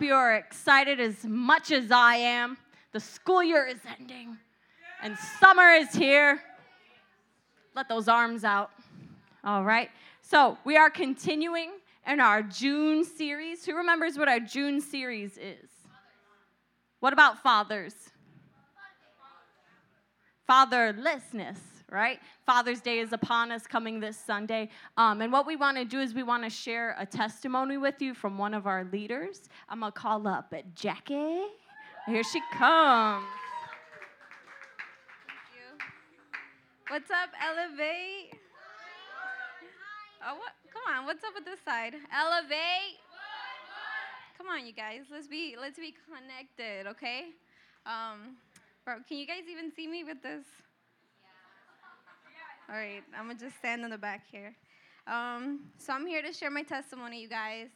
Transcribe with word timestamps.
hope 0.00 0.06
you 0.06 0.14
are 0.14 0.36
excited 0.36 0.98
as 0.98 1.24
much 1.24 1.70
as 1.70 1.90
I 1.90 2.14
am. 2.14 2.56
The 2.92 3.00
school 3.00 3.42
year 3.42 3.66
is 3.66 3.80
ending, 3.98 4.38
and 5.02 5.14
summer 5.38 5.74
is 5.74 5.92
here. 5.92 6.40
Let 7.76 7.86
those 7.86 8.08
arms 8.08 8.42
out. 8.42 8.70
All 9.44 9.62
right. 9.62 9.90
So, 10.22 10.56
we 10.64 10.78
are 10.78 10.88
continuing 10.88 11.72
in 12.06 12.18
our 12.18 12.42
June 12.42 13.04
series. 13.04 13.66
Who 13.66 13.76
remembers 13.76 14.16
what 14.16 14.26
our 14.26 14.40
June 14.40 14.80
series 14.80 15.36
is? 15.36 15.68
What 17.00 17.12
about 17.12 17.42
fathers? 17.42 17.94
Fatherlessness 20.48 21.58
right? 21.90 22.20
Father's 22.46 22.80
Day 22.80 23.00
is 23.00 23.12
upon 23.12 23.52
us 23.52 23.66
coming 23.66 24.00
this 24.00 24.16
Sunday. 24.16 24.68
Um, 24.96 25.20
and 25.20 25.32
what 25.32 25.46
we 25.46 25.56
want 25.56 25.76
to 25.76 25.84
do 25.84 26.00
is 26.00 26.14
we 26.14 26.22
want 26.22 26.44
to 26.44 26.50
share 26.50 26.94
a 26.98 27.06
testimony 27.06 27.76
with 27.76 28.00
you 28.00 28.14
from 28.14 28.38
one 28.38 28.54
of 28.54 28.66
our 28.66 28.84
leaders. 28.84 29.48
I'm 29.68 29.80
going 29.80 29.92
to 29.92 29.98
call 29.98 30.26
up 30.26 30.54
Jackie. 30.74 31.42
Here 32.06 32.22
she 32.24 32.40
comes. 32.56 33.26
What's 36.88 37.10
up, 37.10 37.30
Elevate? 37.40 38.34
Oh, 40.26 40.34
what? 40.34 40.52
Come 40.72 40.82
on, 40.92 41.06
what's 41.06 41.22
up 41.22 41.34
with 41.34 41.44
this 41.44 41.60
side? 41.64 41.94
Elevate. 42.12 42.98
Come 44.36 44.48
on, 44.48 44.66
you 44.66 44.72
guys. 44.72 45.02
Let's 45.10 45.28
be 45.28 45.54
let's 45.60 45.78
be 45.78 45.94
connected, 46.06 46.90
okay? 46.90 47.26
Um, 47.86 48.36
bro, 48.84 48.96
can 49.06 49.18
you 49.18 49.26
guys 49.26 49.42
even 49.50 49.70
see 49.70 49.86
me 49.86 50.02
with 50.02 50.22
this? 50.22 50.44
All 52.70 52.76
right, 52.76 53.02
I'm 53.18 53.26
gonna 53.26 53.36
just 53.36 53.56
stand 53.58 53.82
in 53.82 53.90
the 53.90 53.98
back 53.98 54.22
here. 54.30 54.54
Um, 55.08 55.62
so 55.78 55.92
I'm 55.92 56.06
here 56.06 56.22
to 56.22 56.32
share 56.32 56.52
my 56.52 56.62
testimony, 56.62 57.20
you 57.20 57.28
guys. 57.28 57.66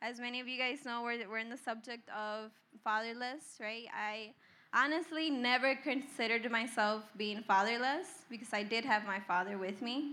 As 0.00 0.20
many 0.20 0.38
of 0.38 0.46
you 0.46 0.56
guys 0.56 0.84
know, 0.84 1.02
we're, 1.02 1.28
we're 1.28 1.38
in 1.38 1.50
the 1.50 1.56
subject 1.56 2.08
of 2.10 2.52
fatherless, 2.84 3.58
right? 3.60 3.86
I 3.92 4.34
honestly 4.72 5.28
never 5.28 5.74
considered 5.74 6.48
myself 6.52 7.02
being 7.16 7.42
fatherless 7.48 8.06
because 8.30 8.52
I 8.52 8.62
did 8.62 8.84
have 8.84 9.04
my 9.06 9.18
father 9.18 9.58
with 9.58 9.82
me. 9.82 10.12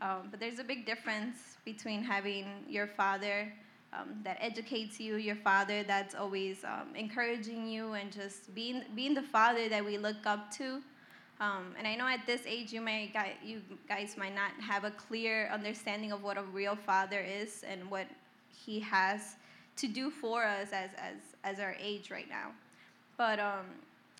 Um, 0.00 0.28
but 0.30 0.40
there's 0.40 0.60
a 0.60 0.64
big 0.64 0.86
difference 0.86 1.36
between 1.66 2.02
having 2.02 2.46
your 2.70 2.86
father 2.86 3.52
um, 3.92 4.20
that 4.24 4.38
educates 4.40 4.98
you, 4.98 5.16
your 5.16 5.36
father 5.36 5.82
that's 5.82 6.14
always 6.14 6.64
um, 6.64 6.96
encouraging 6.96 7.66
you, 7.66 7.92
and 7.92 8.10
just 8.10 8.54
being 8.54 8.84
being 8.94 9.12
the 9.12 9.22
father 9.24 9.68
that 9.68 9.84
we 9.84 9.98
look 9.98 10.24
up 10.24 10.50
to 10.52 10.80
um, 11.40 11.74
and 11.78 11.86
I 11.86 11.94
know 11.94 12.06
at 12.06 12.26
this 12.26 12.42
age 12.46 12.72
you 12.72 12.80
may 12.80 13.12
you 13.44 13.62
guys 13.88 14.16
might 14.16 14.34
not 14.34 14.50
have 14.60 14.84
a 14.84 14.90
clear 14.90 15.48
understanding 15.52 16.12
of 16.12 16.22
what 16.22 16.36
a 16.36 16.42
real 16.42 16.76
father 16.76 17.20
is 17.20 17.64
and 17.68 17.88
what 17.90 18.06
he 18.64 18.80
has 18.80 19.36
to 19.76 19.86
do 19.86 20.10
for 20.10 20.44
us 20.44 20.68
as 20.72 20.90
as 20.98 21.16
as 21.44 21.60
our 21.60 21.76
age 21.80 22.10
right 22.10 22.28
now. 22.28 22.50
But 23.16 23.38
um, 23.38 23.66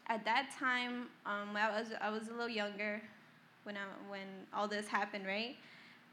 at 0.07 0.25
that 0.25 0.51
time, 0.59 1.07
um, 1.27 1.57
I 1.57 1.81
was 1.81 1.89
I 2.01 2.11
was 2.11 2.29
a 2.29 2.33
little 2.33 2.49
younger 2.49 3.03
when 3.65 3.77
I, 3.77 4.11
when 4.11 4.27
all 4.55 4.69
this 4.69 4.87
happened. 4.87 5.27
Right, 5.27 5.57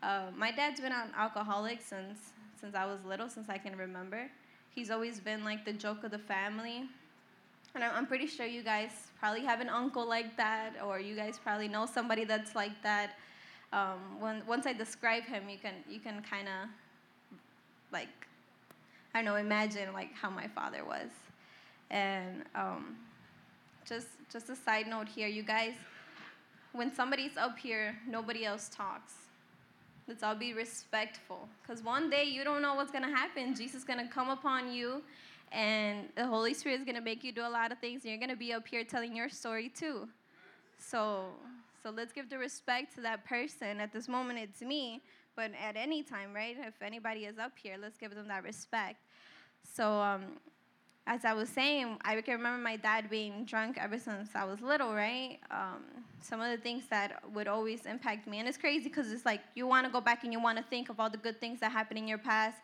uh, 0.01 0.31
my 0.35 0.51
dad's 0.51 0.81
been 0.81 0.91
an 0.91 1.09
alcoholic 1.15 1.81
since 1.81 2.31
since 2.59 2.75
I 2.75 2.85
was 2.85 3.03
little, 3.05 3.29
since 3.29 3.49
I 3.49 3.57
can 3.57 3.77
remember. 3.77 4.29
He's 4.73 4.91
always 4.91 5.19
been 5.19 5.43
like 5.43 5.65
the 5.65 5.73
joke 5.73 6.03
of 6.03 6.11
the 6.11 6.19
family. 6.19 6.89
And 7.75 7.83
I'm 7.83 8.07
pretty 8.07 8.25
sure 8.25 8.45
you 8.45 8.63
guys 8.63 8.91
probably 9.19 9.41
have 9.41 9.59
an 9.59 9.67
uncle 9.67 10.07
like 10.07 10.37
that, 10.37 10.75
or 10.83 10.97
you 10.97 11.13
guys 11.13 11.37
probably 11.37 11.67
know 11.67 11.85
somebody 11.85 12.23
that's 12.23 12.55
like 12.55 12.81
that. 12.83 13.17
Um, 13.73 13.99
when, 14.21 14.41
once 14.47 14.65
I 14.65 14.71
describe 14.71 15.23
him, 15.23 15.49
you 15.49 15.57
can 15.57 15.73
you 15.89 15.99
can 15.99 16.21
kind 16.21 16.47
of 16.47 16.69
like 17.91 18.07
I 19.13 19.21
don't 19.21 19.25
know 19.25 19.35
imagine 19.35 19.91
like 19.91 20.13
how 20.13 20.29
my 20.29 20.47
father 20.47 20.85
was. 20.85 21.09
And 21.91 22.43
um, 22.55 22.95
just 23.85 24.07
just 24.31 24.49
a 24.49 24.55
side 24.55 24.87
note 24.87 25.09
here, 25.09 25.27
you 25.27 25.43
guys, 25.43 25.73
when 26.71 26.95
somebody's 26.95 27.35
up 27.35 27.57
here, 27.59 27.97
nobody 28.07 28.45
else 28.45 28.69
talks. 28.69 29.13
Let's 30.07 30.23
all 30.23 30.35
be 30.35 30.53
respectful, 30.53 31.49
because 31.61 31.83
one 31.83 32.09
day 32.09 32.23
you 32.23 32.45
don't 32.45 32.61
know 32.61 32.75
what's 32.75 32.91
gonna 32.91 33.13
happen. 33.13 33.53
Jesus 33.53 33.75
is 33.75 33.83
gonna 33.83 34.07
come 34.07 34.29
upon 34.29 34.71
you 34.71 35.01
and 35.55 36.09
the 36.17 36.27
Holy 36.27 36.53
Spirit 36.53 36.79
is 36.79 36.83
going 36.83 36.97
to 36.97 37.01
make 37.01 37.23
you 37.23 37.31
do 37.31 37.41
a 37.41 37.49
lot 37.49 37.71
of 37.71 37.79
things, 37.79 38.03
and 38.03 38.11
you're 38.11 38.19
going 38.19 38.29
to 38.29 38.35
be 38.35 38.51
up 38.51 38.67
here 38.67 38.83
telling 38.83 39.15
your 39.15 39.29
story 39.29 39.69
too. 39.69 40.07
So, 40.77 41.27
so 41.81 41.91
let's 41.91 42.11
give 42.11 42.29
the 42.29 42.37
respect 42.37 42.93
to 42.95 43.01
that 43.01 43.25
person. 43.25 43.79
At 43.79 43.93
this 43.93 44.09
moment, 44.09 44.37
it's 44.37 44.61
me, 44.61 45.01
but 45.35 45.51
at 45.59 45.77
any 45.77 46.03
time, 46.03 46.33
right? 46.33 46.57
If 46.59 46.81
anybody 46.81 47.21
is 47.21 47.39
up 47.39 47.53
here, 47.55 47.77
let's 47.81 47.97
give 47.97 48.13
them 48.13 48.27
that 48.27 48.43
respect. 48.43 48.97
So, 49.63 49.89
um, 49.93 50.23
as 51.07 51.23
I 51.23 51.33
was 51.33 51.47
saying, 51.47 51.99
I 52.03 52.19
can 52.19 52.33
remember 52.33 52.61
my 52.61 52.75
dad 52.75 53.09
being 53.09 53.45
drunk 53.45 53.77
ever 53.79 53.97
since 53.97 54.29
I 54.35 54.43
was 54.43 54.59
little, 54.59 54.93
right? 54.93 55.37
Um, 55.51 55.83
some 56.19 56.41
of 56.41 56.49
the 56.49 56.57
things 56.57 56.85
that 56.89 57.21
would 57.31 57.47
always 57.47 57.85
impact 57.85 58.27
me. 58.27 58.39
And 58.39 58.47
it's 58.47 58.57
crazy 58.57 58.89
because 58.89 59.11
it's 59.11 59.23
like 59.23 59.41
you 59.53 59.67
want 59.67 59.85
to 59.85 59.91
go 59.91 60.01
back 60.01 60.23
and 60.23 60.33
you 60.33 60.41
want 60.41 60.57
to 60.57 60.63
think 60.63 60.89
of 60.89 60.99
all 60.99 61.09
the 61.09 61.17
good 61.17 61.39
things 61.39 61.59
that 61.59 61.71
happened 61.71 61.99
in 61.99 62.07
your 62.07 62.17
past, 62.17 62.57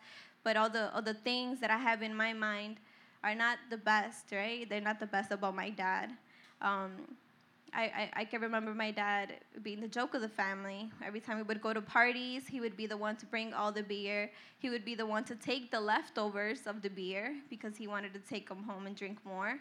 but 0.44 0.56
all 0.56 0.70
the 0.70 0.92
all 0.94 1.02
the 1.02 1.14
things 1.14 1.60
that 1.60 1.70
I 1.70 1.78
have 1.78 2.02
in 2.02 2.14
my 2.14 2.32
mind 2.32 2.76
are 3.24 3.34
not 3.34 3.58
the 3.70 3.76
best, 3.76 4.32
right? 4.32 4.68
They're 4.68 4.80
not 4.80 4.98
the 4.98 5.06
best 5.06 5.30
about 5.30 5.54
my 5.54 5.70
dad. 5.70 6.10
Um, 6.60 7.16
I, 7.74 7.84
I, 7.84 8.10
I, 8.16 8.24
can 8.26 8.42
remember 8.42 8.74
my 8.74 8.90
dad 8.90 9.34
being 9.62 9.80
the 9.80 9.88
joke 9.88 10.14
of 10.14 10.20
the 10.20 10.28
family. 10.28 10.90
Every 11.02 11.20
time 11.20 11.38
we 11.38 11.42
would 11.42 11.62
go 11.62 11.72
to 11.72 11.80
parties, 11.80 12.46
he 12.46 12.60
would 12.60 12.76
be 12.76 12.86
the 12.86 12.96
one 12.96 13.16
to 13.16 13.26
bring 13.26 13.54
all 13.54 13.72
the 13.72 13.82
beer. 13.82 14.30
He 14.58 14.68
would 14.68 14.84
be 14.84 14.94
the 14.94 15.06
one 15.06 15.24
to 15.24 15.34
take 15.34 15.70
the 15.70 15.80
leftovers 15.80 16.66
of 16.66 16.82
the 16.82 16.90
beer 16.90 17.34
because 17.48 17.76
he 17.76 17.86
wanted 17.86 18.12
to 18.12 18.20
take 18.20 18.48
them 18.48 18.62
home 18.62 18.86
and 18.86 18.94
drink 18.94 19.18
more. 19.24 19.58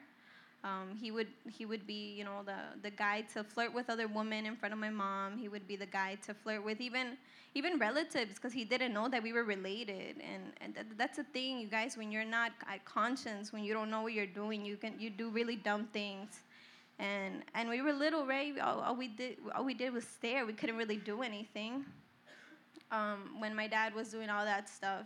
Um, 0.63 0.95
he 0.99 1.09
would 1.09 1.27
he 1.49 1.65
would 1.65 1.87
be 1.87 2.13
you 2.13 2.23
know 2.23 2.43
the 2.45 2.57
the 2.83 2.91
guy 2.91 3.21
to 3.33 3.43
flirt 3.43 3.73
with 3.73 3.89
other 3.89 4.07
women 4.07 4.45
in 4.45 4.55
front 4.55 4.73
of 4.73 4.79
my 4.79 4.91
mom. 4.91 5.37
He 5.37 5.47
would 5.47 5.67
be 5.67 5.75
the 5.75 5.87
guy 5.87 6.17
to 6.25 6.33
flirt 6.33 6.63
with 6.63 6.81
even 6.81 7.17
even 7.53 7.78
relatives 7.78 8.35
because 8.35 8.53
he 8.53 8.63
didn't 8.63 8.94
know 8.94 9.09
that 9.09 9.22
we 9.22 9.34
were 9.34 9.44
related. 9.44 10.16
And 10.22 10.53
and 10.62 10.75
th- 10.75 10.88
that's 10.97 11.17
a 11.19 11.23
thing, 11.23 11.59
you 11.59 11.67
guys. 11.67 11.97
When 11.97 12.12
you're 12.12 12.25
not 12.25 12.51
at 12.69 12.85
conscience, 12.85 13.51
when 13.51 13.63
you 13.63 13.73
don't 13.73 13.89
know 13.89 14.01
what 14.01 14.13
you're 14.13 14.25
doing, 14.25 14.66
you 14.66 14.78
can 14.78 14.94
you 15.00 15.09
do 15.09 15.29
really 15.29 15.56
dumb 15.56 15.88
things. 15.91 16.40
And 17.00 17.44
and 17.53 17.69
we 17.69 17.81
were 17.81 17.94
little, 17.94 18.25
right? 18.25 18.57
All, 18.59 18.79
all 18.79 18.95
we 18.95 19.07
did 19.07 19.38
all 19.56 19.66
we 19.66 19.73
did 19.73 19.94
was 19.94 20.06
stare. 20.07 20.45
We 20.45 20.53
couldn't 20.53 20.78
really 20.78 20.97
do 20.97 21.22
anything. 21.22 21.85
Um, 22.91 23.38
when 23.40 23.56
my 23.56 23.67
dad 23.67 23.95
was 23.95 24.09
doing 24.09 24.29
all 24.29 24.44
that 24.45 24.67
stuff, 24.69 25.06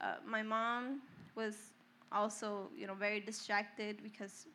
uh, 0.00 0.16
my 0.26 0.42
mom 0.42 1.00
was 1.34 1.56
also 2.12 2.68
you 2.76 2.86
know 2.86 2.94
very 2.94 3.20
distracted 3.20 4.02
because 4.02 4.46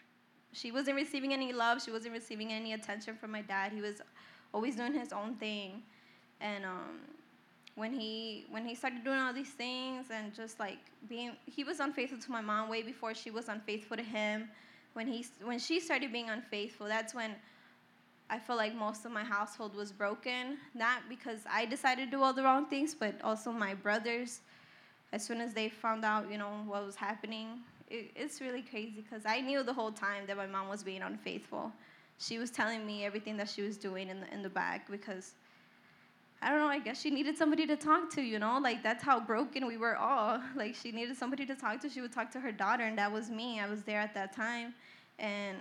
she 0.51 0.71
wasn't 0.71 0.95
receiving 0.95 1.33
any 1.33 1.53
love. 1.53 1.81
She 1.81 1.91
wasn't 1.91 2.13
receiving 2.13 2.51
any 2.51 2.73
attention 2.73 3.15
from 3.15 3.31
my 3.31 3.41
dad. 3.41 3.71
He 3.71 3.81
was 3.81 4.01
always 4.53 4.75
doing 4.75 4.93
his 4.93 5.13
own 5.13 5.35
thing, 5.35 5.83
and 6.41 6.65
um, 6.65 6.99
when 7.75 7.93
he 7.93 8.45
when 8.49 8.65
he 8.65 8.75
started 8.75 9.03
doing 9.03 9.19
all 9.19 9.33
these 9.33 9.51
things 9.51 10.07
and 10.11 10.33
just 10.33 10.59
like 10.59 10.77
being, 11.07 11.31
he 11.45 11.63
was 11.63 11.79
unfaithful 11.79 12.19
to 12.19 12.31
my 12.31 12.41
mom 12.41 12.69
way 12.69 12.81
before 12.81 13.13
she 13.13 13.31
was 13.31 13.47
unfaithful 13.47 13.97
to 13.97 14.03
him. 14.03 14.49
When 14.93 15.07
he 15.07 15.25
when 15.43 15.59
she 15.59 15.79
started 15.79 16.11
being 16.11 16.29
unfaithful, 16.29 16.87
that's 16.87 17.13
when 17.13 17.35
I 18.29 18.37
felt 18.37 18.57
like 18.57 18.75
most 18.75 19.05
of 19.05 19.11
my 19.11 19.23
household 19.23 19.75
was 19.75 19.91
broken. 19.91 20.57
Not 20.75 21.03
because 21.07 21.39
I 21.49 21.65
decided 21.65 22.05
to 22.05 22.11
do 22.11 22.21
all 22.21 22.33
the 22.33 22.43
wrong 22.43 22.65
things, 22.65 22.93
but 22.93 23.15
also 23.23 23.51
my 23.51 23.73
brothers. 23.73 24.41
As 25.11 25.25
soon 25.25 25.41
as 25.41 25.53
they 25.53 25.69
found 25.69 26.05
out, 26.05 26.29
you 26.29 26.37
know, 26.37 26.63
what 26.67 26.85
was 26.85 26.95
happening, 26.95 27.61
it, 27.89 28.11
it's 28.15 28.41
really 28.41 28.61
crazy 28.61 29.03
because 29.09 29.25
I 29.25 29.41
knew 29.41 29.63
the 29.63 29.73
whole 29.73 29.91
time 29.91 30.25
that 30.27 30.37
my 30.37 30.45
mom 30.45 30.69
was 30.69 30.83
being 30.83 31.01
unfaithful. 31.01 31.71
She 32.19 32.37
was 32.37 32.51
telling 32.51 32.85
me 32.85 33.05
everything 33.05 33.37
that 33.37 33.49
she 33.49 33.61
was 33.61 33.77
doing 33.77 34.09
in 34.09 34.19
the 34.19 34.33
in 34.33 34.43
the 34.43 34.49
back 34.49 34.91
because 34.91 35.33
I 36.41 36.49
don't 36.49 36.59
know, 36.59 36.67
I 36.67 36.79
guess 36.79 37.01
she 37.01 37.09
needed 37.09 37.37
somebody 37.37 37.67
to 37.67 37.75
talk 37.75 38.09
to, 38.11 38.21
you 38.21 38.39
know? 38.39 38.59
Like 38.61 38.81
that's 38.81 39.03
how 39.03 39.19
broken 39.19 39.67
we 39.67 39.77
were 39.77 39.97
all. 39.97 40.41
Like 40.55 40.75
she 40.75 40.91
needed 40.91 41.17
somebody 41.17 41.45
to 41.45 41.55
talk 41.55 41.81
to. 41.81 41.89
She 41.89 42.01
would 42.01 42.13
talk 42.13 42.31
to 42.31 42.39
her 42.39 42.51
daughter 42.51 42.83
and 42.83 42.97
that 42.97 43.11
was 43.11 43.29
me. 43.29 43.59
I 43.59 43.67
was 43.67 43.83
there 43.83 43.99
at 43.99 44.13
that 44.13 44.33
time. 44.33 44.73
And 45.17 45.57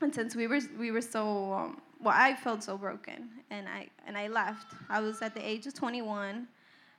and 0.00 0.14
since 0.14 0.34
we 0.34 0.46
were 0.46 0.60
we 0.78 0.90
were 0.90 1.02
so 1.02 1.52
um, 1.52 1.80
well, 2.00 2.14
I 2.16 2.34
felt 2.34 2.62
so 2.62 2.76
broken 2.76 3.28
and 3.50 3.68
I 3.68 3.88
and 4.06 4.16
I 4.16 4.28
left. 4.28 4.74
I 4.88 5.00
was 5.00 5.22
at 5.22 5.34
the 5.34 5.46
age 5.46 5.66
of 5.66 5.74
21 5.74 6.48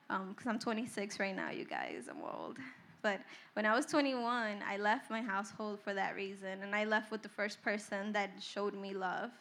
because 0.08 0.48
um, 0.48 0.54
I'm 0.54 0.60
26 0.60 1.20
right 1.20 1.36
now, 1.36 1.50
you 1.50 1.66
guys. 1.66 2.08
I'm 2.10 2.22
old. 2.22 2.58
But 3.02 3.20
when 3.54 3.66
I 3.66 3.76
was 3.76 3.86
21, 3.86 4.64
I 4.66 4.78
left 4.78 5.10
my 5.10 5.22
household 5.22 5.80
for 5.80 5.94
that 5.94 6.16
reason, 6.16 6.64
and 6.64 6.74
I 6.74 6.86
left 6.86 7.12
with 7.12 7.22
the 7.22 7.30
first 7.30 7.62
person 7.62 8.14
that 8.14 8.32
showed 8.40 8.74
me 8.74 8.94
love, 8.94 9.32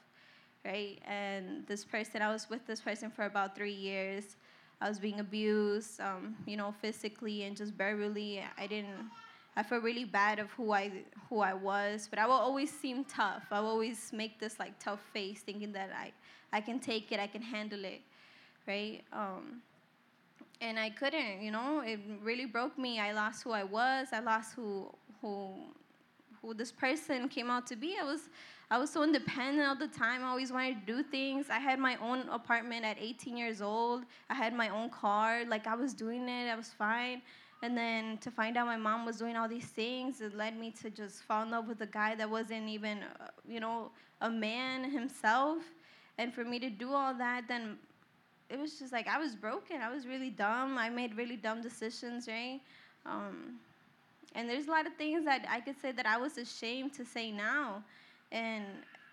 right? 0.64 1.00
And 1.06 1.66
this 1.66 1.84
person, 1.84 2.22
I 2.22 2.32
was 2.32 2.48
with 2.48 2.66
this 2.66 2.80
person 2.80 3.10
for 3.10 3.24
about 3.24 3.54
three 3.54 3.72
years. 3.74 4.36
I 4.80 4.88
was 4.88 4.98
being 4.98 5.20
abused, 5.20 6.00
um, 6.00 6.34
you 6.46 6.56
know, 6.56 6.74
physically 6.80 7.44
and 7.44 7.56
just 7.56 7.72
verbally. 7.74 8.42
I 8.58 8.66
didn't. 8.66 9.10
I 9.54 9.62
felt 9.62 9.82
really 9.82 10.04
bad 10.04 10.38
of 10.38 10.50
who 10.52 10.72
I 10.72 10.90
who 11.28 11.40
I 11.40 11.52
was, 11.52 12.08
but 12.08 12.18
I 12.18 12.26
will 12.26 12.32
always 12.32 12.70
seem 12.70 13.04
tough. 13.04 13.44
I 13.50 13.60
will 13.60 13.68
always 13.68 14.10
make 14.12 14.40
this 14.40 14.58
like 14.58 14.78
tough 14.78 15.00
face, 15.12 15.40
thinking 15.40 15.72
that 15.72 15.90
I 15.96 16.12
I 16.52 16.60
can 16.60 16.80
take 16.80 17.12
it, 17.12 17.20
I 17.20 17.26
can 17.26 17.42
handle 17.42 17.84
it, 17.84 18.00
right? 18.66 19.02
Um, 19.12 19.62
and 20.60 20.78
I 20.78 20.90
couldn't, 20.90 21.42
you 21.42 21.50
know, 21.50 21.80
it 21.80 22.00
really 22.22 22.46
broke 22.46 22.78
me. 22.78 23.00
I 23.00 23.12
lost 23.12 23.42
who 23.42 23.50
I 23.50 23.64
was. 23.64 24.08
I 24.12 24.20
lost 24.20 24.54
who 24.54 24.88
who 25.20 25.54
who 26.40 26.54
this 26.54 26.72
person 26.72 27.28
came 27.28 27.50
out 27.50 27.66
to 27.68 27.76
be. 27.76 27.96
I 28.00 28.04
was 28.04 28.28
I 28.72 28.78
was 28.78 28.88
so 28.88 29.02
independent 29.02 29.68
all 29.68 29.76
the 29.76 29.86
time. 29.86 30.24
I 30.24 30.28
always 30.28 30.50
wanted 30.50 30.86
to 30.86 30.92
do 30.94 31.02
things. 31.02 31.50
I 31.50 31.58
had 31.58 31.78
my 31.78 31.96
own 31.96 32.20
apartment 32.30 32.86
at 32.86 32.96
18 32.98 33.36
years 33.36 33.60
old. 33.60 34.04
I 34.30 34.34
had 34.34 34.54
my 34.54 34.70
own 34.70 34.88
car. 34.88 35.44
Like 35.46 35.66
I 35.66 35.74
was 35.74 35.92
doing 35.92 36.26
it. 36.26 36.48
I 36.48 36.56
was 36.56 36.68
fine. 36.68 37.20
And 37.62 37.76
then 37.76 38.16
to 38.22 38.30
find 38.30 38.56
out 38.56 38.66
my 38.66 38.78
mom 38.78 39.04
was 39.04 39.18
doing 39.18 39.36
all 39.36 39.46
these 39.46 39.66
things, 39.66 40.22
it 40.22 40.34
led 40.34 40.58
me 40.58 40.70
to 40.80 40.88
just 40.88 41.22
fall 41.24 41.42
in 41.42 41.50
love 41.50 41.68
with 41.68 41.82
a 41.82 41.86
guy 41.86 42.14
that 42.14 42.30
wasn't 42.30 42.66
even, 42.66 43.00
uh, 43.20 43.26
you 43.46 43.60
know, 43.60 43.90
a 44.22 44.30
man 44.30 44.90
himself. 44.90 45.58
And 46.16 46.32
for 46.32 46.42
me 46.42 46.58
to 46.60 46.70
do 46.70 46.94
all 46.94 47.12
that, 47.12 47.46
then 47.48 47.76
it 48.48 48.58
was 48.58 48.78
just 48.78 48.90
like 48.90 49.06
I 49.06 49.18
was 49.18 49.36
broken. 49.36 49.82
I 49.82 49.92
was 49.94 50.06
really 50.06 50.30
dumb. 50.30 50.78
I 50.78 50.88
made 50.88 51.14
really 51.14 51.36
dumb 51.36 51.60
decisions, 51.60 52.26
right? 52.26 52.58
Um, 53.04 53.58
and 54.34 54.48
there's 54.48 54.66
a 54.66 54.70
lot 54.70 54.86
of 54.86 54.94
things 54.94 55.26
that 55.26 55.44
I 55.46 55.60
could 55.60 55.78
say 55.78 55.92
that 55.92 56.06
I 56.06 56.16
was 56.16 56.38
ashamed 56.38 56.94
to 56.94 57.04
say 57.04 57.30
now, 57.30 57.84
and 58.32 58.64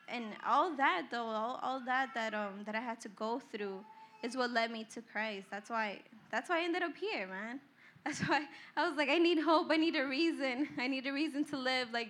and 0.08 0.26
all 0.48 0.76
that 0.76 1.04
though, 1.12 1.28
all, 1.28 1.60
all 1.62 1.82
that 1.86 2.10
that 2.16 2.34
um 2.34 2.64
that 2.66 2.76
I 2.76 2.80
had 2.80 3.00
to 3.02 3.10
go 3.10 3.40
through 3.52 3.80
is 4.24 4.36
what 4.36 4.52
led 4.52 4.72
me 4.72 4.86
to 4.96 5.02
Christ. 5.02 5.48
That's 5.52 5.70
why 5.70 6.00
that's 6.32 6.50
why 6.50 6.62
I 6.62 6.64
ended 6.64 6.82
up 6.82 6.96
here, 6.96 7.28
man. 7.28 7.60
That's 8.06 8.22
why 8.22 8.46
I 8.78 8.88
was 8.88 8.96
like, 8.96 9.10
I 9.10 9.18
need 9.18 9.40
hope. 9.42 9.68
I 9.70 9.76
need 9.76 9.98
a 9.98 10.08
reason. 10.08 10.70
I 10.78 10.88
need 10.88 11.06
a 11.06 11.12
reason 11.12 11.44
to 11.46 11.58
live. 11.58 11.90
Like 11.92 12.08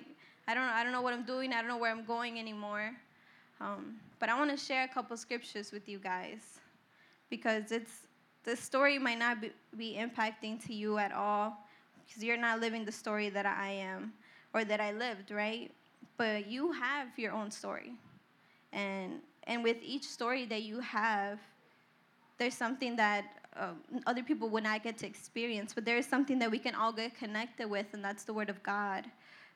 I 0.48 0.54
don't 0.54 0.64
I 0.64 0.84
don't 0.84 0.92
know 0.92 1.02
what 1.02 1.14
I'm 1.14 1.26
doing. 1.26 1.52
I 1.52 1.62
don't 1.62 1.68
know 1.68 1.80
where 1.80 1.92
I'm 1.92 2.06
going 2.06 2.38
anymore. 2.40 2.92
Um, 3.60 3.96
but 4.20 4.30
I 4.30 4.38
want 4.38 4.52
to 4.52 4.58
share 4.58 4.84
a 4.84 4.88
couple 4.88 5.18
scriptures 5.18 5.72
with 5.72 5.90
you 5.90 5.98
guys 5.98 6.60
because 7.30 7.72
it's 7.72 8.08
the 8.44 8.56
story 8.56 9.00
might 9.00 9.18
not 9.18 9.42
be, 9.42 9.52
be 9.76 9.98
impacting 10.00 10.64
to 10.68 10.74
you 10.74 11.00
at 11.00 11.12
all 11.12 11.58
because 12.06 12.24
you're 12.24 12.38
not 12.38 12.60
living 12.60 12.86
the 12.86 12.92
story 12.92 13.30
that 13.30 13.48
I 13.48 13.70
am 13.70 14.14
or 14.54 14.64
that 14.64 14.80
I 14.80 14.92
lived, 14.92 15.32
right? 15.32 15.72
But 16.18 16.48
you 16.48 16.72
have 16.72 17.08
your 17.18 17.32
own 17.32 17.52
story. 17.52 17.94
And 18.74 19.22
and 19.44 19.64
with 19.64 19.78
each 19.82 20.04
story 20.04 20.46
that 20.46 20.62
you 20.62 20.80
have, 20.80 21.40
there's 22.38 22.54
something 22.54 22.96
that 22.98 23.26
uh, 23.58 23.72
other 24.06 24.22
people 24.24 24.48
would 24.50 24.64
not 24.64 24.84
get 24.84 24.98
to 25.00 25.08
experience, 25.08 25.74
but 25.74 25.86
there 25.86 25.98
is 25.98 26.06
something 26.06 26.38
that 26.40 26.52
we 26.52 26.60
can 26.60 26.76
all 26.76 26.94
get 26.94 27.18
connected 27.18 27.70
with, 27.70 27.88
and 27.94 28.04
that's 28.04 28.24
the 28.24 28.34
Word 28.34 28.50
of 28.50 28.62
God. 28.62 29.06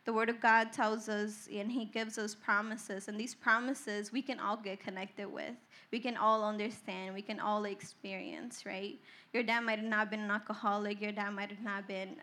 The 0.06 0.12
Word 0.12 0.30
of 0.30 0.42
God 0.42 0.74
tells 0.74 1.08
us, 1.08 1.48
and 1.54 1.72
He 1.72 1.86
gives 1.86 2.18
us 2.18 2.36
promises, 2.36 3.08
and 3.08 3.20
these 3.20 3.36
promises 3.36 4.12
we 4.12 4.22
can 4.22 4.40
all 4.40 4.58
get 4.58 4.80
connected 4.80 5.32
with. 5.32 5.54
We 5.92 6.00
can 6.00 6.18
all 6.18 6.44
understand. 6.44 7.14
We 7.14 7.22
can 7.22 7.40
all 7.40 7.66
experience, 7.66 8.66
right? 8.66 9.00
Your 9.32 9.44
dad 9.44 9.62
might 9.62 9.80
have 9.80 9.88
not 9.88 10.10
been 10.10 10.22
an 10.22 10.32
alcoholic. 10.32 11.00
Your 11.00 11.12
dad 11.12 11.30
might 11.30 11.50
have 11.50 11.64
not 11.64 11.88
been 11.88 12.16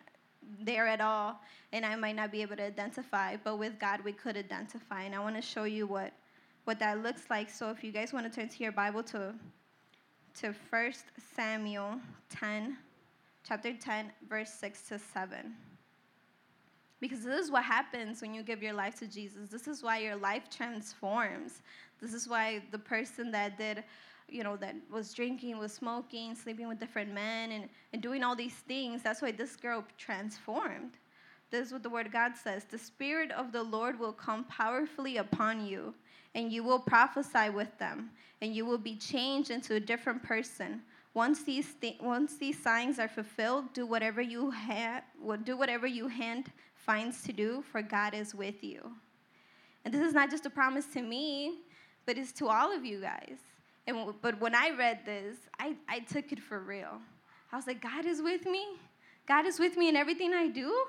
there 0.60 0.86
at 0.86 1.00
all, 1.00 1.40
and 1.72 1.84
I 1.84 1.96
might 1.96 2.16
not 2.16 2.32
be 2.32 2.42
able 2.42 2.56
to 2.56 2.64
identify, 2.64 3.36
but 3.36 3.58
with 3.58 3.78
God 3.78 4.00
we 4.04 4.12
could 4.12 4.36
identify. 4.36 5.02
And 5.02 5.14
I 5.14 5.20
want 5.20 5.36
to 5.36 5.42
show 5.42 5.64
you 5.64 5.86
what 5.86 6.12
what 6.64 6.78
that 6.78 7.02
looks 7.02 7.22
like. 7.30 7.50
So 7.50 7.70
if 7.70 7.82
you 7.82 7.90
guys 7.90 8.12
want 8.12 8.30
to 8.30 8.40
turn 8.40 8.48
to 8.48 8.62
your 8.62 8.72
Bible 8.72 9.02
to 9.04 9.34
to 10.40 10.54
1 10.70 10.92
Samuel 11.34 12.00
10, 12.28 12.76
chapter 13.46 13.72
10, 13.74 14.12
verse 14.28 14.50
6 14.50 14.82
to 14.88 14.98
7. 14.98 15.52
Because 17.00 17.24
this 17.24 17.44
is 17.44 17.50
what 17.50 17.64
happens 17.64 18.20
when 18.20 18.34
you 18.34 18.42
give 18.42 18.62
your 18.62 18.74
life 18.74 18.94
to 19.00 19.06
Jesus. 19.06 19.48
This 19.48 19.66
is 19.66 19.82
why 19.82 19.98
your 19.98 20.16
life 20.16 20.50
transforms. 20.50 21.62
This 22.00 22.14
is 22.14 22.28
why 22.28 22.62
the 22.70 22.78
person 22.78 23.30
that 23.32 23.58
did, 23.58 23.84
you 24.28 24.42
know, 24.42 24.56
that 24.56 24.74
was 24.90 25.12
drinking, 25.12 25.58
was 25.58 25.72
smoking, 25.72 26.34
sleeping 26.34 26.68
with 26.68 26.80
different 26.80 27.12
men, 27.12 27.52
and, 27.52 27.68
and 27.92 28.02
doing 28.02 28.22
all 28.22 28.34
these 28.34 28.54
things, 28.54 29.02
that's 29.02 29.20
why 29.20 29.32
this 29.32 29.56
girl 29.56 29.84
transformed. 29.98 30.92
This 31.50 31.66
is 31.66 31.72
what 31.72 31.82
the 31.82 31.90
Word 31.90 32.06
of 32.06 32.12
God 32.12 32.36
says 32.36 32.64
The 32.64 32.78
Spirit 32.78 33.32
of 33.32 33.52
the 33.52 33.62
Lord 33.62 33.98
will 33.98 34.12
come 34.12 34.44
powerfully 34.44 35.16
upon 35.16 35.66
you, 35.66 35.94
and 36.34 36.52
you 36.52 36.62
will 36.62 36.78
prophesy 36.78 37.50
with 37.50 37.76
them, 37.78 38.10
and 38.40 38.54
you 38.54 38.64
will 38.64 38.78
be 38.78 38.96
changed 38.96 39.50
into 39.50 39.74
a 39.74 39.80
different 39.80 40.22
person. 40.22 40.82
Once 41.12 41.42
these, 41.42 41.74
th- 41.80 41.98
once 42.00 42.36
these 42.36 42.56
signs 42.56 43.00
are 43.00 43.08
fulfilled, 43.08 43.72
do 43.72 43.84
whatever 43.84 44.22
you 44.22 44.50
ha- 44.50 45.02
do 45.42 45.56
whatever 45.56 45.86
you 45.86 46.06
hand 46.06 46.52
finds 46.76 47.22
to 47.24 47.32
do, 47.32 47.64
for 47.72 47.82
God 47.82 48.14
is 48.14 48.32
with 48.32 48.62
you. 48.62 48.92
And 49.84 49.92
this 49.92 50.06
is 50.06 50.14
not 50.14 50.30
just 50.30 50.46
a 50.46 50.50
promise 50.50 50.86
to 50.86 51.02
me, 51.02 51.58
but 52.06 52.18
it's 52.18 52.32
to 52.32 52.48
all 52.48 52.74
of 52.74 52.84
you 52.84 53.00
guys. 53.00 53.38
And 53.86 54.14
but 54.22 54.40
when 54.40 54.54
I 54.54 54.70
read 54.70 55.00
this, 55.04 55.36
I, 55.58 55.74
I 55.88 56.00
took 56.00 56.32
it 56.32 56.40
for 56.40 56.60
real. 56.60 57.00
I 57.52 57.56
was 57.56 57.66
like, 57.66 57.80
God 57.80 58.06
is 58.06 58.22
with 58.22 58.46
me. 58.46 58.64
God 59.26 59.46
is 59.46 59.58
with 59.58 59.76
me 59.76 59.88
in 59.88 59.96
everything 59.96 60.32
I 60.32 60.48
do. 60.48 60.84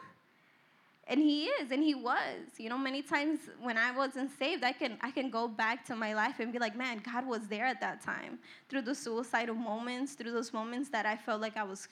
And 1.08 1.20
he 1.20 1.46
is, 1.46 1.72
and 1.72 1.84
he 1.84 1.96
was. 1.96 2.48
You 2.58 2.70
know, 2.70 2.78
many 2.78 3.02
times 3.02 3.40
when 3.60 3.78
I 3.78 3.92
wasn't 3.92 4.30
saved, 4.38 4.64
I 4.64 4.72
can 4.72 4.98
I 5.02 5.12
can 5.12 5.30
go 5.30 5.48
back 5.48 5.86
to 5.88 5.96
my 5.96 6.14
life 6.14 6.40
and 6.40 6.54
be 6.54 6.60
like, 6.60 6.76
man, 6.76 7.02
God 7.04 7.28
was 7.28 7.48
there 7.48 7.66
at 7.66 7.82
that 7.82 8.02
time. 8.02 8.40
Through 8.70 8.84
the 8.84 8.96
suicidal 8.96 9.56
moments, 9.56 10.14
through 10.14 10.32
those 10.32 10.54
moments 10.54 10.90
that 10.90 11.06
I 11.06 11.18
felt 11.18 11.42
like 11.42 11.58
I 11.58 11.64
was 11.64 11.88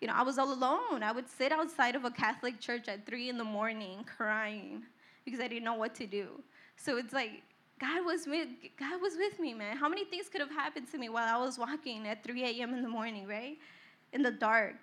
you 0.00 0.08
know, 0.08 0.14
I 0.14 0.22
was 0.22 0.38
all 0.38 0.52
alone. 0.52 1.02
I 1.02 1.12
would 1.12 1.28
sit 1.28 1.52
outside 1.52 1.94
of 1.94 2.04
a 2.04 2.10
Catholic 2.10 2.58
church 2.58 2.88
at 2.88 3.04
three 3.06 3.28
in 3.28 3.36
the 3.36 3.44
morning 3.44 4.04
crying 4.16 4.82
because 5.24 5.40
I 5.40 5.48
didn't 5.48 5.64
know 5.64 5.74
what 5.74 5.94
to 5.96 6.06
do. 6.06 6.42
So 6.76 6.96
it's 6.96 7.12
like 7.12 7.42
God 7.80 8.04
was 8.04 8.26
with 8.26 8.48
God 8.78 9.00
was 9.00 9.14
with 9.16 9.40
me, 9.40 9.54
man. 9.54 9.76
How 9.76 9.88
many 9.88 10.04
things 10.04 10.28
could 10.28 10.40
have 10.40 10.50
happened 10.50 10.90
to 10.92 10.98
me 10.98 11.08
while 11.08 11.26
I 11.34 11.42
was 11.42 11.58
walking 11.58 12.06
at 12.06 12.22
3 12.22 12.44
a.m. 12.44 12.74
in 12.74 12.82
the 12.82 12.88
morning, 12.88 13.26
right? 13.26 13.56
In 14.12 14.22
the 14.22 14.30
dark. 14.30 14.76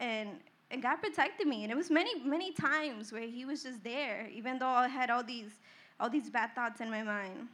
And 0.00 0.28
and 0.70 0.82
God 0.82 0.96
protected 0.96 1.46
me. 1.46 1.64
And 1.64 1.72
it 1.72 1.76
was 1.76 1.90
many, 1.90 2.22
many 2.24 2.52
times 2.52 3.12
where 3.12 3.22
He 3.22 3.44
was 3.44 3.62
just 3.62 3.82
there, 3.82 4.28
even 4.32 4.58
though 4.58 4.66
I 4.66 4.88
had 4.88 5.10
all 5.10 5.24
these 5.24 5.52
all 5.98 6.10
these 6.10 6.28
bad 6.30 6.54
thoughts 6.54 6.80
in 6.80 6.90
my 6.90 7.02
mind, 7.02 7.48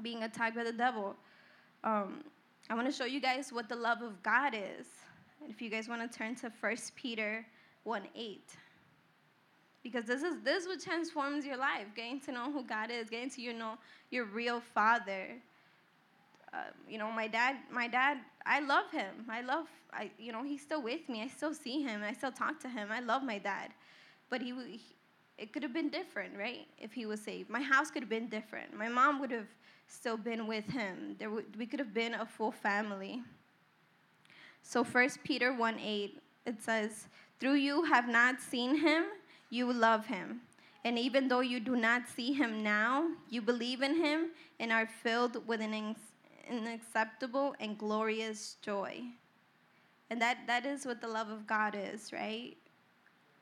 being 0.00 0.22
attacked 0.22 0.56
by 0.56 0.64
the 0.64 0.72
devil. 0.72 1.16
Um, 1.84 2.24
I 2.70 2.74
want 2.74 2.86
to 2.86 2.92
show 2.92 3.04
you 3.04 3.20
guys 3.20 3.52
what 3.52 3.68
the 3.68 3.76
love 3.76 4.02
of 4.02 4.22
God 4.22 4.54
is. 4.54 4.86
If 5.48 5.60
you 5.60 5.68
guys 5.68 5.88
want 5.88 6.00
to 6.10 6.18
turn 6.18 6.34
to 6.36 6.50
1 6.60 6.76
Peter 6.96 7.44
1 7.84 8.02
8. 8.14 8.40
Because 9.86 10.04
this 10.04 10.24
is 10.24 10.34
this 10.42 10.62
is 10.64 10.68
what 10.68 10.80
transforms 10.80 11.46
your 11.46 11.56
life, 11.56 11.86
getting 11.94 12.18
to 12.22 12.32
know 12.32 12.50
who 12.50 12.64
God 12.64 12.90
is, 12.90 13.08
getting 13.08 13.30
to 13.30 13.40
you 13.40 13.52
know 13.52 13.74
your 14.10 14.24
real 14.24 14.60
father. 14.60 15.28
Uh, 16.52 16.58
you 16.88 16.98
know, 16.98 17.10
my 17.12 17.28
dad, 17.28 17.56
my 17.70 17.86
dad, 17.86 18.18
I 18.44 18.58
love 18.60 18.90
him. 18.90 19.26
I 19.28 19.42
love, 19.42 19.66
I, 19.92 20.10
you 20.18 20.32
know, 20.32 20.42
he's 20.42 20.62
still 20.62 20.82
with 20.82 21.08
me. 21.08 21.22
I 21.22 21.28
still 21.28 21.54
see 21.54 21.82
him. 21.82 22.02
I 22.02 22.12
still 22.12 22.32
talk 22.32 22.58
to 22.60 22.68
him. 22.68 22.88
I 22.90 23.00
love 23.00 23.22
my 23.22 23.38
dad, 23.38 23.70
but 24.28 24.40
he, 24.40 24.54
he 24.66 24.80
it 25.38 25.52
could 25.52 25.62
have 25.62 25.72
been 25.72 25.90
different, 25.90 26.36
right? 26.36 26.66
If 26.78 26.92
he 26.92 27.06
was 27.06 27.20
saved, 27.20 27.48
my 27.48 27.60
house 27.60 27.90
could 27.90 28.02
have 28.02 28.10
been 28.10 28.28
different. 28.28 28.76
My 28.76 28.88
mom 28.88 29.20
would 29.20 29.30
have 29.30 29.48
still 29.86 30.16
been 30.16 30.48
with 30.48 30.64
him. 30.64 31.14
There 31.18 31.30
would, 31.30 31.56
we 31.56 31.66
could 31.66 31.78
have 31.78 31.94
been 31.94 32.14
a 32.14 32.26
full 32.26 32.50
family. 32.50 33.22
So 34.62 34.82
First 34.82 35.22
Peter 35.22 35.52
1 35.52 35.78
8, 35.78 36.18
it 36.46 36.62
says, 36.62 37.06
Through 37.38 37.54
you 37.54 37.84
have 37.84 38.08
not 38.08 38.40
seen 38.40 38.76
him, 38.76 39.04
you 39.50 39.72
love 39.72 40.06
him. 40.06 40.40
And 40.84 40.98
even 40.98 41.28
though 41.28 41.40
you 41.40 41.58
do 41.58 41.74
not 41.76 42.08
see 42.08 42.32
him 42.32 42.62
now, 42.62 43.08
you 43.28 43.42
believe 43.42 43.82
in 43.82 43.96
him 43.96 44.30
and 44.60 44.70
are 44.70 44.86
filled 44.86 45.46
with 45.46 45.60
an 45.60 45.96
unacceptable 46.48 47.56
and 47.58 47.76
glorious 47.76 48.56
joy. 48.62 49.02
And 50.10 50.22
that, 50.22 50.38
that 50.46 50.64
is 50.64 50.86
what 50.86 51.00
the 51.00 51.08
love 51.08 51.28
of 51.28 51.46
God 51.46 51.76
is, 51.76 52.12
right? 52.12 52.56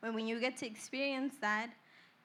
When, 0.00 0.14
when 0.14 0.26
you 0.26 0.40
get 0.40 0.56
to 0.58 0.66
experience 0.66 1.34
that, 1.40 1.68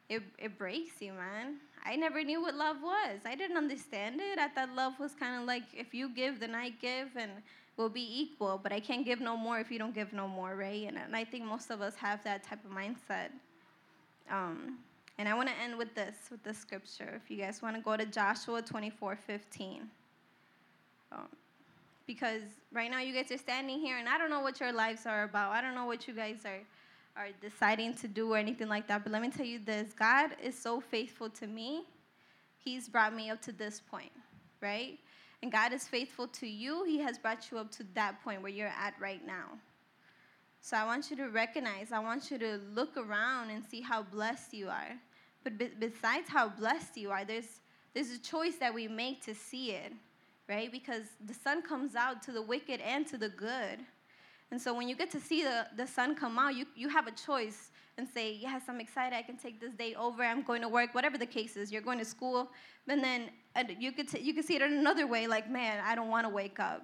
it, 0.07 0.23
it 0.37 0.57
breaks 0.57 1.01
you, 1.01 1.13
man. 1.13 1.57
I 1.85 1.95
never 1.95 2.23
knew 2.23 2.41
what 2.41 2.55
love 2.55 2.77
was. 2.81 3.19
I 3.25 3.35
didn't 3.35 3.57
understand 3.57 4.19
it. 4.19 4.39
I 4.39 4.47
thought 4.47 4.73
love 4.75 4.93
was 4.99 5.13
kind 5.13 5.39
of 5.41 5.47
like 5.47 5.63
if 5.73 5.93
you 5.93 6.09
give, 6.09 6.39
then 6.39 6.55
I 6.55 6.69
give, 6.69 7.09
and 7.15 7.31
we'll 7.77 7.89
be 7.89 8.21
equal, 8.21 8.59
but 8.61 8.71
I 8.71 8.79
can't 8.79 9.05
give 9.05 9.21
no 9.21 9.37
more 9.37 9.59
if 9.59 9.71
you 9.71 9.79
don't 9.79 9.93
give 9.93 10.11
no 10.13 10.27
more, 10.27 10.55
right? 10.55 10.87
And, 10.87 10.97
and 10.97 11.15
I 11.15 11.25
think 11.25 11.45
most 11.45 11.69
of 11.69 11.81
us 11.81 11.95
have 11.95 12.23
that 12.23 12.43
type 12.43 12.63
of 12.65 12.71
mindset. 12.71 13.29
Um, 14.29 14.77
and 15.17 15.27
I 15.27 15.33
want 15.33 15.49
to 15.49 15.55
end 15.61 15.77
with 15.77 15.93
this, 15.95 16.15
with 16.31 16.43
this 16.43 16.57
scripture. 16.57 17.19
If 17.21 17.29
you 17.29 17.37
guys 17.37 17.61
want 17.61 17.75
to 17.75 17.81
go 17.81 17.97
to 17.97 18.05
Joshua 18.05 18.61
24 18.61 19.15
15. 19.15 19.81
Um, 21.11 21.19
because 22.05 22.41
right 22.71 22.89
now 22.89 22.99
you 22.99 23.13
guys 23.13 23.31
are 23.31 23.37
standing 23.37 23.79
here, 23.79 23.97
and 23.97 24.07
I 24.07 24.17
don't 24.17 24.29
know 24.29 24.41
what 24.41 24.59
your 24.59 24.71
lives 24.71 25.05
are 25.05 25.23
about. 25.23 25.51
I 25.51 25.61
don't 25.61 25.75
know 25.75 25.85
what 25.85 26.07
you 26.07 26.13
guys 26.13 26.43
are, 26.45 26.61
are 27.21 27.29
deciding 27.41 27.93
to 27.95 28.07
do 28.07 28.33
or 28.33 28.37
anything 28.37 28.67
like 28.67 28.87
that. 28.87 29.03
But 29.03 29.11
let 29.11 29.21
me 29.21 29.29
tell 29.29 29.45
you 29.45 29.59
this 29.59 29.93
God 29.93 30.31
is 30.41 30.57
so 30.57 30.79
faithful 30.79 31.29
to 31.31 31.47
me. 31.47 31.83
He's 32.57 32.89
brought 32.89 33.15
me 33.15 33.29
up 33.29 33.41
to 33.43 33.51
this 33.51 33.81
point, 33.89 34.11
right? 34.61 34.99
and 35.41 35.51
God 35.51 35.73
is 35.73 35.87
faithful 35.87 36.27
to 36.27 36.47
you, 36.47 36.83
He 36.83 36.99
has 36.99 37.17
brought 37.17 37.51
you 37.51 37.57
up 37.57 37.71
to 37.71 37.83
that 37.93 38.21
point 38.23 38.41
where 38.41 38.51
you're 38.51 38.67
at 38.67 38.93
right 38.99 39.25
now. 39.25 39.45
So 40.61 40.77
I 40.77 40.85
want 40.85 41.09
you 41.09 41.15
to 41.17 41.29
recognize, 41.29 41.91
I 41.91 41.99
want 41.99 42.29
you 42.29 42.37
to 42.37 42.59
look 42.73 42.97
around 42.97 43.49
and 43.49 43.63
see 43.63 43.81
how 43.81 44.03
blessed 44.03 44.53
you 44.53 44.67
are. 44.67 44.97
But 45.43 45.57
be- 45.57 45.71
besides 45.79 46.27
how 46.29 46.49
blessed 46.49 46.97
you 46.97 47.11
are, 47.11 47.23
there's, 47.23 47.61
there's 47.93 48.11
a 48.11 48.19
choice 48.19 48.55
that 48.57 48.73
we 48.73 48.87
make 48.87 49.23
to 49.25 49.33
see 49.33 49.71
it, 49.71 49.93
right? 50.47 50.71
Because 50.71 51.03
the 51.25 51.33
sun 51.33 51.61
comes 51.61 51.95
out 51.95 52.21
to 52.23 52.31
the 52.31 52.41
wicked 52.41 52.81
and 52.81 53.07
to 53.07 53.17
the 53.17 53.29
good. 53.29 53.79
And 54.51 54.61
so 54.61 54.73
when 54.73 54.89
you 54.89 54.95
get 54.95 55.11
to 55.11 55.19
see 55.19 55.43
the, 55.43 55.67
the 55.77 55.87
sun 55.87 56.15
come 56.15 56.37
out, 56.37 56.55
you, 56.55 56.65
you 56.75 56.89
have 56.89 57.07
a 57.07 57.11
choice 57.11 57.71
and 57.97 58.07
say, 58.07 58.33
Yes, 58.33 58.63
I'm 58.67 58.79
excited. 58.79 59.15
I 59.15 59.21
can 59.21 59.37
take 59.37 59.61
this 59.61 59.73
day 59.73 59.93
over. 59.93 60.23
I'm 60.23 60.41
going 60.41 60.61
to 60.61 60.69
work, 60.69 60.95
whatever 60.95 61.17
the 61.17 61.25
case 61.25 61.55
is. 61.55 61.71
You're 61.71 61.83
going 61.83 61.99
to 61.99 62.05
school. 62.05 62.49
And 62.87 63.03
then 63.03 63.29
and 63.55 63.75
you, 63.79 63.91
could 63.91 64.07
t- 64.07 64.21
you 64.21 64.33
could 64.33 64.45
see 64.45 64.55
it 64.55 64.61
in 64.61 64.73
another 64.73 65.05
way 65.05 65.27
like, 65.27 65.49
Man, 65.49 65.83
I 65.85 65.93
don't 65.93 66.09
want 66.09 66.25
to 66.25 66.33
wake 66.33 66.59
up. 66.59 66.83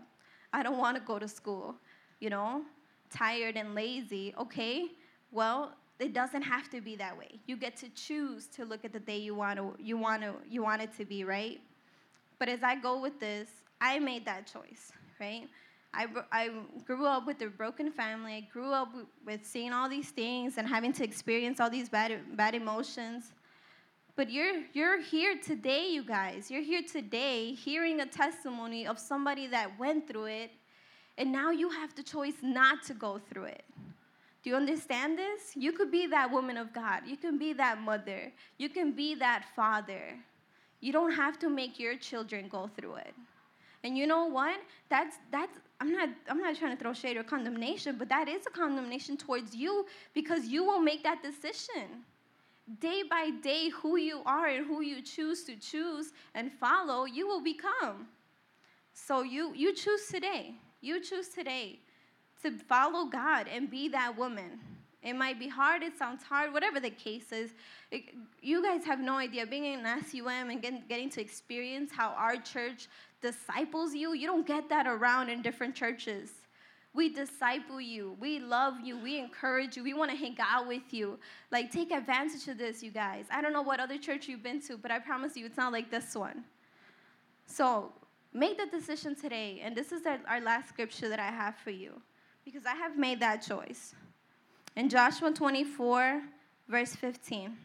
I 0.53 0.61
don't 0.61 0.77
want 0.77 0.95
to 0.97 1.03
go 1.03 1.17
to 1.17 1.27
school. 1.27 1.75
You 2.19 2.29
know, 2.29 2.61
tired 3.09 3.55
and 3.55 3.75
lazy. 3.75 4.33
Okay, 4.39 4.87
well, 5.31 5.73
it 5.99 6.13
doesn't 6.13 6.41
have 6.41 6.69
to 6.71 6.81
be 6.81 6.95
that 6.97 7.17
way. 7.17 7.39
You 7.45 7.55
get 7.55 7.77
to 7.77 7.89
choose 7.89 8.47
to 8.47 8.65
look 8.65 8.83
at 8.83 8.91
the 8.91 8.99
day 8.99 9.17
you 9.17 9.33
want 9.33 9.57
to 9.57 9.75
you 9.81 9.97
want 9.97 10.21
to 10.21 10.33
you 10.49 10.63
want 10.63 10.81
it 10.81 10.95
to 10.97 11.05
be, 11.05 11.23
right? 11.23 11.61
But 12.37 12.49
as 12.49 12.63
I 12.63 12.75
go 12.75 12.99
with 12.99 13.19
this, 13.19 13.49
I 13.79 13.99
made 13.99 14.25
that 14.25 14.45
choice, 14.45 14.91
right? 15.19 15.47
I, 15.95 16.07
I 16.31 16.49
grew 16.85 17.05
up 17.05 17.25
with 17.25 17.41
a 17.41 17.47
broken 17.47 17.91
family. 17.91 18.33
I 18.33 18.41
grew 18.51 18.71
up 18.71 18.89
with 19.25 19.45
seeing 19.45 19.71
all 19.71 19.87
these 19.87 20.09
things 20.09 20.57
and 20.57 20.67
having 20.67 20.91
to 20.93 21.03
experience 21.03 21.59
all 21.61 21.69
these 21.69 21.87
bad, 21.87 22.35
bad 22.35 22.53
emotions. 22.53 23.31
But 24.17 24.29
you're, 24.29 24.63
you're 24.73 25.01
here 25.01 25.37
today, 25.41 25.87
you 25.89 26.03
guys. 26.03 26.51
You're 26.51 26.63
here 26.63 26.81
today 26.83 27.53
hearing 27.53 28.01
a 28.01 28.05
testimony 28.05 28.85
of 28.85 28.99
somebody 28.99 29.47
that 29.47 29.77
went 29.79 30.07
through 30.07 30.25
it, 30.25 30.51
and 31.17 31.31
now 31.31 31.51
you 31.51 31.69
have 31.69 31.95
the 31.95 32.03
choice 32.03 32.35
not 32.41 32.83
to 32.83 32.93
go 32.93 33.19
through 33.29 33.45
it. 33.45 33.63
Do 34.43 34.49
you 34.49 34.55
understand 34.55 35.17
this? 35.17 35.55
You 35.55 35.71
could 35.71 35.89
be 35.91 36.05
that 36.07 36.29
woman 36.29 36.57
of 36.57 36.71
God. 36.71 37.01
You 37.07 37.17
can 37.17 37.37
be 37.37 37.53
that 37.53 37.81
mother. 37.81 38.31
You 38.57 38.69
can 38.69 38.91
be 38.91 39.15
that 39.15 39.45
father. 39.55 40.15
You 40.81 40.93
don't 40.93 41.13
have 41.13 41.39
to 41.39 41.49
make 41.49 41.79
your 41.79 41.95
children 41.95 42.47
go 42.47 42.69
through 42.75 42.95
it. 42.95 43.15
And 43.83 43.97
you 43.97 44.07
know 44.07 44.25
what? 44.25 44.59
That's 44.89 45.17
that's 45.31 45.57
I'm 45.79 45.91
not 45.91 46.09
I'm 46.29 46.39
not 46.39 46.55
trying 46.55 46.75
to 46.75 46.81
throw 46.81 46.93
shade 46.93 47.17
or 47.17 47.23
condemnation, 47.23 47.95
but 47.97 48.09
that 48.09 48.27
is 48.27 48.45
a 48.45 48.49
condemnation 48.49 49.17
towards 49.17 49.55
you 49.55 49.85
because 50.13 50.45
you 50.45 50.63
will 50.63 50.79
make 50.79 51.03
that 51.03 51.23
decision. 51.23 52.03
Day 52.79 53.03
by 53.07 53.29
day, 53.43 53.69
who 53.69 53.97
you 53.97 54.21
are 54.25 54.47
and 54.47 54.65
who 54.65 54.81
you 54.81 55.01
choose 55.01 55.43
to 55.45 55.55
choose 55.55 56.13
and 56.33 56.51
follow, 56.51 57.05
you 57.05 57.27
will 57.27 57.41
become. 57.41 58.07
So 58.93 59.21
you 59.21 59.53
you 59.55 59.73
choose 59.73 60.07
today. 60.07 60.55
You 60.85 61.01
choose 61.01 61.29
today 61.29 61.79
to 62.43 62.51
follow 62.51 63.05
God 63.05 63.47
and 63.51 63.71
be 63.71 63.89
that 63.89 64.15
woman. 64.15 64.59
It 65.01 65.15
might 65.15 65.39
be 65.39 65.47
hard, 65.47 65.81
it 65.81 65.97
sounds 65.97 66.21
hard, 66.21 66.53
whatever 66.53 66.79
the 66.79 66.91
case 66.91 67.31
is. 67.31 67.55
It, 67.89 68.03
you 68.39 68.61
guys 68.61 68.85
have 68.85 68.99
no 68.99 69.15
idea. 69.15 69.47
Being 69.47 69.65
in 69.65 69.83
SUM 69.83 70.51
and 70.51 70.61
getting, 70.61 70.83
getting 70.87 71.09
to 71.09 71.21
experience 71.21 71.91
how 71.91 72.09
our 72.09 72.35
church 72.37 72.87
disciples 73.19 73.95
you, 73.95 74.13
you 74.13 74.27
don't 74.27 74.45
get 74.45 74.69
that 74.69 74.85
around 74.85 75.29
in 75.29 75.41
different 75.41 75.73
churches. 75.73 76.29
We 76.93 77.09
disciple 77.09 77.81
you. 77.81 78.15
We 78.19 78.37
love 78.37 78.75
you. 78.83 78.99
We 78.99 79.17
encourage 79.17 79.75
you. 79.75 79.83
We 79.83 79.95
want 79.95 80.11
to 80.11 80.17
hang 80.17 80.37
out 80.39 80.67
with 80.67 80.93
you. 80.93 81.17
Like, 81.51 81.71
take 81.71 81.91
advantage 81.91 82.47
of 82.47 82.59
this, 82.59 82.83
you 82.83 82.91
guys. 82.91 83.25
I 83.31 83.41
don't 83.41 83.53
know 83.53 83.63
what 83.63 83.79
other 83.79 83.97
church 83.97 84.27
you've 84.27 84.43
been 84.43 84.61
to, 84.61 84.77
but 84.77 84.91
I 84.91 84.99
promise 84.99 85.35
you 85.35 85.47
it's 85.47 85.57
not 85.57 85.71
like 85.71 85.89
this 85.89 86.15
one. 86.15 86.43
So, 87.47 87.91
make 88.35 88.57
the 88.57 88.65
decision 88.65 89.15
today. 89.15 89.61
And 89.63 89.75
this 89.75 89.91
is 89.91 90.01
our 90.05 90.41
last 90.41 90.69
scripture 90.69 91.07
that 91.09 91.19
I 91.19 91.29
have 91.31 91.55
for 91.55 91.71
you 91.71 92.01
because 92.43 92.65
I 92.65 92.75
have 92.75 92.97
made 92.97 93.19
that 93.21 93.37
choice. 93.37 93.95
In 94.75 94.89
Joshua 94.89 95.31
24, 95.31 96.21
verse 96.67 96.95
15, 96.95 97.55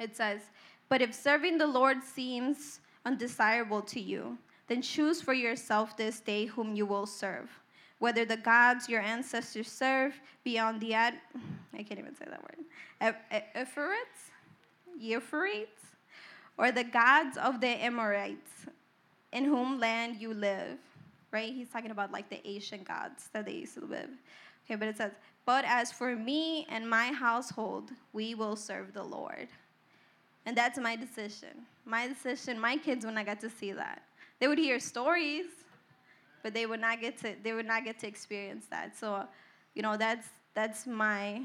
it 0.00 0.16
says, 0.16 0.40
But 0.88 1.00
if 1.00 1.14
serving 1.14 1.58
the 1.58 1.66
Lord 1.66 2.02
seems 2.02 2.80
undesirable 3.06 3.80
to 3.82 4.00
you, 4.00 4.36
then 4.66 4.82
choose 4.82 5.22
for 5.22 5.32
yourself 5.32 5.96
this 5.96 6.20
day 6.20 6.46
whom 6.46 6.74
you 6.74 6.84
will 6.84 7.06
serve. 7.06 7.48
Whether 8.00 8.24
the 8.24 8.36
gods 8.36 8.88
your 8.88 9.00
ancestors 9.00 9.68
served 9.68 10.16
beyond 10.44 10.80
the 10.80 10.94
Ad, 10.94 11.14
I 11.72 11.82
can't 11.82 11.98
even 11.98 12.14
say 12.14 12.26
that 12.28 12.42
word, 12.42 13.14
Ephorites, 13.54 14.30
Euphrates, 14.98 15.68
or 16.58 16.70
the 16.72 16.84
gods 16.84 17.36
of 17.36 17.60
the 17.60 17.68
Amorites, 17.68 18.66
in 19.32 19.44
whom 19.44 19.78
land 19.78 20.16
you 20.20 20.34
live. 20.34 20.78
Right? 21.30 21.52
He's 21.52 21.68
talking 21.68 21.90
about 21.90 22.10
like 22.10 22.30
the 22.30 22.46
Asian 22.48 22.82
gods 22.82 23.28
that 23.32 23.44
they 23.44 23.52
used 23.52 23.74
to 23.74 23.84
live. 23.84 24.10
Okay, 24.64 24.76
but 24.76 24.88
it 24.88 24.96
says, 24.96 25.12
But 25.44 25.64
as 25.66 25.92
for 25.92 26.16
me 26.16 26.66
and 26.70 26.88
my 26.88 27.08
household, 27.08 27.90
we 28.12 28.34
will 28.34 28.56
serve 28.56 28.94
the 28.94 29.02
Lord. 29.02 29.48
And 30.46 30.56
that's 30.56 30.78
my 30.78 30.96
decision. 30.96 31.66
My 31.84 32.08
decision, 32.08 32.58
my 32.58 32.76
kids 32.76 33.04
when 33.04 33.18
I 33.18 33.24
got 33.24 33.40
to 33.40 33.50
see 33.50 33.72
that. 33.72 34.02
They 34.40 34.48
would 34.48 34.58
hear 34.58 34.78
stories, 34.78 35.46
but 36.42 36.54
they 36.54 36.66
would 36.66 36.80
not 36.80 37.00
get 37.00 37.18
to 37.18 37.34
they 37.42 37.52
would 37.52 37.66
not 37.66 37.84
get 37.84 37.98
to 38.00 38.06
experience 38.06 38.66
that. 38.70 38.96
So, 38.96 39.26
you 39.74 39.82
know, 39.82 39.96
that's 39.96 40.28
that's 40.54 40.86
my 40.86 41.42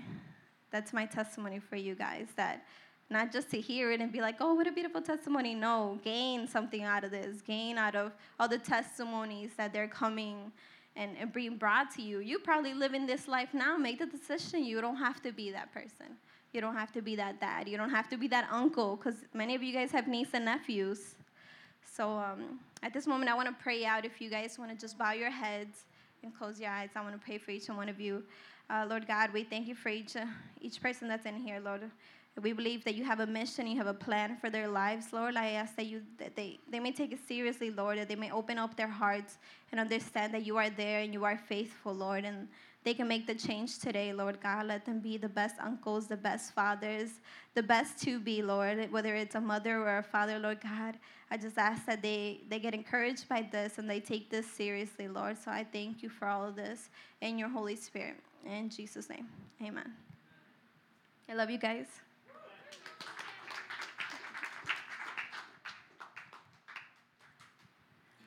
that's 0.72 0.94
my 0.94 1.06
testimony 1.06 1.60
for 1.60 1.76
you 1.76 1.96
guys 1.96 2.28
that 2.36 2.66
not 3.10 3.32
just 3.32 3.50
to 3.52 3.60
hear 3.60 3.92
it 3.92 4.02
and 4.02 4.12
be 4.12 4.22
like, 4.22 4.36
oh, 4.40 4.54
what 4.54 4.68
a 4.68 4.72
beautiful 4.72 5.02
testimony. 5.02 5.54
No, 5.54 6.00
gain 6.04 6.48
something 6.48 6.84
out 6.84 7.04
of 7.04 7.12
this. 7.12 7.42
Gain 7.42 7.78
out 7.78 7.96
of 7.96 8.12
all 8.40 8.48
the 8.48 8.58
testimonies 8.58 9.52
that 9.58 9.74
they're 9.74 9.88
coming 9.88 10.52
and, 10.96 11.16
and 11.20 11.32
being 11.32 11.58
brought 11.58 11.92
to 11.96 12.02
you. 12.02 12.20
You 12.20 12.40
probably 12.40 12.74
live 12.74 12.94
in 12.94 13.06
this 13.06 13.28
life 13.28 13.50
now. 13.54 13.78
Make 13.78 14.00
the 14.00 14.06
decision. 14.06 14.64
You 14.64 14.82
don't 14.82 14.96
have 14.96 15.22
to 15.24 15.32
be 15.32 15.52
that 15.52 15.74
person. 15.74 16.18
You 16.54 16.62
don't 16.62 16.76
have 16.76 16.92
to 16.94 17.02
be 17.02 17.16
that 17.16 17.40
dad. 17.40 17.68
You 17.68 17.78
don't 17.78 17.90
have 17.90 18.10
to 18.10 18.18
be 18.18 18.28
that 18.30 18.48
uncle 18.52 18.96
because 18.96 19.16
many 19.34 19.56
of 19.56 19.64
you 19.64 19.74
guys 19.74 19.92
have 19.92 20.08
nieces 20.08 20.36
and 20.36 20.46
nephews. 20.46 21.16
So 21.84 22.10
um, 22.10 22.60
at 22.84 22.94
this 22.94 23.08
moment, 23.08 23.30
I 23.30 23.36
want 23.36 23.48
to 23.48 23.64
pray 23.64 23.86
out. 23.86 24.06
If 24.06 24.22
you 24.22 24.30
guys 24.30 24.58
want 24.60 24.72
to 24.72 24.78
just 24.78 24.98
bow 24.98 25.14
your 25.14 25.32
heads 25.32 25.86
and 26.24 26.36
close 26.36 26.60
your 26.60 26.70
eyes, 26.70 26.90
I 26.96 27.02
want 27.02 27.14
to 27.14 27.24
pray 27.24 27.38
for 27.40 27.52
each 27.52 27.70
and 27.70 27.78
one 27.78 27.90
of 27.90 28.00
you. 28.00 28.24
Uh, 28.70 28.86
Lord 28.88 29.08
God, 29.08 29.34
we 29.34 29.44
thank 29.44 29.68
you 29.68 29.76
for 29.76 29.90
each, 29.90 30.16
uh, 30.16 30.26
each 30.62 30.82
person 30.82 31.08
that's 31.08 31.26
in 31.26 31.36
here, 31.36 31.60
Lord. 31.60 31.82
We 32.42 32.52
believe 32.52 32.84
that 32.86 32.96
you 32.96 33.04
have 33.04 33.20
a 33.20 33.28
mission, 33.28 33.68
you 33.68 33.78
have 33.78 33.88
a 33.88 33.94
plan 33.94 34.38
for 34.38 34.50
their 34.50 34.68
lives, 34.68 35.14
Lord. 35.14 35.36
I 35.36 35.52
ask 35.52 35.76
that 35.76 35.86
you 35.86 36.02
that 36.18 36.36
they, 36.36 36.60
they 36.68 36.80
may 36.80 36.92
take 36.92 37.12
it 37.12 37.20
seriously, 37.28 37.70
Lord, 37.70 38.00
that 38.00 38.08
they 38.08 38.16
may 38.16 38.32
open 38.32 38.58
up 38.58 38.76
their 38.76 38.88
hearts 38.88 39.38
and 39.72 39.80
understand 39.80 40.34
that 40.34 40.44
you 40.44 40.58
are 40.58 40.72
there 40.72 41.02
and 41.02 41.14
you 41.14 41.26
are 41.26 41.38
faithful, 41.38 41.94
Lord, 41.94 42.26
and 42.26 42.48
they 42.84 42.94
can 42.94 43.08
make 43.08 43.28
the 43.28 43.36
change 43.36 43.80
today, 43.80 44.14
Lord 44.14 44.42
God. 44.42 44.66
Let 44.66 44.84
them 44.84 45.00
be 45.00 45.18
the 45.18 45.30
best 45.30 45.56
uncles, 45.60 46.08
the 46.08 46.18
best 46.18 46.54
fathers, 46.54 47.22
the 47.54 47.64
best 47.64 48.02
to 48.02 48.20
be, 48.20 48.42
Lord, 48.42 48.92
whether 48.92 49.16
it's 49.16 49.36
a 49.36 49.42
mother 49.42 49.78
or 49.78 50.00
a 50.00 50.04
father, 50.04 50.40
Lord 50.40 50.60
God. 50.60 50.98
I 51.30 51.38
just 51.38 51.58
ask 51.58 51.86
that 51.86 52.02
they, 52.02 52.42
they 52.50 52.60
get 52.60 52.74
encouraged 52.74 53.30
by 53.30 53.48
this 53.52 53.78
and 53.78 53.90
they 53.90 54.00
take 54.00 54.30
this 54.30 54.48
seriously, 54.48 55.08
Lord. 55.08 55.38
So 55.38 55.52
I 55.52 55.66
thank 55.72 56.04
you 56.04 56.10
for 56.10 56.28
all 56.28 56.46
of 56.46 56.56
this 56.56 56.90
in 57.22 57.38
your 57.38 57.50
Holy 57.50 57.76
Spirit. 57.76 58.18
In 58.46 58.70
Jesus' 58.70 59.08
name, 59.08 59.28
amen. 59.62 59.94
I 61.30 61.36
love 61.36 61.50
you 61.50 61.58
guys. 61.58 62.03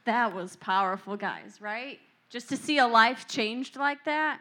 That 0.06 0.32
was 0.32 0.54
powerful, 0.56 1.16
guys, 1.16 1.60
right? 1.60 1.98
Just 2.30 2.48
to 2.50 2.56
see 2.56 2.78
a 2.78 2.86
life 2.86 3.26
changed 3.26 3.76
like 3.76 4.04
that. 4.04 4.40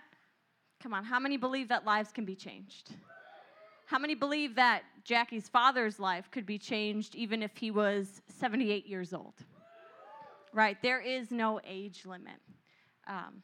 Come 0.82 0.94
on, 0.94 1.04
how 1.04 1.20
many 1.20 1.38
believe 1.38 1.70
that 1.70 1.86
lives 1.86 2.12
can 2.12 2.24
be 2.24 2.36
changed? 2.36 2.92
How 3.88 3.98
many 3.98 4.14
believe 4.14 4.56
that 4.56 4.84
Jackie's 5.04 5.50
father's 5.50 6.00
life 6.00 6.30
could 6.32 6.46
be 6.46 6.60
changed 6.60 7.16
even 7.16 7.42
if 7.42 7.58
he 7.58 7.72
was 7.72 8.22
78 8.28 8.86
years 8.86 9.12
old? 9.12 9.34
Right? 10.54 10.78
There 10.84 11.02
is 11.02 11.32
no 11.32 11.60
age 11.68 12.06
limit. 12.06 12.40
Um, 13.08 13.42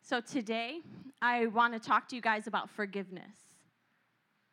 so 0.00 0.20
today, 0.20 0.78
I 1.20 1.46
want 1.46 1.74
to 1.74 1.80
talk 1.80 2.08
to 2.08 2.16
you 2.16 2.22
guys 2.22 2.46
about 2.46 2.70
forgiveness. 2.70 3.36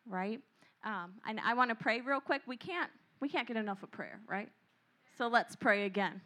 Right? 0.08 0.42
Um, 0.84 1.14
and 1.28 1.40
I 1.46 1.54
want 1.54 1.70
to 1.70 1.76
pray 1.76 2.02
real 2.02 2.20
quick. 2.20 2.42
We 2.48 2.58
can't 2.58 2.90
we 3.22 3.30
can't 3.30 3.48
get 3.48 3.58
enough 3.58 3.82
of 3.82 3.92
prayer, 3.92 4.20
right? 4.28 4.50
So 5.18 5.28
let's 5.28 5.56
pray 5.56 5.86
again. 5.86 6.22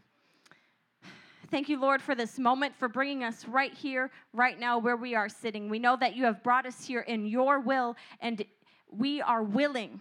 Thank 1.51 1.67
you, 1.67 1.79
Lord, 1.79 2.01
for 2.01 2.13
this 2.13 2.37
moment, 2.37 2.75
for 2.75 2.87
bringing 2.87 3.23
us 3.23 3.45
right 3.45 3.73
here, 3.73 4.11
right 4.33 4.59
now, 4.59 4.77
where 4.77 4.97
we 4.97 5.15
are 5.15 5.29
sitting. 5.29 5.67
We 5.69 5.79
know 5.79 5.97
that 5.97 6.15
you 6.15 6.25
have 6.25 6.43
brought 6.43 6.65
us 6.65 6.85
here 6.85 7.01
in 7.01 7.25
your 7.25 7.59
will, 7.59 7.95
and 8.21 8.45
we 8.91 9.21
are 9.21 9.43
willing. 9.43 9.99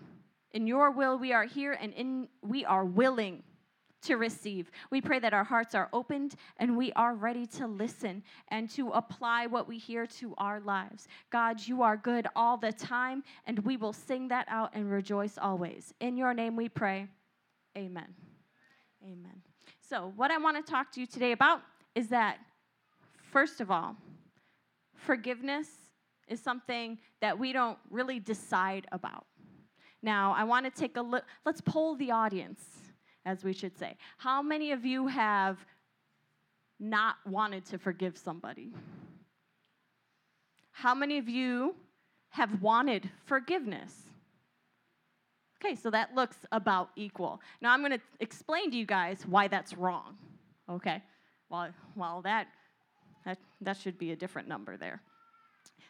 In 0.52 0.67
your 0.67 0.90
will, 0.90 1.19
we 1.19 1.33
are 1.33 1.45
here, 1.45 1.78
and 1.81 1.95
in 1.95 2.28
we 2.43 2.64
are 2.64 2.85
willing 2.85 3.43
to 4.02 4.17
receive. 4.17 4.71
We 4.90 5.00
pray 5.00 5.19
that 5.21 5.35
our 5.35 5.45
hearts 5.45 5.75
are 5.75 5.88
opened 5.93 6.37
and 6.59 6.76
we 6.76 6.93
are 6.93 7.14
ready 7.14 7.47
to 7.47 7.67
listen 7.67 8.23
and 8.49 8.71
to 8.71 8.90
apply 8.90 9.47
what 9.47 9.67
we 9.67 9.78
hear 9.78 10.07
to 10.07 10.35
our 10.38 10.61
lives. 10.61 11.09
God, 11.31 11.67
you 11.67 11.83
are 11.83 11.97
good 11.97 12.26
all 12.37 12.57
the 12.57 12.73
time, 12.73 13.25
and 13.45 13.59
we 13.61 13.76
will 13.76 13.93
sing 13.93 14.28
that 14.28 14.47
out 14.49 14.71
and 14.75 14.90
rejoice 14.90 15.37
always. 15.37 15.93
In 16.00 16.17
your 16.17 16.33
name 16.33 16.55
we 16.57 16.69
pray. 16.69 17.09
Amen. 17.76 18.14
Amen. 19.02 19.48
So, 19.88 20.12
what 20.16 20.30
I 20.30 20.37
want 20.37 20.64
to 20.64 20.71
talk 20.71 20.92
to 20.92 21.00
you 21.00 21.07
today 21.07 21.33
about 21.33 21.62
is 21.95 22.09
that, 22.09 22.37
first 23.33 23.62
of 23.62 23.71
all, 23.71 23.97
forgiveness 24.95 25.68
is 26.28 26.40
something 26.40 26.99
that 27.23 27.38
we 27.38 27.54
don't 27.54 27.78
really 27.88 28.21
decide 28.21 28.87
about. 28.92 29.25
Now, 30.02 30.35
I 30.37 30.45
want 30.45 30.66
to 30.66 30.71
take 30.71 30.99
a 30.99 31.00
look, 31.00 31.25
let's 31.47 31.62
poll 31.62 31.97
the 31.97 32.11
audience, 32.11 32.61
as 33.25 33.45
we 33.45 33.54
should 33.54 33.78
say. 33.78 33.97
How 34.18 34.42
many 34.42 34.73
of 34.73 34.85
you 34.85 35.07
have 35.07 35.57
not 36.78 37.16
wanted 37.25 37.64
to 37.66 37.78
forgive 37.78 38.18
somebody? 38.18 38.75
How 40.71 40.95
many 40.95 41.16
of 41.16 41.30
you 41.30 41.75
have 42.28 42.61
wanted 42.61 43.09
forgiveness? 43.25 44.08
Okay, 45.65 45.75
so 45.75 45.91
that 45.91 46.15
looks 46.15 46.37
about 46.53 46.91
equal. 46.97 47.41
Now 47.61 47.73
I'm 47.73 47.81
going 47.81 47.93
to 47.93 48.00
explain 48.21 48.71
to 48.71 48.77
you 48.77 48.87
guys 48.87 49.25
why 49.27 49.49
that's 49.49 49.77
wrong. 49.77 50.17
Okay? 50.71 51.03
Well, 51.50 51.71
well 51.97 52.23
that, 52.23 52.49
that, 53.25 53.38
that 53.61 53.77
should 53.77 53.99
be 53.99 54.12
a 54.12 54.17
different 54.17 54.49
number 54.49 54.77
there. 54.77 55.03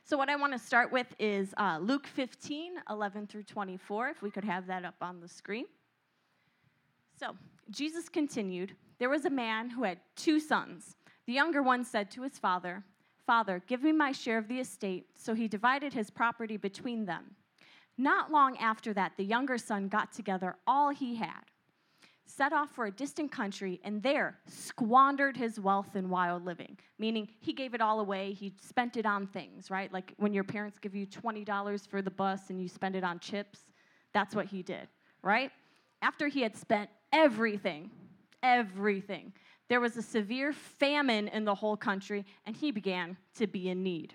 So, 0.05 0.17
what 0.17 0.31
I 0.31 0.37
want 0.37 0.55
to 0.55 0.59
start 0.59 0.91
with 0.91 1.07
is 1.19 1.53
uh, 1.59 1.79
Luke 1.83 2.07
15, 2.07 2.77
11 2.89 3.27
through 3.27 3.43
24, 3.43 4.09
if 4.09 4.23
we 4.23 4.31
could 4.31 4.45
have 4.45 4.67
that 4.67 4.87
up 4.87 4.95
on 5.03 5.21
the 5.21 5.29
screen. 5.29 5.67
So, 7.19 7.37
Jesus 7.71 8.09
continued 8.09 8.75
There 8.99 9.11
was 9.11 9.27
a 9.27 9.31
man 9.31 9.69
who 9.69 9.83
had 9.83 9.99
two 10.17 10.41
sons. 10.41 10.97
The 11.27 11.35
younger 11.35 11.63
one 11.63 11.85
said 11.85 12.11
to 12.13 12.23
his 12.23 12.39
father, 12.39 12.83
Father, 13.27 13.63
give 13.67 13.83
me 13.83 13.93
my 13.93 14.11
share 14.11 14.39
of 14.39 14.49
the 14.49 14.59
estate. 14.59 15.09
So 15.15 15.35
he 15.35 15.49
divided 15.49 15.93
his 15.93 16.09
property 16.09 16.57
between 16.57 17.05
them. 17.05 17.37
Not 17.99 18.31
long 18.31 18.57
after 18.59 18.95
that, 18.95 19.13
the 19.17 19.25
younger 19.25 19.59
son 19.59 19.89
got 19.89 20.13
together 20.13 20.55
all 20.69 20.91
he 20.91 21.17
had, 21.17 21.43
set 22.25 22.53
off 22.53 22.71
for 22.71 22.87
a 22.87 22.93
distant 22.93 23.33
country, 23.33 23.81
and 23.83 24.01
there 24.01 24.39
squandered 24.47 25.37
his 25.37 25.59
wealth 25.59 25.97
in 25.97 26.09
wild 26.09 26.45
living, 26.45 26.79
meaning 27.01 27.29
he 27.41 27.53
gave 27.53 27.75
it 27.75 27.81
all 27.81 27.99
away. 27.99 28.33
He 28.33 28.55
spent 28.61 28.97
it 28.97 29.05
on 29.05 29.27
things, 29.27 29.69
right? 29.69 29.93
Like 29.93 30.15
when 30.17 30.33
your 30.33 30.45
parents 30.45 30.79
give 30.79 30.95
you 30.95 31.09
$20 31.09 31.89
for 31.89 32.01
the 32.01 32.11
bus 32.11 32.51
and 32.51 32.63
you 32.63 32.69
spend 32.69 32.95
it 32.95 33.03
on 33.03 33.19
chips, 33.19 33.59
that's 34.13 34.35
what 34.35 34.47
he 34.47 34.63
did, 34.63 34.87
right? 35.23 35.51
After 36.01 36.29
he 36.29 36.41
had 36.43 36.57
spent 36.57 36.89
everything, 37.13 37.91
everything, 38.45 39.33
there 39.69 39.81
was 39.81 39.97
a 39.97 40.03
severe 40.03 40.53
famine 40.53 41.27
in 41.29 41.45
the 41.45 41.55
whole 41.55 41.77
country, 41.77 42.25
and 42.47 42.57
he 42.57 42.71
began 42.71 43.17
to 43.37 43.49
be 43.49 43.69
in 43.69 43.83
need. 43.83 44.15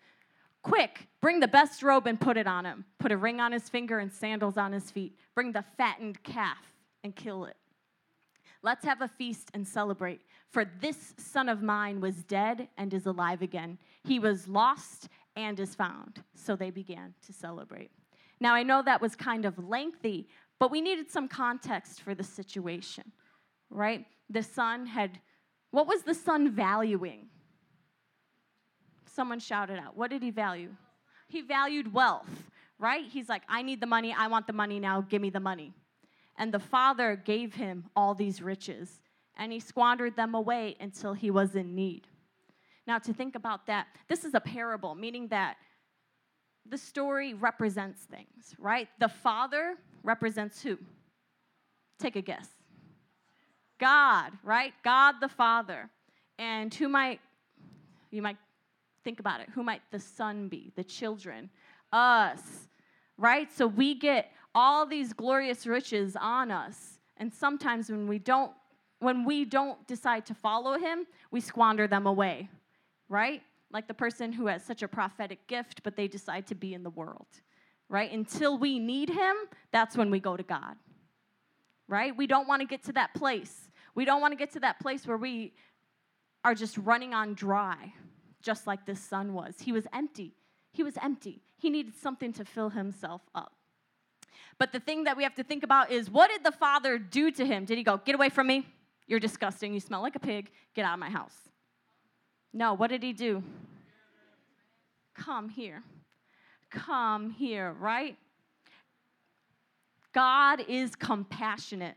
Quick, 0.63 1.07
bring 1.21 1.39
the 1.39 1.47
best 1.47 1.81
robe 1.81 2.07
and 2.07 2.19
put 2.19 2.37
it 2.37 2.47
on 2.47 2.65
him. 2.65 2.85
Put 2.99 3.11
a 3.11 3.17
ring 3.17 3.39
on 3.39 3.51
his 3.51 3.69
finger 3.69 3.99
and 3.99 4.11
sandals 4.11 4.57
on 4.57 4.71
his 4.71 4.91
feet. 4.91 5.17
Bring 5.33 5.51
the 5.51 5.63
fattened 5.77 6.21
calf 6.23 6.73
and 7.03 7.15
kill 7.15 7.45
it. 7.45 7.57
Let's 8.63 8.85
have 8.85 9.01
a 9.01 9.07
feast 9.07 9.49
and 9.53 9.67
celebrate. 9.67 10.21
For 10.51 10.65
this 10.81 11.15
son 11.17 11.49
of 11.49 11.63
mine 11.63 11.99
was 11.99 12.23
dead 12.23 12.67
and 12.77 12.93
is 12.93 13.07
alive 13.07 13.41
again. 13.41 13.79
He 14.03 14.19
was 14.19 14.47
lost 14.47 15.09
and 15.35 15.59
is 15.59 15.73
found. 15.73 16.23
So 16.35 16.55
they 16.55 16.69
began 16.69 17.15
to 17.25 17.33
celebrate. 17.33 17.89
Now, 18.39 18.53
I 18.53 18.61
know 18.61 18.83
that 18.83 19.01
was 19.01 19.15
kind 19.15 19.45
of 19.45 19.57
lengthy, 19.57 20.27
but 20.59 20.69
we 20.69 20.81
needed 20.81 21.09
some 21.09 21.27
context 21.27 22.01
for 22.01 22.13
the 22.13 22.23
situation, 22.23 23.11
right? 23.71 24.05
the 24.31 24.43
son 24.43 24.85
had, 24.85 25.19
what 25.71 25.87
was 25.87 26.03
the 26.03 26.13
son 26.13 26.51
valuing? 26.51 27.27
Someone 29.13 29.39
shouted 29.39 29.79
out. 29.79 29.97
What 29.97 30.09
did 30.09 30.21
he 30.21 30.31
value? 30.31 30.69
He 31.27 31.41
valued 31.41 31.93
wealth, 31.93 32.29
right? 32.79 33.05
He's 33.05 33.29
like, 33.29 33.43
I 33.47 33.61
need 33.61 33.81
the 33.81 33.87
money. 33.87 34.13
I 34.17 34.27
want 34.27 34.47
the 34.47 34.53
money 34.53 34.79
now. 34.79 35.01
Give 35.01 35.21
me 35.21 35.29
the 35.29 35.39
money. 35.39 35.73
And 36.37 36.53
the 36.53 36.59
father 36.59 37.15
gave 37.15 37.53
him 37.53 37.85
all 37.95 38.15
these 38.15 38.41
riches, 38.41 39.01
and 39.37 39.51
he 39.51 39.59
squandered 39.59 40.15
them 40.15 40.33
away 40.33 40.75
until 40.79 41.13
he 41.13 41.29
was 41.29 41.55
in 41.55 41.75
need. 41.75 42.07
Now, 42.87 42.99
to 42.99 43.13
think 43.13 43.35
about 43.35 43.67
that, 43.67 43.87
this 44.07 44.25
is 44.25 44.33
a 44.33 44.39
parable, 44.39 44.95
meaning 44.95 45.27
that 45.27 45.57
the 46.67 46.77
story 46.77 47.33
represents 47.33 48.01
things, 48.03 48.55
right? 48.57 48.87
The 48.99 49.09
father 49.09 49.75
represents 50.03 50.61
who? 50.61 50.77
Take 51.99 52.15
a 52.15 52.21
guess. 52.21 52.47
God, 53.79 54.31
right? 54.43 54.73
God 54.83 55.15
the 55.21 55.27
Father. 55.27 55.89
And 56.37 56.73
who 56.73 56.87
might, 56.87 57.19
you 58.09 58.21
might 58.21 58.37
think 59.03 59.19
about 59.19 59.41
it, 59.41 59.49
who 59.53 59.63
might 59.63 59.81
the 59.91 59.99
Son 59.99 60.47
be? 60.47 60.71
The 60.75 60.83
children, 60.83 61.49
us, 61.91 62.41
right? 63.17 63.51
So 63.51 63.67
we 63.67 63.95
get 63.95 64.31
all 64.53 64.85
these 64.85 65.13
glorious 65.13 65.65
riches 65.65 66.15
on 66.19 66.51
us. 66.51 66.99
And 67.17 67.33
sometimes 67.33 67.89
when 67.89 68.07
we 68.07 68.19
don't, 68.19 68.51
when 68.99 69.25
we 69.25 69.45
don't 69.45 69.85
decide 69.87 70.25
to 70.27 70.33
follow 70.33 70.77
him, 70.77 71.05
we 71.31 71.41
squander 71.41 71.87
them 71.87 72.05
away, 72.07 72.49
right? 73.09 73.41
Like 73.71 73.87
the 73.87 73.93
person 73.93 74.31
who 74.31 74.47
has 74.47 74.63
such 74.63 74.83
a 74.83 74.87
prophetic 74.87 75.47
gift, 75.47 75.81
but 75.83 75.95
they 75.95 76.07
decide 76.07 76.47
to 76.47 76.55
be 76.55 76.73
in 76.73 76.83
the 76.83 76.89
world, 76.89 77.27
right? 77.89 78.11
Until 78.11 78.57
we 78.57 78.79
need 78.79 79.09
him, 79.09 79.35
that's 79.71 79.97
when 79.97 80.11
we 80.11 80.19
go 80.19 80.35
to 80.35 80.43
God, 80.43 80.75
right? 81.87 82.15
We 82.15 82.27
don't 82.27 82.47
want 82.47 82.61
to 82.61 82.67
get 82.67 82.83
to 82.85 82.93
that 82.93 83.13
place 83.13 83.69
we 83.93 84.05
don't 84.05 84.21
want 84.21 84.31
to 84.31 84.37
get 84.37 84.51
to 84.51 84.59
that 84.61 84.79
place 84.79 85.05
where 85.05 85.17
we 85.17 85.53
are 86.43 86.55
just 86.55 86.77
running 86.77 87.13
on 87.13 87.33
dry, 87.33 87.93
just 88.41 88.67
like 88.67 88.85
this 88.85 88.99
son 88.99 89.33
was. 89.33 89.55
He 89.61 89.71
was 89.71 89.87
empty. 89.93 90.33
He 90.71 90.83
was 90.83 90.97
empty. 91.01 91.41
He 91.57 91.69
needed 91.69 91.95
something 91.95 92.33
to 92.33 92.45
fill 92.45 92.69
himself 92.69 93.21
up. 93.35 93.53
But 94.57 94.71
the 94.71 94.79
thing 94.79 95.05
that 95.05 95.17
we 95.17 95.23
have 95.23 95.35
to 95.35 95.43
think 95.43 95.63
about 95.63 95.91
is 95.91 96.09
what 96.09 96.29
did 96.29 96.43
the 96.43 96.51
father 96.51 96.97
do 96.97 97.31
to 97.31 97.45
him? 97.45 97.65
Did 97.65 97.77
he 97.77 97.83
go, 97.83 97.99
Get 98.03 98.15
away 98.15 98.29
from 98.29 98.47
me? 98.47 98.65
You're 99.07 99.19
disgusting. 99.19 99.73
You 99.73 99.79
smell 99.79 100.01
like 100.01 100.15
a 100.15 100.19
pig. 100.19 100.51
Get 100.73 100.85
out 100.85 100.93
of 100.93 100.99
my 100.99 101.09
house. 101.09 101.35
No, 102.53 102.73
what 102.73 102.89
did 102.89 103.03
he 103.03 103.13
do? 103.13 103.43
Come 105.15 105.49
here. 105.49 105.83
Come 106.69 107.31
here, 107.31 107.75
right? 107.79 108.17
God 110.13 110.63
is 110.67 110.95
compassionate. 110.95 111.95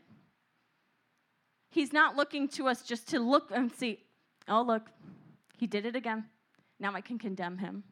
He's 1.69 1.91
not 1.91 2.15
looking 2.15 2.47
to 2.49 2.67
us 2.67 2.81
just 2.81 3.09
to 3.09 3.19
look 3.19 3.51
and 3.51 3.71
see, 3.71 3.99
oh, 4.47 4.61
look, 4.61 4.89
he 5.57 5.67
did 5.67 5.85
it 5.85 5.95
again. 5.95 6.25
Now 6.85 6.93
I 6.93 7.01
can 7.01 7.17
condemn 7.17 7.57
him, 7.57 7.83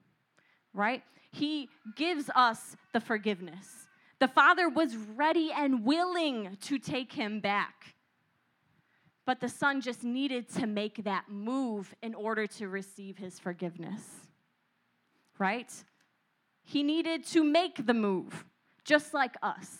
right? 0.72 1.02
He 1.32 1.68
gives 1.96 2.30
us 2.36 2.78
the 2.94 3.00
forgiveness. 3.00 3.88
The 4.20 4.28
Father 4.28 4.70
was 4.70 4.96
ready 4.96 5.52
and 5.52 5.84
willing 5.84 6.60
to 6.62 6.78
take 6.78 7.12
him 7.12 7.40
back. 7.40 7.96
But 9.26 9.40
the 9.40 9.50
Son 9.50 9.82
just 9.82 10.04
needed 10.04 10.48
to 10.58 10.68
make 10.68 11.06
that 11.06 11.24
move 11.28 11.96
in 12.04 12.14
order 12.14 12.46
to 12.46 12.68
receive 12.68 13.18
his 13.18 13.40
forgiveness, 13.40 14.04
right? 15.40 15.74
He 16.62 16.84
needed 16.84 17.26
to 17.30 17.44
make 17.44 17.88
the 17.88 17.96
move, 17.96 18.46
just 18.86 19.12
like 19.12 19.36
us. 19.42 19.76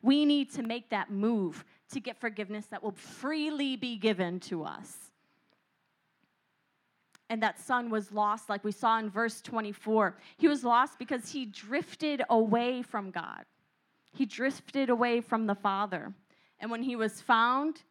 We 0.00 0.24
need 0.24 0.54
to 0.54 0.62
make 0.62 0.88
that 0.88 1.10
move 1.10 1.66
to 1.92 2.00
get 2.00 2.18
forgiveness 2.18 2.64
that 2.70 2.82
will 2.82 2.92
freely 2.92 3.76
be 3.76 3.98
given 3.98 4.40
to 4.40 4.64
us. 4.64 5.07
And 7.30 7.42
that 7.42 7.60
son 7.60 7.90
was 7.90 8.10
lost, 8.10 8.48
like 8.48 8.64
we 8.64 8.72
saw 8.72 8.98
in 8.98 9.10
verse 9.10 9.40
24. 9.42 10.16
He 10.38 10.48
was 10.48 10.64
lost 10.64 10.98
because 10.98 11.30
he 11.30 11.44
drifted 11.44 12.22
away 12.30 12.82
from 12.82 13.10
God, 13.10 13.44
he 14.12 14.26
drifted 14.26 14.90
away 14.90 15.20
from 15.20 15.46
the 15.46 15.54
Father. 15.54 16.12
And 16.60 16.70
when 16.72 16.82
he 16.82 16.96
was 16.96 17.20
found, 17.20 17.82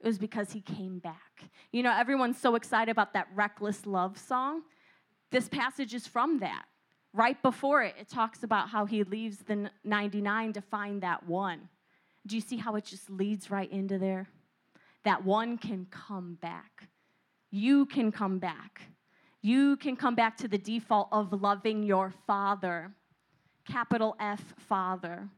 it 0.00 0.06
was 0.06 0.18
because 0.18 0.52
he 0.52 0.60
came 0.60 0.98
back. 0.98 1.50
You 1.72 1.82
know, 1.82 1.92
everyone's 1.92 2.38
so 2.38 2.54
excited 2.54 2.92
about 2.92 3.12
that 3.14 3.26
reckless 3.34 3.86
love 3.86 4.18
song. 4.18 4.62
This 5.30 5.48
passage 5.48 5.94
is 5.94 6.06
from 6.06 6.38
that. 6.40 6.66
Right 7.12 7.40
before 7.42 7.82
it, 7.82 7.94
it 7.98 8.08
talks 8.08 8.42
about 8.42 8.68
how 8.68 8.84
he 8.84 9.02
leaves 9.02 9.38
the 9.38 9.70
99 9.82 10.52
to 10.52 10.60
find 10.60 11.02
that 11.02 11.26
one. 11.26 11.68
Do 12.26 12.36
you 12.36 12.40
see 12.40 12.56
how 12.56 12.76
it 12.76 12.84
just 12.84 13.10
leads 13.10 13.50
right 13.50 13.70
into 13.70 13.98
there? 13.98 14.28
That 15.04 15.24
one 15.24 15.58
can 15.58 15.86
come 15.90 16.38
back. 16.40 16.88
You 17.54 17.86
can 17.86 18.10
come 18.10 18.38
back. 18.38 18.82
You 19.42 19.76
can 19.76 19.96
come 19.96 20.14
back 20.14 20.36
to 20.38 20.48
the 20.48 20.58
default 20.58 21.08
of 21.12 21.32
loving 21.32 21.82
your 21.82 22.12
father. 22.26 22.92
Capital 23.66 24.16
F, 24.18 24.42
father, 24.58 25.28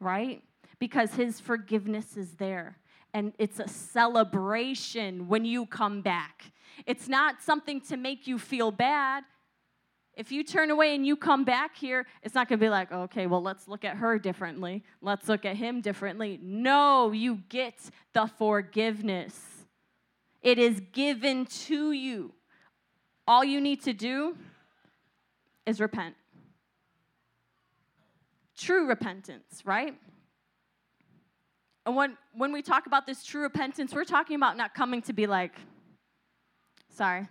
right? 0.00 0.42
because 0.78 1.14
his 1.14 1.40
forgiveness 1.40 2.16
is 2.16 2.34
there. 2.34 2.78
And 3.14 3.32
it's 3.38 3.60
a 3.60 3.68
celebration 3.68 5.28
when 5.28 5.44
you 5.44 5.66
come 5.66 6.02
back. 6.02 6.52
It's 6.84 7.08
not 7.08 7.42
something 7.42 7.80
to 7.82 7.96
make 7.96 8.26
you 8.26 8.38
feel 8.38 8.70
bad. 8.70 9.24
If 10.14 10.32
you 10.32 10.44
turn 10.44 10.70
away 10.70 10.94
and 10.94 11.06
you 11.06 11.16
come 11.16 11.44
back 11.44 11.76
here, 11.76 12.06
it's 12.22 12.34
not 12.34 12.48
going 12.48 12.58
to 12.58 12.64
be 12.64 12.70
like, 12.70 12.90
okay, 12.92 13.26
well, 13.26 13.42
let's 13.42 13.68
look 13.68 13.84
at 13.84 13.96
her 13.96 14.18
differently. 14.18 14.82
Let's 15.00 15.28
look 15.28 15.44
at 15.44 15.56
him 15.56 15.80
differently. 15.80 16.38
No, 16.42 17.12
you 17.12 17.42
get 17.48 17.78
the 18.12 18.26
forgiveness. 18.26 19.55
It 20.46 20.60
is 20.60 20.80
given 20.92 21.46
to 21.66 21.90
you. 21.90 22.32
All 23.26 23.42
you 23.42 23.60
need 23.60 23.82
to 23.82 23.92
do 23.92 24.36
is 25.66 25.80
repent. 25.80 26.14
True 28.56 28.86
repentance, 28.86 29.62
right? 29.64 29.96
And 31.84 31.96
when, 31.96 32.16
when 32.32 32.52
we 32.52 32.62
talk 32.62 32.86
about 32.86 33.08
this 33.08 33.24
true 33.24 33.42
repentance, 33.42 33.92
we're 33.92 34.04
talking 34.04 34.36
about 34.36 34.56
not 34.56 34.72
coming 34.72 35.02
to 35.02 35.12
be 35.12 35.26
like, 35.26 35.50
sorry. 36.90 37.26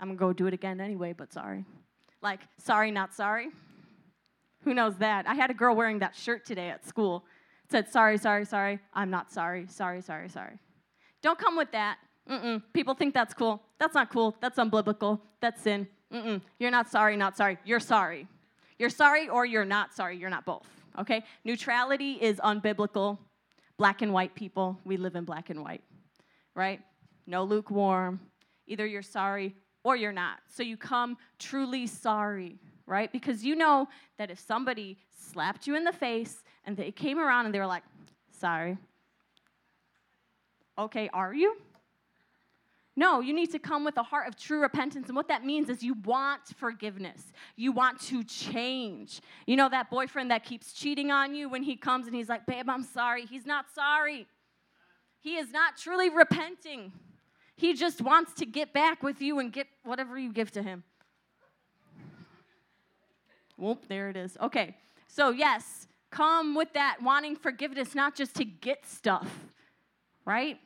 I'm 0.00 0.08
gonna 0.08 0.18
go 0.18 0.32
do 0.32 0.46
it 0.46 0.54
again 0.54 0.80
anyway, 0.80 1.12
but 1.12 1.30
sorry. 1.30 1.66
Like, 2.22 2.40
sorry, 2.56 2.90
not 2.90 3.12
sorry. 3.12 3.50
Who 4.64 4.72
knows 4.72 4.96
that? 4.96 5.28
I 5.28 5.34
had 5.34 5.50
a 5.50 5.54
girl 5.54 5.76
wearing 5.76 5.98
that 5.98 6.16
shirt 6.16 6.46
today 6.46 6.70
at 6.70 6.86
school. 6.86 7.26
It 7.66 7.70
said, 7.70 7.92
sorry, 7.92 8.16
sorry, 8.16 8.46
sorry. 8.46 8.78
I'm 8.94 9.10
not 9.10 9.30
sorry. 9.30 9.66
Sorry, 9.68 10.00
sorry, 10.00 10.30
sorry. 10.30 10.58
Don't 11.22 11.38
come 11.38 11.56
with 11.56 11.70
that. 11.72 11.98
Mm-mm. 12.28 12.62
People 12.72 12.94
think 12.94 13.14
that's 13.14 13.34
cool. 13.34 13.62
That's 13.78 13.94
not 13.94 14.10
cool. 14.10 14.36
That's 14.40 14.58
unbiblical. 14.58 15.20
That's 15.40 15.62
sin. 15.62 15.86
Mm-mm. 16.12 16.40
You're 16.58 16.70
not 16.70 16.90
sorry, 16.90 17.16
not 17.16 17.36
sorry. 17.36 17.58
You're 17.64 17.80
sorry. 17.80 18.26
You're 18.78 18.90
sorry 18.90 19.28
or 19.28 19.46
you're 19.46 19.64
not 19.64 19.94
sorry. 19.94 20.16
You're 20.16 20.30
not 20.30 20.44
both. 20.44 20.66
Okay? 20.98 21.24
Neutrality 21.44 22.12
is 22.14 22.38
unbiblical. 22.38 23.18
Black 23.78 24.02
and 24.02 24.12
white 24.12 24.34
people, 24.34 24.78
we 24.84 24.96
live 24.96 25.16
in 25.16 25.24
black 25.24 25.50
and 25.50 25.62
white, 25.62 25.82
right? 26.54 26.80
No 27.26 27.42
lukewarm. 27.42 28.20
Either 28.66 28.86
you're 28.86 29.02
sorry 29.02 29.56
or 29.82 29.96
you're 29.96 30.12
not. 30.12 30.38
So 30.48 30.62
you 30.62 30.76
come 30.76 31.16
truly 31.38 31.86
sorry, 31.86 32.58
right? 32.86 33.10
Because 33.10 33.44
you 33.44 33.56
know 33.56 33.88
that 34.18 34.30
if 34.30 34.38
somebody 34.38 34.98
slapped 35.18 35.66
you 35.66 35.74
in 35.74 35.84
the 35.84 35.92
face 35.92 36.44
and 36.64 36.76
they 36.76 36.92
came 36.92 37.18
around 37.18 37.46
and 37.46 37.54
they 37.54 37.58
were 37.58 37.66
like, 37.66 37.82
sorry. 38.30 38.76
Okay, 40.78 41.08
are 41.12 41.34
you? 41.34 41.56
No, 42.94 43.20
you 43.20 43.32
need 43.32 43.50
to 43.52 43.58
come 43.58 43.84
with 43.84 43.96
a 43.96 44.02
heart 44.02 44.28
of 44.28 44.36
true 44.36 44.60
repentance. 44.60 45.08
And 45.08 45.16
what 45.16 45.28
that 45.28 45.44
means 45.44 45.70
is 45.70 45.82
you 45.82 45.94
want 46.04 46.42
forgiveness. 46.56 47.32
You 47.56 47.72
want 47.72 48.00
to 48.02 48.22
change. 48.22 49.22
You 49.46 49.56
know, 49.56 49.68
that 49.70 49.88
boyfriend 49.88 50.30
that 50.30 50.44
keeps 50.44 50.74
cheating 50.74 51.10
on 51.10 51.34
you 51.34 51.48
when 51.48 51.62
he 51.62 51.74
comes 51.74 52.06
and 52.06 52.14
he's 52.14 52.28
like, 52.28 52.44
Babe, 52.44 52.68
I'm 52.68 52.84
sorry. 52.84 53.24
He's 53.24 53.46
not 53.46 53.66
sorry. 53.74 54.26
He 55.20 55.36
is 55.36 55.50
not 55.52 55.78
truly 55.78 56.10
repenting. 56.10 56.92
He 57.56 57.74
just 57.74 58.02
wants 58.02 58.34
to 58.34 58.46
get 58.46 58.72
back 58.72 59.02
with 59.02 59.22
you 59.22 59.38
and 59.38 59.52
get 59.52 59.68
whatever 59.84 60.18
you 60.18 60.32
give 60.32 60.50
to 60.52 60.62
him. 60.62 60.82
Whoop, 63.56 63.86
there 63.88 64.10
it 64.10 64.16
is. 64.16 64.36
Okay, 64.40 64.76
so 65.06 65.30
yes, 65.30 65.86
come 66.10 66.54
with 66.54 66.72
that 66.72 66.98
wanting 67.02 67.36
forgiveness, 67.36 67.94
not 67.94 68.16
just 68.16 68.34
to 68.36 68.44
get 68.44 68.84
stuff, 68.84 69.28
right? 70.24 70.58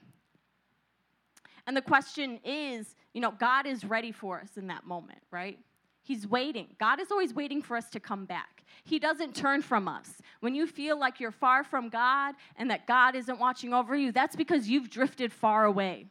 And 1.67 1.77
the 1.77 1.83
question 1.83 2.39
is, 2.45 2.95
you 3.13 3.21
know, 3.21 3.33
God 3.33 3.67
is 3.67 3.85
ready 3.85 4.13
for 4.13 4.41
us 4.41 4.57
in 4.57 4.67
that 4.69 4.87
moment, 4.87 5.21
right? 5.31 5.59
He's 6.03 6.27
waiting. 6.27 6.69
God 6.79 7.01
is 7.01 7.11
always 7.11 7.35
waiting 7.35 7.61
for 7.61 7.77
us 7.77 7.91
to 7.91 7.99
come 7.99 8.27
back. 8.27 8.63
He 8.85 9.01
doesn't 9.01 9.35
turn 9.35 9.63
from 9.63 9.89
us. 9.89 10.09
When 10.41 10.55
you 10.55 10.69
feel 10.69 10.99
like 10.99 11.19
you're 11.19 11.33
far 11.33 11.65
from 11.65 11.89
God 11.89 12.37
and 12.57 12.71
that 12.71 12.87
God 12.87 13.17
isn't 13.17 13.41
watching 13.41 13.75
over 13.75 13.97
you, 13.97 14.13
that's 14.13 14.37
because 14.37 14.69
you've 14.69 14.89
drifted 14.89 15.33
far 15.33 15.65
away. 15.65 16.07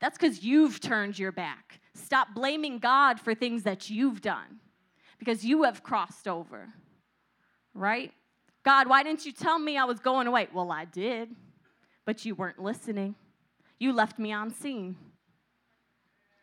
That's 0.00 0.18
because 0.18 0.42
you've 0.42 0.80
turned 0.80 1.18
your 1.18 1.30
back. 1.32 1.80
Stop 1.94 2.34
blaming 2.34 2.78
God 2.78 3.20
for 3.20 3.34
things 3.34 3.62
that 3.62 3.88
you've 3.88 4.20
done 4.20 4.60
because 5.18 5.44
you 5.44 5.62
have 5.62 5.82
crossed 5.82 6.26
over, 6.26 6.68
right? 7.74 8.12
God, 8.64 8.88
why 8.88 9.04
didn't 9.04 9.24
you 9.24 9.32
tell 9.32 9.58
me 9.58 9.78
I 9.78 9.84
was 9.84 10.00
going 10.00 10.26
away? 10.26 10.48
Well, 10.52 10.72
I 10.72 10.84
did, 10.84 11.30
but 12.06 12.24
you 12.24 12.34
weren't 12.34 12.62
listening. 12.62 13.14
You 13.78 13.92
left 13.92 14.18
me 14.18 14.32
on 14.32 14.50
seen. 14.50 14.96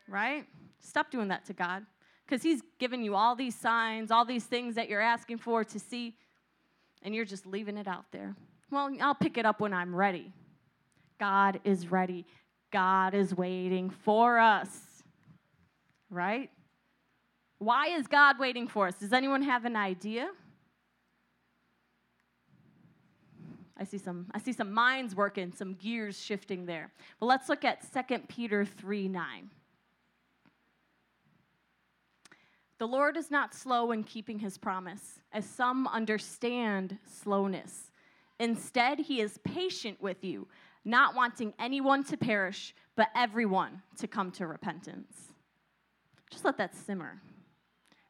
Right? 0.08 0.45
Stop 0.80 1.10
doing 1.10 1.30
that 1.30 1.45
to 1.45 1.54
God. 1.54 1.86
Because 2.26 2.43
He's 2.43 2.62
given 2.78 3.04
you 3.04 3.15
all 3.15 3.36
these 3.36 3.56
signs, 3.56 4.12
all 4.12 4.26
these 4.26 4.43
things 4.43 4.76
that 4.76 4.89
you're 4.89 5.02
asking 5.02 5.39
for 5.39 5.63
to 5.63 5.80
see, 5.80 6.15
and 7.02 7.15
you're 7.15 7.26
just 7.26 7.47
leaving 7.47 7.78
it 7.78 7.88
out 7.88 8.06
there. 8.12 8.36
Well, 8.69 8.91
I'll 9.02 9.15
pick 9.15 9.38
it 9.38 9.45
up 9.45 9.60
when 9.60 9.73
I'm 9.73 9.95
ready. 9.95 10.32
God 11.19 11.60
is 11.63 11.91
ready. 11.91 12.26
God 12.71 13.13
is 13.13 13.36
waiting 13.36 13.89
for 13.89 14.39
us. 14.39 14.69
Right? 16.10 16.49
Why 17.60 17.88
is 17.88 18.08
God 18.08 18.39
waiting 18.39 18.67
for 18.67 18.88
us? 18.88 18.95
Does 18.95 19.13
anyone 19.13 19.41
have 19.43 19.65
an 19.65 19.76
idea? 19.76 20.30
I 23.77 23.83
see 23.83 23.97
some 23.97 24.27
I 24.33 24.39
see 24.39 24.53
some 24.53 24.71
minds 24.71 25.15
working, 25.15 25.51
some 25.51 25.73
gears 25.73 26.19
shifting 26.19 26.65
there. 26.65 26.91
Well, 27.19 27.27
let's 27.27 27.49
look 27.49 27.65
at 27.65 27.86
2 27.91 28.19
Peter 28.27 28.65
3 28.65 29.07
9. 29.07 29.49
The 32.79 32.88
Lord 32.88 33.17
is 33.17 33.31
not 33.31 33.53
slow 33.53 33.91
in 33.91 34.03
keeping 34.03 34.39
his 34.39 34.57
promise, 34.57 35.19
as 35.31 35.45
some 35.45 35.88
understand 35.88 36.97
slowness. 37.05 37.91
Instead, 38.39 38.99
he 38.99 39.21
is 39.21 39.39
patient 39.43 40.01
with 40.01 40.23
you, 40.23 40.47
not 40.83 41.15
wanting 41.15 41.53
anyone 41.59 42.03
to 42.03 42.17
perish, 42.17 42.75
but 42.95 43.07
everyone 43.15 43.81
to 43.97 44.07
come 44.07 44.31
to 44.31 44.47
repentance. 44.47 45.31
Just 46.29 46.43
let 46.43 46.57
that 46.57 46.75
simmer. 46.75 47.21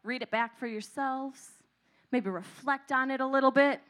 Read 0.03 0.21
it 0.21 0.31
back 0.31 0.57
for 0.57 0.65
yourselves. 0.65 1.51
Maybe 2.11 2.29
reflect 2.29 2.91
on 2.91 3.11
it 3.11 3.21
a 3.21 3.27
little 3.27 3.51
bit. 3.51 3.81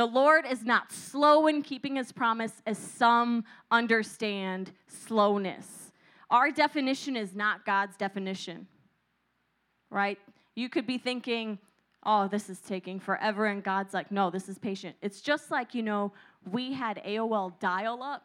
The 0.00 0.06
Lord 0.06 0.46
is 0.50 0.64
not 0.64 0.90
slow 0.90 1.46
in 1.46 1.60
keeping 1.60 1.96
his 1.96 2.10
promise, 2.10 2.62
as 2.64 2.78
some 2.78 3.44
understand 3.70 4.72
slowness. 4.86 5.92
Our 6.30 6.50
definition 6.50 7.16
is 7.16 7.34
not 7.34 7.66
God's 7.66 7.98
definition, 7.98 8.66
right? 9.90 10.18
You 10.54 10.70
could 10.70 10.86
be 10.86 10.96
thinking, 10.96 11.58
oh, 12.06 12.28
this 12.28 12.48
is 12.48 12.60
taking 12.60 12.98
forever, 12.98 13.44
and 13.44 13.62
God's 13.62 13.92
like, 13.92 14.10
no, 14.10 14.30
this 14.30 14.48
is 14.48 14.58
patient. 14.58 14.96
It's 15.02 15.20
just 15.20 15.50
like, 15.50 15.74
you 15.74 15.82
know, 15.82 16.14
we 16.50 16.72
had 16.72 17.04
AOL 17.04 17.60
dial 17.60 18.02
up. 18.02 18.22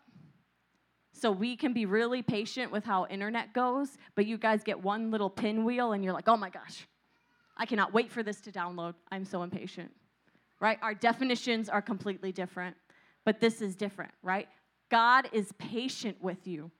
So 1.11 1.29
we 1.29 1.57
can 1.57 1.73
be 1.73 1.85
really 1.85 2.21
patient 2.21 2.71
with 2.71 2.85
how 2.85 3.05
internet 3.07 3.51
goes, 3.51 3.97
but 4.15 4.25
you 4.25 4.37
guys 4.37 4.63
get 4.63 4.81
one 4.81 5.11
little 5.11 5.29
pinwheel 5.29 5.91
and 5.91 6.05
you're 6.05 6.13
like, 6.13 6.29
oh 6.29 6.37
my 6.37 6.49
gosh, 6.49 6.87
I 7.57 7.65
cannot 7.65 7.93
wait 7.93 8.13
for 8.13 8.23
this 8.23 8.39
to 8.43 8.51
download. 8.53 8.93
I'm 9.11 9.25
so 9.25 9.43
impatient 9.43 9.91
right? 10.59 10.77
Our 10.81 10.93
definitions 10.93 11.69
are 11.69 11.81
completely 11.81 12.31
different, 12.31 12.75
but 13.25 13.39
this 13.39 13.61
is 13.61 13.75
different, 13.75 14.11
right? 14.23 14.47
God 14.89 15.29
is 15.31 15.51
patient 15.57 16.17
with 16.21 16.47
you. 16.47 16.71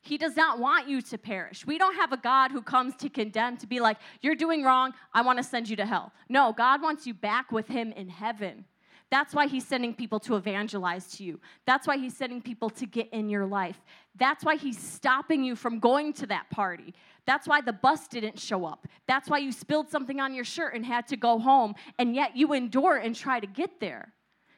He 0.00 0.16
does 0.16 0.36
not 0.36 0.58
want 0.58 0.88
you 0.88 1.02
to 1.02 1.18
perish. 1.18 1.66
We 1.66 1.76
don't 1.76 1.96
have 1.96 2.12
a 2.12 2.16
God 2.16 2.50
who 2.50 2.62
comes 2.62 2.94
to 2.96 3.08
condemn, 3.08 3.56
to 3.58 3.66
be 3.66 3.80
like, 3.80 3.98
you're 4.20 4.36
doing 4.36 4.62
wrong, 4.62 4.94
I 5.12 5.22
want 5.22 5.38
to 5.38 5.42
send 5.42 5.68
you 5.68 5.76
to 5.76 5.86
hell. 5.86 6.12
No, 6.28 6.52
God 6.52 6.80
wants 6.82 7.06
you 7.06 7.14
back 7.14 7.50
with 7.52 7.66
Him 7.68 7.92
in 7.92 8.08
heaven. 8.08 8.64
That's 9.10 9.34
why 9.34 9.46
he's 9.46 9.66
sending 9.66 9.94
people 9.94 10.20
to 10.20 10.36
evangelize 10.36 11.06
to 11.16 11.24
you. 11.24 11.40
That's 11.64 11.86
why 11.86 11.96
he's 11.96 12.14
sending 12.14 12.42
people 12.42 12.68
to 12.70 12.84
get 12.84 13.08
in 13.10 13.30
your 13.30 13.46
life. 13.46 13.80
That's 14.16 14.44
why 14.44 14.56
he's 14.56 14.78
stopping 14.78 15.42
you 15.42 15.56
from 15.56 15.78
going 15.78 16.12
to 16.14 16.26
that 16.26 16.50
party. 16.50 16.94
That's 17.24 17.48
why 17.48 17.62
the 17.62 17.72
bus 17.72 18.06
didn't 18.06 18.38
show 18.38 18.66
up. 18.66 18.86
That's 19.06 19.30
why 19.30 19.38
you 19.38 19.50
spilled 19.50 19.88
something 19.88 20.20
on 20.20 20.34
your 20.34 20.44
shirt 20.44 20.74
and 20.74 20.84
had 20.84 21.06
to 21.08 21.16
go 21.16 21.38
home, 21.38 21.74
and 21.98 22.14
yet 22.14 22.36
you 22.36 22.52
endure 22.52 22.96
and 22.96 23.16
try 23.16 23.40
to 23.40 23.46
get 23.46 23.80
there. 23.80 24.12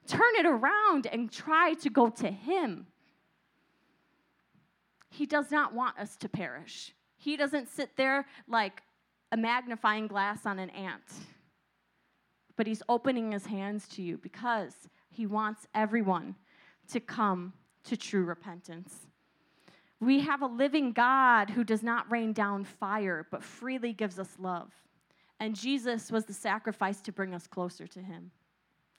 Turn 0.08 0.34
it 0.36 0.46
around 0.46 1.06
and 1.06 1.30
try 1.30 1.74
to 1.74 1.90
go 1.90 2.10
to 2.10 2.28
him. 2.28 2.86
He 5.10 5.26
does 5.26 5.52
not 5.52 5.74
want 5.74 5.96
us 5.98 6.16
to 6.16 6.28
perish. 6.28 6.92
He 7.16 7.36
doesn't 7.36 7.68
sit 7.68 7.96
there 7.96 8.26
like 8.48 8.82
a 9.30 9.36
magnifying 9.36 10.08
glass 10.08 10.44
on 10.46 10.58
an 10.58 10.70
ant 10.70 11.02
but 12.61 12.66
he's 12.66 12.83
opening 12.90 13.33
his 13.33 13.46
hands 13.46 13.88
to 13.88 14.03
you 14.03 14.18
because 14.18 14.75
he 15.09 15.25
wants 15.25 15.66
everyone 15.75 16.35
to 16.92 17.01
come 17.01 17.55
to 17.85 17.96
true 17.96 18.23
repentance. 18.23 19.07
We 19.99 20.20
have 20.20 20.42
a 20.42 20.46
living 20.46 20.92
God 20.92 21.49
who 21.49 21.64
does 21.64 21.83
not 21.83 22.12
rain 22.12 22.35
down 22.35 22.64
fire, 22.64 23.27
but 23.31 23.42
freely 23.42 23.94
gives 23.94 24.18
us 24.18 24.37
love. 24.38 24.70
And 25.40 25.57
Jesus 25.57 26.12
was 26.12 26.27
the 26.27 26.35
sacrifice 26.35 27.01
to 27.01 27.12
bring 27.12 27.35
us 27.35 27.46
closer 27.46 27.87
to 27.87 28.03
him. 28.03 28.31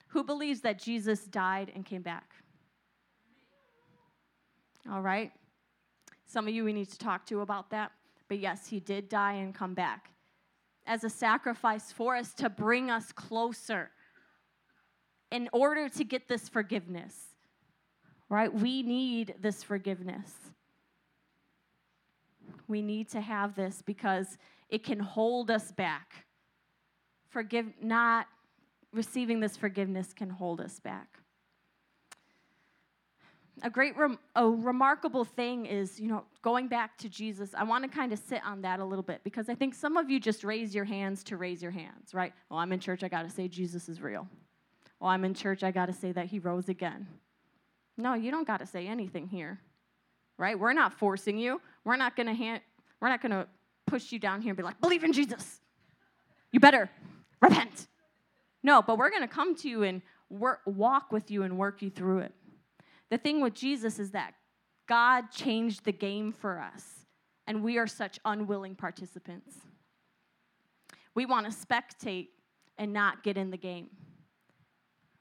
Who 0.08 0.24
believes 0.24 0.62
that 0.62 0.80
Jesus 0.80 1.26
died 1.26 1.70
and 1.72 1.86
came 1.86 2.02
back? 2.02 2.34
All 4.90 5.02
right. 5.02 5.30
Some 6.26 6.48
of 6.48 6.52
you 6.52 6.64
we 6.64 6.72
need 6.72 6.90
to 6.90 6.98
talk 6.98 7.26
to 7.26 7.42
about 7.42 7.70
that. 7.70 7.92
But 8.26 8.40
yes, 8.40 8.66
he 8.66 8.80
did 8.80 9.08
die 9.08 9.34
and 9.34 9.54
come 9.54 9.74
back 9.74 10.11
as 10.86 11.04
a 11.04 11.10
sacrifice 11.10 11.92
for 11.92 12.16
us 12.16 12.34
to 12.34 12.50
bring 12.50 12.90
us 12.90 13.12
closer, 13.12 13.90
in 15.30 15.48
order 15.52 15.88
to 15.88 16.04
get 16.04 16.28
this 16.28 16.48
forgiveness, 16.48 17.14
right? 18.28 18.52
We 18.52 18.82
need 18.82 19.34
this 19.40 19.62
forgiveness. 19.62 20.30
We 22.68 22.82
need 22.82 23.08
to 23.10 23.20
have 23.20 23.54
this 23.54 23.82
because 23.82 24.36
it 24.68 24.84
can 24.84 25.00
hold 25.00 25.50
us 25.50 25.72
back. 25.72 26.26
Forgive 27.30 27.66
not 27.80 28.26
receiving 28.92 29.40
this 29.40 29.56
forgiveness 29.56 30.12
can 30.12 30.28
hold 30.28 30.60
us 30.60 30.78
back. 30.80 31.21
A 33.64 33.70
great, 33.70 33.96
rem- 33.96 34.18
a 34.34 34.46
remarkable 34.48 35.24
thing 35.24 35.66
is, 35.66 36.00
you 36.00 36.08
know, 36.08 36.24
going 36.42 36.66
back 36.66 36.98
to 36.98 37.08
Jesus. 37.08 37.54
I 37.56 37.62
want 37.62 37.84
to 37.84 37.88
kind 37.88 38.12
of 38.12 38.18
sit 38.18 38.40
on 38.44 38.62
that 38.62 38.80
a 38.80 38.84
little 38.84 39.04
bit 39.04 39.20
because 39.22 39.48
I 39.48 39.54
think 39.54 39.74
some 39.74 39.96
of 39.96 40.10
you 40.10 40.18
just 40.18 40.42
raise 40.42 40.74
your 40.74 40.84
hands 40.84 41.22
to 41.24 41.36
raise 41.36 41.62
your 41.62 41.70
hands, 41.70 42.12
right? 42.12 42.32
Well, 42.50 42.58
I'm 42.58 42.72
in 42.72 42.80
church, 42.80 43.04
I 43.04 43.08
got 43.08 43.22
to 43.22 43.30
say 43.30 43.46
Jesus 43.46 43.88
is 43.88 44.00
real. 44.00 44.28
Well, 44.98 45.10
I'm 45.10 45.24
in 45.24 45.32
church, 45.32 45.62
I 45.62 45.70
got 45.70 45.86
to 45.86 45.92
say 45.92 46.10
that 46.10 46.26
he 46.26 46.40
rose 46.40 46.68
again. 46.68 47.06
No, 47.96 48.14
you 48.14 48.32
don't 48.32 48.46
got 48.46 48.58
to 48.58 48.66
say 48.66 48.88
anything 48.88 49.28
here, 49.28 49.60
right? 50.38 50.58
We're 50.58 50.72
not 50.72 50.92
forcing 50.92 51.38
you. 51.38 51.60
We're 51.84 51.96
not 51.96 52.16
to 52.26 52.34
hand, 52.34 52.62
we're 53.00 53.10
not 53.10 53.20
to 53.30 53.46
push 53.86 54.10
you 54.10 54.18
down 54.18 54.40
here 54.40 54.50
and 54.50 54.56
be 54.56 54.62
like, 54.64 54.80
believe 54.80 55.04
in 55.04 55.12
Jesus. 55.12 55.60
You 56.50 56.58
better 56.58 56.90
repent. 57.40 57.86
No, 58.62 58.82
but 58.82 58.98
we're 58.98 59.10
to 59.22 59.28
come 59.28 59.54
to 59.56 59.68
you 59.68 59.82
and 59.82 60.02
work, 60.30 60.60
walk 60.66 61.12
with 61.12 61.30
you 61.30 61.42
and 61.42 61.58
work 61.58 61.82
you 61.82 61.90
through 61.90 62.20
it. 62.20 62.34
The 63.12 63.18
thing 63.18 63.42
with 63.42 63.52
Jesus 63.52 63.98
is 63.98 64.12
that 64.12 64.32
God 64.88 65.30
changed 65.30 65.84
the 65.84 65.92
game 65.92 66.32
for 66.32 66.58
us, 66.58 67.04
and 67.46 67.62
we 67.62 67.76
are 67.76 67.86
such 67.86 68.18
unwilling 68.24 68.74
participants. 68.74 69.54
We 71.14 71.26
want 71.26 71.44
to 71.44 71.52
spectate 71.52 72.28
and 72.78 72.90
not 72.90 73.22
get 73.22 73.36
in 73.36 73.50
the 73.50 73.58
game, 73.58 73.90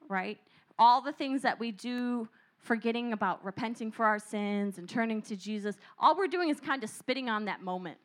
right? 0.07 0.37
All 0.79 1.01
the 1.01 1.11
things 1.11 1.41
that 1.41 1.59
we 1.59 1.73
do, 1.73 2.29
forgetting 2.59 3.11
about 3.11 3.43
repenting 3.43 3.91
for 3.91 4.05
our 4.05 4.19
sins 4.19 4.77
and 4.77 4.87
turning 4.87 5.21
to 5.23 5.35
Jesus, 5.35 5.75
all 5.99 6.15
we're 6.15 6.27
doing 6.27 6.47
is 6.47 6.61
kind 6.61 6.85
of 6.85 6.89
spitting 6.89 7.27
on 7.27 7.43
that 7.43 7.61
moment 7.61 7.97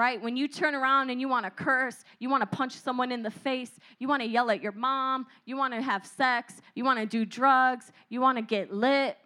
right? 0.00 0.20
When 0.22 0.34
you 0.34 0.48
turn 0.48 0.74
around 0.74 1.10
and 1.10 1.20
you 1.20 1.28
want 1.28 1.44
to 1.44 1.50
curse, 1.50 2.04
you 2.20 2.30
want 2.30 2.40
to 2.40 2.46
punch 2.46 2.72
someone 2.72 3.12
in 3.12 3.22
the 3.22 3.30
face, 3.30 3.72
you 3.98 4.08
want 4.08 4.22
to 4.22 4.28
yell 4.28 4.50
at 4.50 4.62
your 4.62 4.72
mom, 4.72 5.26
you 5.44 5.58
want 5.58 5.74
to 5.74 5.82
have 5.82 6.06
sex, 6.06 6.54
you 6.74 6.84
want 6.84 6.98
to 6.98 7.04
do 7.04 7.26
drugs, 7.26 7.92
you 8.08 8.22
want 8.22 8.38
to 8.38 8.42
get 8.42 8.72
lit. 8.72 9.18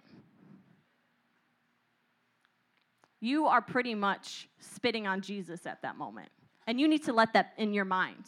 You 3.21 3.47
are 3.47 3.63
pretty 3.63 3.95
much 3.95 4.49
spitting 4.59 5.07
on 5.07 5.21
Jesus 5.21 5.65
at 5.65 5.81
that 5.83 5.97
moment. 5.97 6.31
And 6.67 6.81
you 6.81 6.89
need 6.89 7.05
to 7.05 7.13
let 7.13 7.35
that 7.35 7.53
in 7.57 7.73
your 7.73 7.85
mind. 7.85 8.25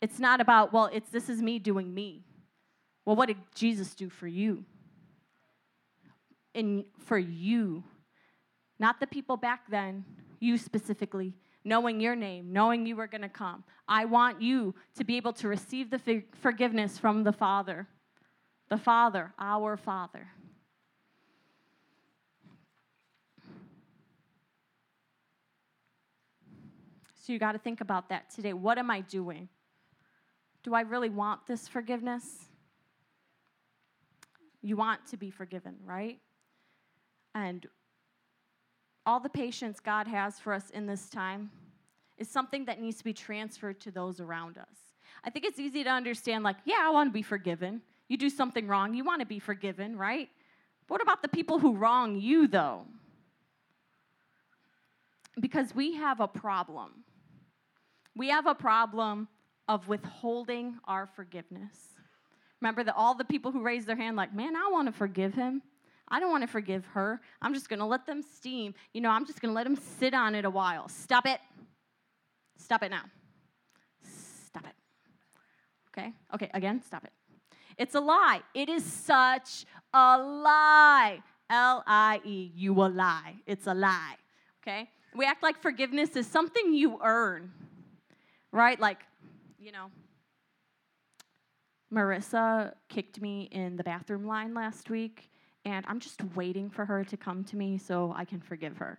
It's 0.00 0.18
not 0.18 0.40
about, 0.40 0.72
well, 0.72 0.90
it's 0.92 1.08
this 1.10 1.28
is 1.28 1.40
me 1.40 1.60
doing 1.60 1.94
me. 1.94 2.24
Well, 3.04 3.14
what 3.14 3.26
did 3.28 3.38
Jesus 3.54 3.94
do 3.94 4.08
for 4.08 4.26
you? 4.26 4.64
And 6.52 6.84
for 6.98 7.16
you 7.16 7.84
not 8.82 8.98
the 8.98 9.06
people 9.06 9.36
back 9.36 9.70
then, 9.70 10.04
you 10.40 10.58
specifically, 10.58 11.32
knowing 11.64 12.00
your 12.00 12.16
name, 12.16 12.52
knowing 12.52 12.84
you 12.84 12.96
were 12.96 13.06
going 13.06 13.22
to 13.22 13.28
come. 13.28 13.62
I 13.86 14.04
want 14.04 14.42
you 14.42 14.74
to 14.96 15.04
be 15.04 15.16
able 15.16 15.32
to 15.34 15.46
receive 15.46 15.88
the 15.88 16.24
forgiveness 16.40 16.98
from 16.98 17.22
the 17.22 17.32
Father. 17.32 17.86
The 18.68 18.76
Father, 18.76 19.32
our 19.38 19.76
Father. 19.76 20.26
So 27.20 27.32
you 27.32 27.38
got 27.38 27.52
to 27.52 27.58
think 27.58 27.80
about 27.80 28.08
that 28.08 28.30
today. 28.30 28.52
What 28.52 28.78
am 28.78 28.90
I 28.90 29.02
doing? 29.02 29.48
Do 30.64 30.74
I 30.74 30.80
really 30.80 31.08
want 31.08 31.46
this 31.46 31.68
forgiveness? 31.68 32.24
You 34.60 34.74
want 34.74 35.06
to 35.10 35.16
be 35.16 35.30
forgiven, 35.30 35.76
right? 35.84 36.18
And 37.32 37.64
all 39.04 39.20
the 39.20 39.28
patience 39.28 39.80
God 39.80 40.06
has 40.06 40.38
for 40.38 40.52
us 40.52 40.70
in 40.70 40.86
this 40.86 41.08
time 41.08 41.50
is 42.18 42.28
something 42.28 42.64
that 42.66 42.80
needs 42.80 42.98
to 42.98 43.04
be 43.04 43.12
transferred 43.12 43.80
to 43.80 43.90
those 43.90 44.20
around 44.20 44.58
us. 44.58 44.94
I 45.24 45.30
think 45.30 45.44
it's 45.44 45.58
easy 45.58 45.84
to 45.84 45.90
understand, 45.90 46.44
like, 46.44 46.56
yeah, 46.64 46.78
I 46.80 46.90
want 46.90 47.08
to 47.08 47.12
be 47.12 47.22
forgiven. 47.22 47.82
You 48.08 48.16
do 48.16 48.30
something 48.30 48.66
wrong, 48.66 48.94
you 48.94 49.04
want 49.04 49.20
to 49.20 49.26
be 49.26 49.38
forgiven, 49.38 49.96
right? 49.96 50.28
But 50.86 50.94
what 50.94 51.02
about 51.02 51.22
the 51.22 51.28
people 51.28 51.58
who 51.58 51.76
wrong 51.76 52.16
you, 52.16 52.46
though? 52.46 52.86
Because 55.40 55.74
we 55.74 55.94
have 55.94 56.20
a 56.20 56.28
problem. 56.28 57.04
We 58.14 58.28
have 58.28 58.46
a 58.46 58.54
problem 58.54 59.28
of 59.68 59.88
withholding 59.88 60.76
our 60.84 61.06
forgiveness. 61.06 61.76
Remember 62.60 62.84
that 62.84 62.94
all 62.96 63.14
the 63.14 63.24
people 63.24 63.50
who 63.50 63.62
raised 63.62 63.86
their 63.86 63.96
hand, 63.96 64.16
like, 64.16 64.34
man, 64.34 64.54
I 64.54 64.68
want 64.70 64.86
to 64.86 64.92
forgive 64.92 65.34
him. 65.34 65.62
I 66.12 66.20
don't 66.20 66.30
want 66.30 66.42
to 66.42 66.46
forgive 66.46 66.84
her. 66.92 67.22
I'm 67.40 67.54
just 67.54 67.70
going 67.70 67.78
to 67.78 67.86
let 67.86 68.04
them 68.04 68.22
steam. 68.22 68.74
You 68.92 69.00
know, 69.00 69.08
I'm 69.08 69.24
just 69.24 69.40
going 69.40 69.50
to 69.50 69.54
let 69.54 69.64
them 69.64 69.76
sit 69.98 70.12
on 70.12 70.34
it 70.34 70.44
a 70.44 70.50
while. 70.50 70.86
Stop 70.88 71.26
it. 71.26 71.40
Stop 72.58 72.82
it 72.82 72.90
now. 72.90 73.04
Stop 74.46 74.66
it. 74.66 74.74
Okay? 75.88 76.12
Okay, 76.34 76.50
again, 76.52 76.82
stop 76.82 77.04
it. 77.04 77.12
It's 77.78 77.94
a 77.94 78.00
lie. 78.00 78.42
It 78.52 78.68
is 78.68 78.84
such 78.84 79.64
a 79.94 80.18
lie. 80.18 81.22
L 81.48 81.82
I 81.86 82.20
E, 82.24 82.52
you 82.54 82.74
a 82.74 82.88
lie. 82.88 83.36
It's 83.46 83.66
a 83.66 83.74
lie. 83.74 84.16
Okay? 84.62 84.90
We 85.16 85.24
act 85.24 85.42
like 85.42 85.62
forgiveness 85.62 86.14
is 86.14 86.26
something 86.26 86.74
you 86.74 86.98
earn, 87.02 87.52
right? 88.52 88.78
Like, 88.78 89.00
you 89.58 89.72
know, 89.72 89.90
Marissa 91.92 92.74
kicked 92.90 93.20
me 93.20 93.48
in 93.50 93.76
the 93.76 93.84
bathroom 93.84 94.26
line 94.26 94.52
last 94.52 94.90
week 94.90 95.30
and 95.64 95.84
I'm 95.88 96.00
just 96.00 96.20
waiting 96.34 96.70
for 96.70 96.84
her 96.84 97.04
to 97.04 97.16
come 97.16 97.44
to 97.44 97.56
me 97.56 97.78
so 97.78 98.12
I 98.16 98.24
can 98.24 98.40
forgive 98.40 98.78
her. 98.78 98.98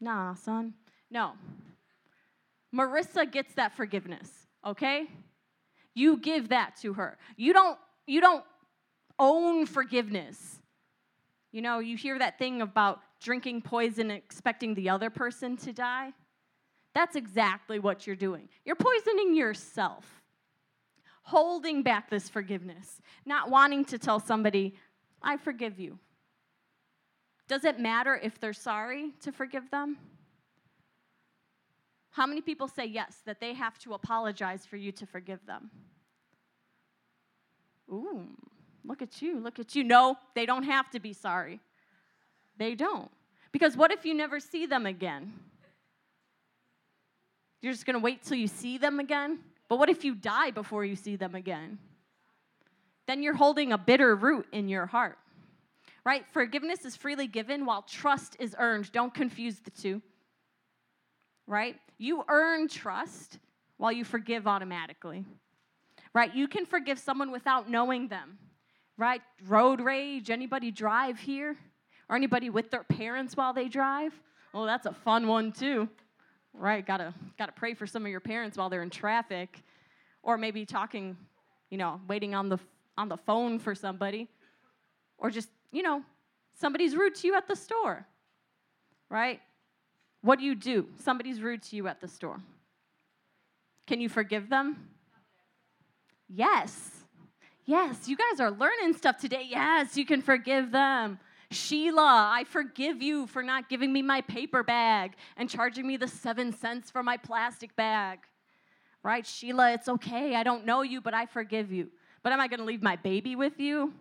Nah, 0.00 0.34
son. 0.34 0.74
No. 1.10 1.32
Marissa 2.74 3.30
gets 3.30 3.54
that 3.54 3.76
forgiveness, 3.76 4.30
okay? 4.64 5.06
You 5.94 6.16
give 6.16 6.48
that 6.50 6.76
to 6.82 6.94
her. 6.94 7.18
You 7.36 7.52
don't 7.52 7.78
you 8.06 8.20
don't 8.20 8.44
own 9.18 9.66
forgiveness. 9.66 10.60
You 11.52 11.62
know, 11.62 11.80
you 11.80 11.96
hear 11.96 12.18
that 12.18 12.38
thing 12.38 12.62
about 12.62 13.00
drinking 13.20 13.62
poison 13.62 14.10
and 14.10 14.18
expecting 14.18 14.74
the 14.74 14.88
other 14.88 15.10
person 15.10 15.56
to 15.58 15.72
die. 15.72 16.12
That's 16.94 17.16
exactly 17.16 17.78
what 17.78 18.06
you're 18.06 18.16
doing. 18.16 18.48
You're 18.64 18.76
poisoning 18.76 19.34
yourself 19.34 20.19
holding 21.30 21.82
back 21.82 22.10
this 22.10 22.28
forgiveness, 22.28 23.00
not 23.24 23.50
wanting 23.50 23.84
to 23.84 23.98
tell 23.98 24.18
somebody, 24.18 24.74
I 25.22 25.36
forgive 25.36 25.78
you. 25.78 25.98
Does 27.46 27.64
it 27.64 27.78
matter 27.78 28.18
if 28.20 28.40
they're 28.40 28.52
sorry 28.52 29.12
to 29.20 29.30
forgive 29.30 29.70
them? 29.70 29.96
How 32.10 32.26
many 32.26 32.40
people 32.40 32.66
say 32.66 32.86
yes, 32.86 33.18
that 33.26 33.38
they 33.38 33.54
have 33.54 33.78
to 33.80 33.94
apologize 33.94 34.66
for 34.66 34.76
you 34.76 34.90
to 34.92 35.06
forgive 35.06 35.38
them? 35.46 35.70
Ooh, 37.88 38.26
look 38.84 39.00
at 39.00 39.22
you, 39.22 39.38
look 39.38 39.60
at 39.60 39.76
you. 39.76 39.84
No, 39.84 40.16
they 40.34 40.46
don't 40.46 40.64
have 40.64 40.90
to 40.90 41.00
be 41.00 41.12
sorry. 41.12 41.60
They 42.56 42.74
don't. 42.74 43.10
Because 43.52 43.76
what 43.76 43.92
if 43.92 44.04
you 44.04 44.14
never 44.14 44.40
see 44.40 44.66
them 44.66 44.84
again? 44.84 45.32
You're 47.62 47.72
just 47.72 47.86
gonna 47.86 48.00
wait 48.00 48.24
till 48.24 48.36
you 48.36 48.48
see 48.48 48.78
them 48.78 48.98
again? 48.98 49.38
But 49.70 49.78
what 49.78 49.88
if 49.88 50.04
you 50.04 50.16
die 50.16 50.50
before 50.50 50.84
you 50.84 50.96
see 50.96 51.14
them 51.14 51.36
again? 51.36 51.78
Then 53.06 53.22
you're 53.22 53.36
holding 53.36 53.72
a 53.72 53.78
bitter 53.78 54.16
root 54.16 54.46
in 54.52 54.68
your 54.68 54.84
heart. 54.84 55.16
Right? 56.04 56.24
Forgiveness 56.32 56.84
is 56.84 56.96
freely 56.96 57.28
given 57.28 57.64
while 57.64 57.82
trust 57.82 58.36
is 58.40 58.56
earned. 58.58 58.90
Don't 58.90 59.14
confuse 59.14 59.60
the 59.60 59.70
two. 59.70 60.02
Right? 61.46 61.76
You 61.98 62.24
earn 62.28 62.66
trust 62.66 63.38
while 63.76 63.92
you 63.92 64.04
forgive 64.04 64.48
automatically. 64.48 65.24
Right? 66.12 66.34
You 66.34 66.48
can 66.48 66.66
forgive 66.66 66.98
someone 66.98 67.30
without 67.30 67.70
knowing 67.70 68.08
them. 68.08 68.38
Right? 68.98 69.22
Road 69.46 69.80
rage, 69.80 70.30
anybody 70.30 70.72
drive 70.72 71.20
here? 71.20 71.56
Or 72.08 72.16
anybody 72.16 72.50
with 72.50 72.72
their 72.72 72.82
parents 72.82 73.36
while 73.36 73.52
they 73.52 73.68
drive? 73.68 74.12
Oh, 74.52 74.66
that's 74.66 74.86
a 74.86 74.92
fun 74.92 75.28
one 75.28 75.52
too 75.52 75.88
right? 76.60 76.86
Gotta 76.86 77.14
gotta 77.38 77.52
pray 77.52 77.74
for 77.74 77.86
some 77.86 78.04
of 78.04 78.10
your 78.10 78.20
parents 78.20 78.56
while 78.56 78.68
they're 78.68 78.82
in 78.82 78.90
traffic, 78.90 79.62
or 80.22 80.36
maybe 80.36 80.64
talking, 80.64 81.16
you 81.70 81.78
know, 81.78 82.00
waiting 82.06 82.34
on 82.34 82.48
the 82.48 82.58
on 82.96 83.08
the 83.08 83.16
phone 83.16 83.58
for 83.58 83.74
somebody, 83.74 84.28
or 85.18 85.30
just 85.30 85.48
you 85.72 85.82
know, 85.82 86.02
somebody's 86.54 86.94
rude 86.94 87.14
to 87.16 87.26
you 87.26 87.34
at 87.34 87.48
the 87.48 87.56
store, 87.56 88.06
right? 89.08 89.40
What 90.22 90.38
do 90.38 90.44
you 90.44 90.54
do? 90.54 90.86
Somebody's 91.02 91.40
rude 91.40 91.62
to 91.64 91.76
you 91.76 91.88
at 91.88 92.00
the 92.00 92.08
store. 92.08 92.40
Can 93.86 94.00
you 94.00 94.08
forgive 94.08 94.50
them? 94.50 94.88
Yes. 96.28 96.90
Yes, 97.64 98.08
you 98.08 98.16
guys 98.16 98.40
are 98.40 98.50
learning 98.50 98.94
stuff 98.94 99.18
today. 99.18 99.46
Yes, 99.48 99.96
you 99.96 100.04
can 100.04 100.20
forgive 100.22 100.72
them. 100.72 101.18
Sheila, 101.50 102.30
I 102.32 102.44
forgive 102.44 103.02
you 103.02 103.26
for 103.26 103.42
not 103.42 103.68
giving 103.68 103.92
me 103.92 104.02
my 104.02 104.20
paper 104.20 104.62
bag 104.62 105.14
and 105.36 105.50
charging 105.50 105.86
me 105.86 105.96
the 105.96 106.06
seven 106.08 106.52
cents 106.52 106.90
for 106.90 107.02
my 107.02 107.16
plastic 107.16 107.74
bag. 107.76 108.20
right? 109.02 109.26
Sheila, 109.26 109.72
it's 109.72 109.88
okay. 109.88 110.36
I 110.36 110.42
don't 110.42 110.64
know 110.64 110.82
you, 110.82 111.00
but 111.00 111.14
I 111.14 111.26
forgive 111.26 111.72
you. 111.72 111.88
But 112.22 112.32
am 112.32 112.40
I 112.40 112.48
going 112.48 112.60
to 112.60 112.66
leave 112.66 112.82
my 112.82 112.96
baby 112.96 113.34
with 113.34 113.58
you? 113.58 113.92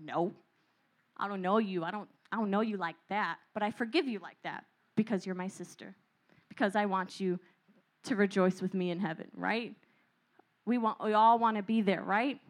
No. 0.00 0.32
I 1.16 1.28
don't 1.28 1.42
know 1.42 1.58
you. 1.58 1.84
I 1.84 1.90
don't 1.90 2.08
I 2.32 2.36
don't 2.36 2.50
know 2.50 2.62
you 2.62 2.78
like 2.78 2.96
that, 3.10 3.36
but 3.52 3.62
I 3.62 3.70
forgive 3.70 4.08
you 4.08 4.18
like 4.18 4.38
that 4.42 4.64
because 4.96 5.26
you're 5.26 5.34
my 5.34 5.48
sister. 5.48 5.94
Because 6.48 6.74
I 6.74 6.86
want 6.86 7.20
you 7.20 7.38
to 8.04 8.16
rejoice 8.16 8.62
with 8.62 8.72
me 8.72 8.90
in 8.90 8.98
heaven, 8.98 9.26
right? 9.36 9.74
We 10.64 10.78
want 10.78 11.02
we 11.04 11.12
all 11.12 11.38
want 11.38 11.58
to 11.58 11.62
be 11.62 11.82
there, 11.82 12.02
right? 12.02 12.40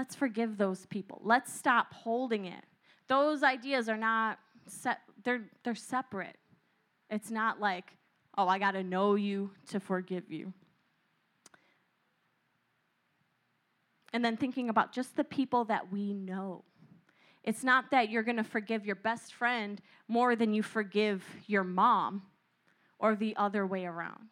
Let's 0.00 0.14
forgive 0.14 0.56
those 0.56 0.86
people. 0.86 1.20
Let's 1.22 1.52
stop 1.52 1.92
holding 1.92 2.46
it. 2.46 2.64
Those 3.06 3.42
ideas 3.42 3.86
are 3.86 3.98
not 3.98 4.38
set 4.66 5.00
they're 5.24 5.42
they're 5.62 5.74
separate. 5.74 6.38
It's 7.10 7.30
not 7.30 7.60
like, 7.60 7.98
oh, 8.38 8.48
I 8.48 8.58
got 8.58 8.70
to 8.70 8.82
know 8.82 9.14
you 9.14 9.50
to 9.68 9.78
forgive 9.78 10.32
you. 10.32 10.54
And 14.14 14.24
then 14.24 14.38
thinking 14.38 14.70
about 14.70 14.90
just 14.94 15.16
the 15.16 15.24
people 15.24 15.66
that 15.66 15.92
we 15.92 16.14
know. 16.14 16.64
It's 17.44 17.62
not 17.62 17.90
that 17.90 18.08
you're 18.08 18.22
going 18.22 18.38
to 18.38 18.42
forgive 18.42 18.86
your 18.86 18.96
best 18.96 19.34
friend 19.34 19.82
more 20.08 20.34
than 20.34 20.54
you 20.54 20.62
forgive 20.62 21.22
your 21.46 21.62
mom 21.62 22.22
or 22.98 23.16
the 23.16 23.36
other 23.36 23.66
way 23.66 23.84
around. 23.84 24.30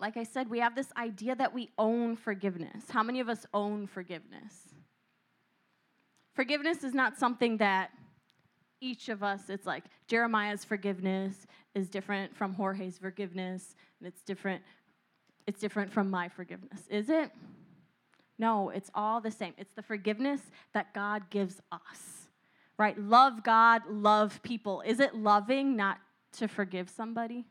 Like 0.00 0.16
I 0.16 0.24
said, 0.24 0.48
we 0.48 0.60
have 0.60 0.74
this 0.74 0.88
idea 0.96 1.36
that 1.36 1.52
we 1.52 1.68
own 1.78 2.16
forgiveness. 2.16 2.84
How 2.90 3.02
many 3.02 3.20
of 3.20 3.28
us 3.28 3.46
own 3.52 3.86
forgiveness? 3.86 4.74
Forgiveness 6.32 6.84
is 6.84 6.94
not 6.94 7.18
something 7.18 7.58
that 7.58 7.90
each 8.80 9.10
of 9.10 9.22
us, 9.22 9.50
it's 9.50 9.66
like 9.66 9.84
Jeremiah's 10.06 10.64
forgiveness 10.64 11.46
is 11.74 11.90
different 11.90 12.34
from 12.34 12.54
Jorge's 12.54 12.96
forgiveness, 12.96 13.76
and 13.98 14.08
it's 14.08 14.22
different, 14.22 14.62
it's 15.46 15.60
different 15.60 15.92
from 15.92 16.08
my 16.08 16.28
forgiveness. 16.28 16.86
Is 16.88 17.10
it? 17.10 17.30
No, 18.38 18.70
it's 18.70 18.90
all 18.94 19.20
the 19.20 19.30
same. 19.30 19.52
It's 19.58 19.74
the 19.74 19.82
forgiveness 19.82 20.40
that 20.72 20.94
God 20.94 21.28
gives 21.28 21.60
us. 21.70 22.28
Right? 22.78 22.98
Love 22.98 23.44
God, 23.44 23.82
love 23.90 24.42
people. 24.42 24.80
Is 24.80 24.98
it 24.98 25.14
loving 25.14 25.76
not 25.76 25.98
to 26.38 26.48
forgive 26.48 26.88
somebody? 26.88 27.44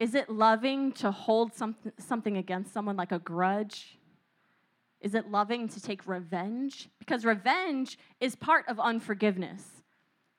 Is 0.00 0.14
it 0.14 0.30
loving 0.30 0.92
to 0.92 1.10
hold 1.10 1.54
something, 1.54 1.92
something 1.98 2.38
against 2.38 2.72
someone 2.72 2.96
like 2.96 3.12
a 3.12 3.18
grudge? 3.18 3.98
Is 5.02 5.14
it 5.14 5.30
loving 5.30 5.68
to 5.68 5.80
take 5.80 6.06
revenge? 6.06 6.88
Because 6.98 7.26
revenge 7.26 7.98
is 8.18 8.34
part 8.34 8.66
of 8.66 8.80
unforgiveness. 8.80 9.62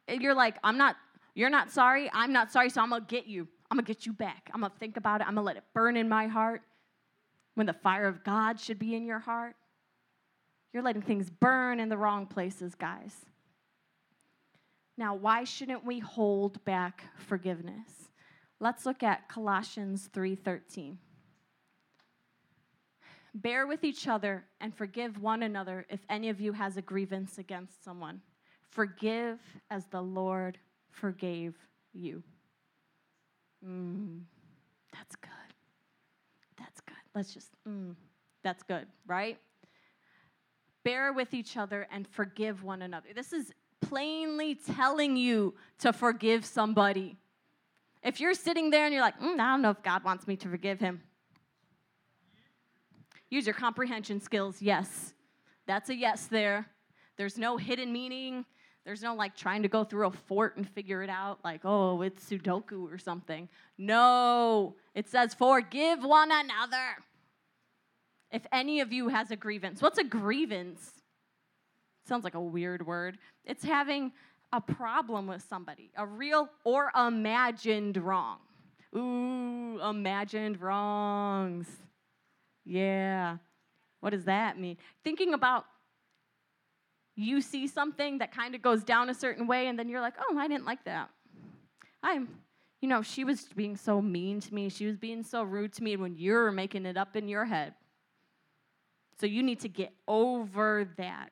You're 0.09 0.33
like, 0.33 0.57
I'm 0.63 0.77
not, 0.77 0.95
you're 1.35 1.51
not 1.51 1.71
sorry, 1.71 2.09
I'm 2.11 2.33
not 2.33 2.51
sorry, 2.51 2.71
so 2.71 2.81
I'm 2.81 2.89
gonna 2.89 3.05
get 3.07 3.27
you. 3.27 3.47
I'm 3.69 3.77
gonna 3.77 3.85
get 3.85 4.05
you 4.05 4.13
back. 4.13 4.49
I'm 4.53 4.61
gonna 4.61 4.73
think 4.79 4.97
about 4.97 5.21
it, 5.21 5.27
I'm 5.27 5.35
gonna 5.35 5.45
let 5.45 5.57
it 5.57 5.63
burn 5.73 5.95
in 5.95 6.09
my 6.09 6.27
heart. 6.27 6.63
When 7.53 7.67
the 7.67 7.73
fire 7.73 8.07
of 8.07 8.23
God 8.23 8.59
should 8.59 8.79
be 8.79 8.95
in 8.95 9.05
your 9.05 9.19
heart, 9.19 9.55
you're 10.73 10.83
letting 10.83 11.01
things 11.01 11.29
burn 11.29 11.79
in 11.79 11.89
the 11.89 11.97
wrong 11.97 12.25
places, 12.25 12.73
guys. 12.75 13.13
Now, 14.97 15.15
why 15.15 15.43
shouldn't 15.43 15.85
we 15.85 15.99
hold 15.99 16.63
back 16.65 17.03
forgiveness? 17.17 18.10
Let's 18.61 18.85
look 18.85 19.01
at 19.01 19.27
Colossians 19.27 20.07
3:13. 20.13 20.99
Bear 23.33 23.65
with 23.65 23.83
each 23.83 24.07
other 24.07 24.45
and 24.59 24.75
forgive 24.75 25.19
one 25.19 25.41
another 25.41 25.87
if 25.89 26.05
any 26.09 26.29
of 26.29 26.39
you 26.39 26.53
has 26.53 26.77
a 26.77 26.81
grievance 26.81 27.39
against 27.39 27.83
someone. 27.83 28.21
Forgive 28.69 29.39
as 29.71 29.87
the 29.87 30.01
Lord 30.01 30.59
forgave 30.91 31.57
you. 31.91 32.21
Mm, 33.65 34.25
that's 34.93 35.15
good. 35.15 35.31
That's 36.57 36.81
good. 36.81 36.95
Let's 37.15 37.33
just, 37.33 37.49
mm, 37.67 37.95
that's 38.43 38.61
good, 38.61 38.85
right? 39.07 39.39
Bear 40.83 41.13
with 41.13 41.33
each 41.33 41.57
other 41.57 41.87
and 41.89 42.07
forgive 42.07 42.63
one 42.63 42.83
another. 42.83 43.09
This 43.15 43.33
is 43.33 43.51
plainly 43.81 44.53
telling 44.53 45.17
you 45.17 45.55
to 45.79 45.91
forgive 45.91 46.45
somebody. 46.45 47.17
If 48.03 48.19
you're 48.19 48.33
sitting 48.33 48.69
there 48.71 48.85
and 48.85 48.93
you're 48.93 49.03
like, 49.03 49.19
mm, 49.19 49.39
I 49.39 49.51
don't 49.51 49.61
know 49.61 49.69
if 49.69 49.83
God 49.83 50.03
wants 50.03 50.27
me 50.27 50.35
to 50.37 50.49
forgive 50.49 50.79
him, 50.79 51.01
Use 53.31 53.45
your 53.45 53.55
comprehension 53.55 54.19
skills. 54.19 54.61
Yes. 54.61 55.13
That's 55.65 55.89
a 55.89 55.95
yes 55.95 56.27
there. 56.27 56.67
There's 57.17 57.37
no 57.37 57.55
hidden 57.57 57.91
meaning. 57.91 58.45
There's 58.85 59.01
no 59.01 59.15
like 59.15 59.35
trying 59.37 59.61
to 59.61 59.69
go 59.69 59.85
through 59.85 60.07
a 60.07 60.11
fort 60.11 60.57
and 60.57 60.69
figure 60.69 61.01
it 61.01 61.09
out, 61.09 61.39
like, 61.43 61.61
oh, 61.63 62.01
it's 62.01 62.29
Sudoku 62.29 62.91
or 62.91 62.97
something. 62.97 63.47
No, 63.77 64.75
it 64.93 65.07
says, 65.07 65.33
forgive 65.33 66.03
one 66.03 66.31
another. 66.31 66.97
If 68.31 68.41
any 68.51 68.81
of 68.81 68.91
you 68.91 69.07
has 69.09 69.31
a 69.31 69.35
grievance, 69.35 69.81
what's 69.81 69.99
a 69.99 70.03
grievance? 70.03 70.91
Sounds 72.07 72.23
like 72.23 72.35
a 72.35 72.41
weird 72.41 72.85
word. 72.85 73.17
It's 73.45 73.63
having 73.63 74.11
a 74.53 74.61
problem 74.61 75.27
with 75.27 75.43
somebody, 75.47 75.91
a 75.95 76.05
real 76.05 76.49
or 76.63 76.91
imagined 76.95 77.97
wrong. 77.97 78.37
Ooh, 78.95 79.79
imagined 79.81 80.61
wrongs. 80.61 81.67
Yeah. 82.65 83.37
What 84.01 84.09
does 84.09 84.25
that 84.25 84.59
mean? 84.59 84.77
Thinking 85.03 85.33
about 85.33 85.65
you 87.15 87.41
see 87.41 87.67
something 87.67 88.17
that 88.17 88.33
kind 88.33 88.55
of 88.55 88.61
goes 88.61 88.83
down 88.83 89.09
a 89.09 89.13
certain 89.13 89.47
way, 89.47 89.67
and 89.67 89.77
then 89.77 89.87
you're 89.89 90.01
like, 90.01 90.15
oh, 90.19 90.37
I 90.37 90.47
didn't 90.47 90.65
like 90.65 90.83
that. 90.85 91.09
I'm, 92.03 92.27
you 92.81 92.89
know, 92.89 93.01
she 93.01 93.23
was 93.23 93.47
being 93.55 93.77
so 93.77 94.01
mean 94.01 94.39
to 94.41 94.53
me. 94.53 94.69
She 94.69 94.85
was 94.85 94.97
being 94.97 95.23
so 95.23 95.43
rude 95.43 95.73
to 95.73 95.83
me 95.83 95.95
when 95.97 96.15
you're 96.15 96.51
making 96.51 96.85
it 96.85 96.97
up 96.97 97.15
in 97.15 97.27
your 97.27 97.45
head. 97.45 97.75
So 99.19 99.27
you 99.27 99.43
need 99.43 99.59
to 99.59 99.69
get 99.69 99.93
over 100.07 100.87
that. 100.97 101.29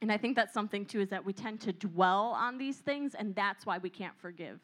And 0.00 0.12
I 0.12 0.16
think 0.16 0.36
that's 0.36 0.54
something 0.54 0.84
too 0.84 1.00
is 1.00 1.08
that 1.08 1.24
we 1.24 1.32
tend 1.32 1.60
to 1.62 1.72
dwell 1.72 2.36
on 2.38 2.56
these 2.56 2.76
things, 2.76 3.14
and 3.14 3.34
that's 3.34 3.66
why 3.66 3.78
we 3.78 3.90
can't 3.90 4.16
forgive. 4.18 4.60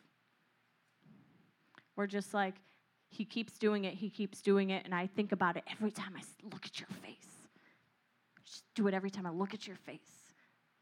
We're 1.96 2.06
just 2.06 2.34
like, 2.34 2.54
he 3.10 3.24
keeps 3.24 3.58
doing 3.58 3.84
it, 3.84 3.94
he 3.94 4.10
keeps 4.10 4.40
doing 4.42 4.70
it, 4.70 4.84
and 4.84 4.94
I 4.94 5.06
think 5.06 5.32
about 5.32 5.56
it 5.56 5.64
every 5.70 5.90
time 5.90 6.14
I 6.16 6.22
look 6.52 6.66
at 6.66 6.78
your 6.80 6.88
face. 7.02 7.48
Just 8.44 8.64
do 8.74 8.86
it 8.86 8.94
every 8.94 9.10
time 9.10 9.26
I 9.26 9.30
look 9.30 9.54
at 9.54 9.66
your 9.66 9.76
face. 9.76 10.00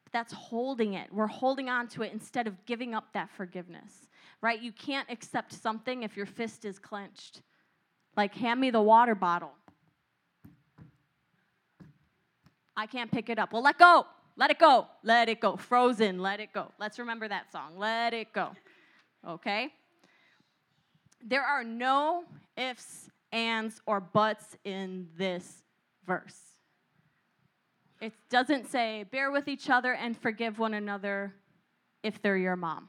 But 0.05 0.13
that's 0.13 0.33
holding 0.33 0.95
it. 0.95 1.13
We're 1.13 1.27
holding 1.27 1.69
on 1.69 1.89
to 1.89 2.03
it 2.03 2.13
instead 2.13 2.47
of 2.47 2.65
giving 2.67 2.95
up 2.95 3.13
that 3.15 3.31
forgiveness, 3.31 4.07
right? 4.41 4.61
You 4.61 4.73
can't 4.73 5.09
accept 5.11 5.53
something 5.53 6.03
if 6.03 6.17
your 6.17 6.27
fist 6.27 6.65
is 6.65 6.79
clenched. 6.79 7.43
Like, 8.17 8.35
hand 8.35 8.61
me 8.61 8.71
the 8.71 8.83
water 8.83 9.15
bottle. 9.15 9.53
I 12.77 12.87
can't 12.87 13.11
pick 13.11 13.29
it 13.29 13.39
up. 13.39 13.53
Well, 13.53 13.63
let 13.63 13.79
go. 13.79 14.07
Let 14.37 14.51
it 14.51 14.59
go. 14.59 14.87
Let 15.03 15.29
it 15.29 15.41
go. 15.41 15.57
Frozen. 15.57 16.21
Let 16.21 16.41
it 16.41 16.53
go. 16.53 16.73
Let's 16.79 16.99
remember 16.99 17.29
that 17.29 17.53
song. 17.53 17.77
Let 17.77 18.15
it 18.15 18.33
go. 18.33 18.51
Okay? 19.27 19.73
there 21.25 21.43
are 21.45 21.65
no 21.65 22.25
ifs, 22.57 23.11
ands, 23.31 23.81
or 23.87 24.01
buts 24.01 24.57
in 24.65 25.09
this 25.17 25.63
verse. 26.07 26.39
It 28.01 28.13
doesn't 28.31 28.69
say, 28.69 29.05
bear 29.05 29.31
with 29.31 29.47
each 29.47 29.71
other 29.71 29.95
and 29.95 30.17
forgive 30.17 30.59
one 30.59 30.75
another 30.75 31.35
if 32.03 32.21
they're 32.21 32.37
your 32.37 32.57
mom. 32.57 32.89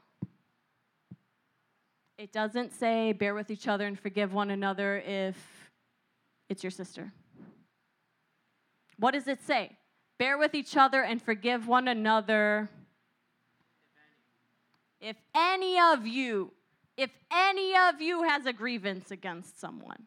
It 2.18 2.32
doesn't 2.32 2.72
say, 2.72 3.12
bear 3.12 3.34
with 3.34 3.50
each 3.50 3.68
other 3.68 3.86
and 3.86 3.98
forgive 3.98 4.32
one 4.32 4.50
another 4.50 4.98
if 5.06 5.36
it's 6.48 6.62
your 6.64 6.70
sister. 6.70 7.12
What 8.98 9.12
does 9.12 9.28
it 9.28 9.40
say? 9.42 9.76
Bear 10.18 10.38
with 10.38 10.54
each 10.54 10.76
other 10.76 11.02
and 11.02 11.20
forgive 11.20 11.66
one 11.66 11.88
another 11.88 12.68
if 15.00 15.16
any 15.34 15.78
of 15.78 16.06
you 16.06 16.52
if 16.96 17.10
any 17.32 17.74
of 17.76 18.00
you 18.00 18.22
has 18.22 18.46
a 18.46 18.52
grievance 18.52 19.10
against 19.10 19.60
someone. 19.60 20.04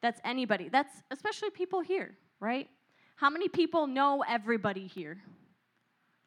That's 0.00 0.20
anybody. 0.24 0.68
That's 0.68 1.02
especially 1.10 1.50
people 1.50 1.80
here, 1.80 2.16
right? 2.38 2.68
How 3.16 3.28
many 3.28 3.48
people 3.48 3.86
know 3.86 4.24
everybody 4.26 4.86
here? 4.86 5.18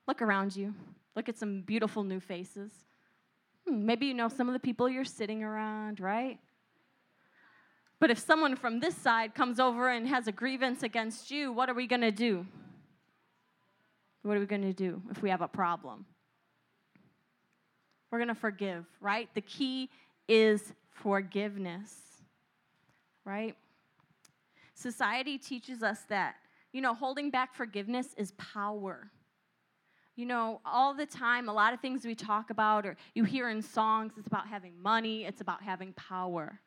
Look 0.08 0.22
around 0.22 0.56
you. 0.56 0.76
Look 1.16 1.30
at 1.30 1.38
some 1.38 1.62
beautiful 1.62 2.04
new 2.04 2.20
faces. 2.20 2.72
Hmm, 3.68 3.86
maybe 3.86 4.06
you 4.08 4.14
know 4.14 4.28
some 4.28 4.48
of 4.48 4.54
the 4.54 4.60
people 4.60 4.90
you're 4.90 5.06
sitting 5.06 5.44
around, 5.44 6.00
right? 6.00 6.40
But 8.04 8.12
if 8.12 8.20
someone 8.20 8.58
from 8.58 8.82
this 8.82 8.98
side 8.98 9.34
comes 9.34 9.62
over 9.62 9.88
and 9.88 10.06
has 10.10 10.28
a 10.28 10.34
grievance 10.34 10.84
against 10.84 11.32
you, 11.32 11.54
what 11.54 11.70
are 11.70 11.74
we 11.74 11.88
going 11.88 12.02
to 12.02 12.12
do? 12.12 12.46
What 14.24 14.36
are 14.36 14.42
we 14.42 14.46
going 14.46 14.64
to 14.64 14.74
do 14.74 15.02
if 15.10 15.22
we 15.22 15.30
have 15.30 15.40
a 15.40 15.48
problem? 15.48 16.06
We're 18.12 18.18
going 18.18 18.28
to 18.28 18.36
forgive, 18.36 18.84
right? 19.00 19.30
The 19.36 19.40
key 19.40 19.90
is 20.28 20.74
forgiveness, 20.90 21.94
right? 23.24 23.56
Society 24.74 25.38
teaches 25.38 25.82
us 25.82 26.00
that, 26.10 26.36
you 26.74 26.82
know, 26.82 26.94
holding 26.94 27.30
back 27.30 27.56
forgiveness 27.56 28.08
is 28.18 28.34
power. 28.34 29.12
You 30.18 30.26
know, 30.26 30.60
all 30.66 30.94
the 30.94 31.06
time, 31.06 31.48
a 31.48 31.54
lot 31.54 31.74
of 31.74 31.80
things 31.80 32.04
we 32.04 32.16
talk 32.16 32.50
about 32.50 32.86
or 32.86 32.98
you 33.16 33.24
hear 33.24 33.48
in 33.48 33.62
songs, 33.62 34.12
it's 34.18 34.28
about 34.28 34.50
having 34.50 34.74
money, 34.82 35.24
it's 35.24 35.40
about 35.40 35.64
having 35.64 35.94
power. 35.94 36.60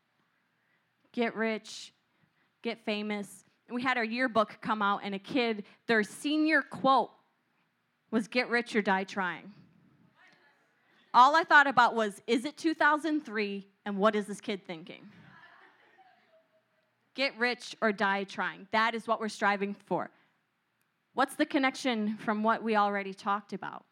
Get 1.17 1.35
rich, 1.35 1.95
get 2.61 2.85
famous. 2.85 3.47
We 3.71 3.83
had 3.83 3.97
our 3.97 4.05
yearbook 4.05 4.59
come 4.61 4.83
out, 4.83 5.01
and 5.03 5.15
a 5.15 5.19
kid, 5.19 5.65
their 5.87 6.03
senior 6.03 6.61
quote 6.61 7.11
was 8.11 8.29
get 8.29 8.51
rich 8.51 8.77
or 8.77 8.83
die 8.83 9.05
trying. 9.05 9.51
All 11.15 11.35
I 11.35 11.43
thought 11.43 11.67
about 11.67 11.95
was, 11.95 12.21
is 12.27 12.45
it 12.45 12.59
2003, 12.59 13.67
and 13.87 13.97
what 13.97 14.15
is 14.15 14.27
this 14.27 14.43
kid 14.43 14.67
thinking? 14.67 15.09
Get 17.15 17.33
rich 17.39 17.75
or 17.81 17.93
die 17.93 18.25
trying. 18.25 18.69
That 18.73 18.95
is 18.95 19.09
what 19.09 19.19
we're 19.19 19.31
striving 19.31 19.75
for. 19.87 20.11
What's 21.15 21.35
the 21.35 21.47
connection 21.47 22.19
from 22.19 22.43
what 22.43 22.63
we 22.63 22.77
already 22.77 23.15
talked 23.15 23.55
about? 23.55 23.87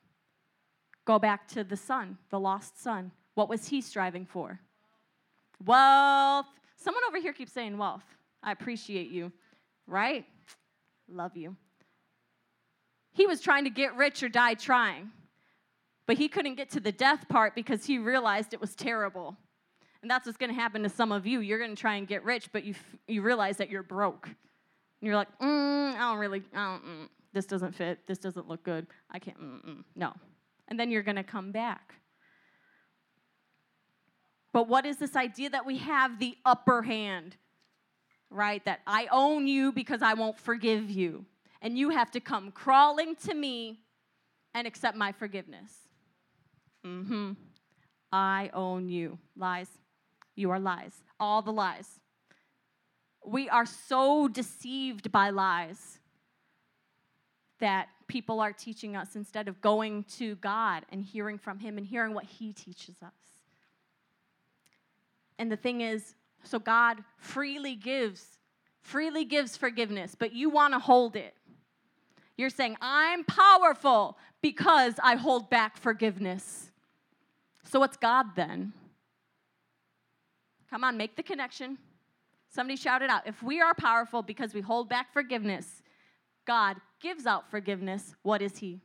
Go 1.06 1.18
back 1.18 1.48
to 1.48 1.64
the 1.64 1.78
son, 1.78 2.18
the 2.28 2.38
lost 2.38 2.82
son. 2.82 3.12
What 3.34 3.48
was 3.48 3.68
he 3.68 3.80
striving 3.80 4.26
for? 4.26 4.60
Wealth. 5.64 6.48
Someone 6.84 7.02
over 7.08 7.18
here 7.18 7.32
keeps 7.32 7.52
saying 7.52 7.78
wealth. 7.78 8.04
I 8.42 8.52
appreciate 8.52 9.08
you, 9.08 9.32
right? 9.86 10.26
Love 11.08 11.34
you. 11.34 11.56
He 13.12 13.26
was 13.26 13.40
trying 13.40 13.64
to 13.64 13.70
get 13.70 13.96
rich 13.96 14.22
or 14.22 14.28
die 14.28 14.52
trying, 14.52 15.10
but 16.06 16.18
he 16.18 16.28
couldn't 16.28 16.56
get 16.56 16.68
to 16.72 16.80
the 16.80 16.92
death 16.92 17.26
part 17.30 17.54
because 17.54 17.86
he 17.86 17.96
realized 17.96 18.52
it 18.52 18.60
was 18.60 18.74
terrible. 18.74 19.34
And 20.02 20.10
that's 20.10 20.26
what's 20.26 20.36
going 20.36 20.50
to 20.50 20.60
happen 20.60 20.82
to 20.82 20.90
some 20.90 21.10
of 21.10 21.26
you. 21.26 21.40
You're 21.40 21.58
going 21.58 21.74
to 21.74 21.80
try 21.80 21.94
and 21.94 22.06
get 22.06 22.22
rich, 22.22 22.50
but 22.52 22.64
you, 22.64 22.74
f- 22.74 22.96
you 23.08 23.22
realize 23.22 23.56
that 23.56 23.70
you're 23.70 23.82
broke. 23.82 24.26
And 24.26 24.36
you're 25.00 25.16
like, 25.16 25.38
mm, 25.38 25.94
I 25.94 25.98
don't 25.98 26.18
really, 26.18 26.42
I 26.54 26.72
don't, 26.72 26.84
mm, 26.84 27.08
this 27.32 27.46
doesn't 27.46 27.74
fit. 27.74 28.06
This 28.06 28.18
doesn't 28.18 28.46
look 28.46 28.62
good. 28.62 28.86
I 29.10 29.18
can't, 29.18 29.40
mm, 29.40 29.84
no. 29.96 30.12
And 30.68 30.78
then 30.78 30.90
you're 30.90 31.02
going 31.02 31.16
to 31.16 31.22
come 31.22 31.50
back. 31.50 31.94
But 34.54 34.68
what 34.68 34.86
is 34.86 34.98
this 34.98 35.16
idea 35.16 35.50
that 35.50 35.66
we 35.66 35.78
have 35.78 36.20
the 36.20 36.38
upper 36.44 36.82
hand, 36.82 37.34
right? 38.30 38.64
That 38.64 38.82
I 38.86 39.08
own 39.10 39.48
you 39.48 39.72
because 39.72 40.00
I 40.00 40.14
won't 40.14 40.38
forgive 40.38 40.88
you. 40.88 41.26
And 41.60 41.76
you 41.76 41.90
have 41.90 42.12
to 42.12 42.20
come 42.20 42.52
crawling 42.52 43.16
to 43.26 43.34
me 43.34 43.80
and 44.54 44.64
accept 44.64 44.96
my 44.96 45.10
forgiveness. 45.10 45.72
Mm 46.86 47.06
hmm. 47.06 47.32
I 48.12 48.50
own 48.54 48.88
you. 48.88 49.18
Lies. 49.36 49.70
You 50.36 50.52
are 50.52 50.60
lies. 50.60 51.02
All 51.18 51.42
the 51.42 51.52
lies. 51.52 51.98
We 53.26 53.48
are 53.48 53.66
so 53.66 54.28
deceived 54.28 55.10
by 55.10 55.30
lies 55.30 55.98
that 57.58 57.88
people 58.06 58.38
are 58.38 58.52
teaching 58.52 58.94
us 58.94 59.16
instead 59.16 59.48
of 59.48 59.60
going 59.60 60.04
to 60.18 60.36
God 60.36 60.86
and 60.92 61.02
hearing 61.02 61.38
from 61.38 61.58
Him 61.58 61.76
and 61.76 61.84
hearing 61.84 62.14
what 62.14 62.26
He 62.26 62.52
teaches 62.52 63.02
us. 63.02 63.33
And 65.38 65.50
the 65.50 65.56
thing 65.56 65.80
is, 65.80 66.14
so 66.42 66.58
God 66.58 67.02
freely 67.16 67.74
gives, 67.74 68.38
freely 68.80 69.24
gives 69.24 69.56
forgiveness, 69.56 70.14
but 70.14 70.32
you 70.32 70.50
want 70.50 70.74
to 70.74 70.78
hold 70.78 71.16
it. 71.16 71.34
You're 72.36 72.50
saying, 72.50 72.76
I'm 72.80 73.24
powerful 73.24 74.18
because 74.42 74.94
I 75.02 75.16
hold 75.16 75.48
back 75.50 75.76
forgiveness. 75.76 76.70
So 77.64 77.80
what's 77.80 77.96
God 77.96 78.34
then? 78.34 78.72
Come 80.70 80.84
on, 80.84 80.96
make 80.96 81.16
the 81.16 81.22
connection. 81.22 81.78
Somebody 82.48 82.76
shout 82.76 83.02
it 83.02 83.10
out. 83.10 83.26
If 83.26 83.42
we 83.42 83.60
are 83.60 83.74
powerful 83.74 84.22
because 84.22 84.54
we 84.54 84.60
hold 84.60 84.88
back 84.88 85.12
forgiveness, 85.12 85.82
God 86.46 86.76
gives 87.00 87.26
out 87.26 87.50
forgiveness. 87.50 88.14
What 88.22 88.42
is 88.42 88.58
He? 88.58 88.80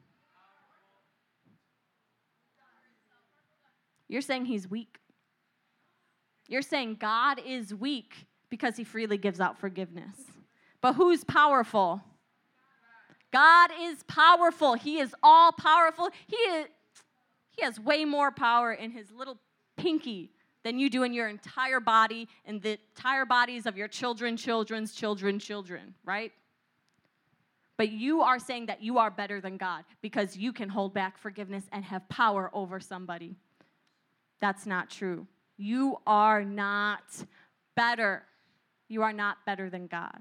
You're 4.07 4.21
saying 4.21 4.45
He's 4.45 4.69
weak. 4.69 4.97
You're 6.49 6.63
saying 6.63 6.97
God 6.99 7.39
is 7.45 7.73
weak 7.73 8.27
because 8.49 8.75
He 8.75 8.83
freely 8.83 9.17
gives 9.17 9.39
out 9.39 9.57
forgiveness. 9.57 10.15
But 10.81 10.93
who's 10.93 11.23
powerful? 11.23 12.01
God 13.31 13.69
is 13.79 14.03
powerful. 14.03 14.73
He 14.73 14.97
is 14.99 15.13
all 15.21 15.51
powerful. 15.51 16.09
He, 16.25 16.35
is, 16.35 16.67
he 17.51 17.63
has 17.63 17.79
way 17.79 18.03
more 18.03 18.31
power 18.31 18.73
in 18.73 18.91
His 18.91 19.11
little 19.11 19.37
pinky 19.77 20.31
than 20.63 20.79
you 20.79 20.89
do 20.89 21.03
in 21.03 21.13
your 21.13 21.29
entire 21.29 21.79
body 21.79 22.27
and 22.45 22.61
the 22.61 22.79
entire 22.95 23.25
bodies 23.25 23.65
of 23.65 23.77
your 23.77 23.87
children, 23.87 24.35
children's 24.35 24.93
children, 24.93 25.39
children, 25.39 25.93
right? 26.03 26.31
But 27.77 27.91
you 27.91 28.21
are 28.21 28.39
saying 28.39 28.65
that 28.65 28.83
you 28.83 28.97
are 28.97 29.09
better 29.09 29.39
than 29.39 29.55
God 29.55 29.85
because 30.01 30.35
you 30.35 30.51
can 30.51 30.67
hold 30.67 30.93
back 30.93 31.17
forgiveness 31.17 31.63
and 31.71 31.85
have 31.85 32.09
power 32.09 32.49
over 32.53 32.79
somebody. 32.79 33.35
That's 34.41 34.65
not 34.65 34.89
true. 34.89 35.27
You 35.59 35.97
are 36.07 36.43
not 36.43 37.03
better. 37.75 38.23
You 38.87 39.03
are 39.03 39.11
not 39.11 39.37
better 39.45 39.69
than 39.69 39.87
God. 39.87 40.17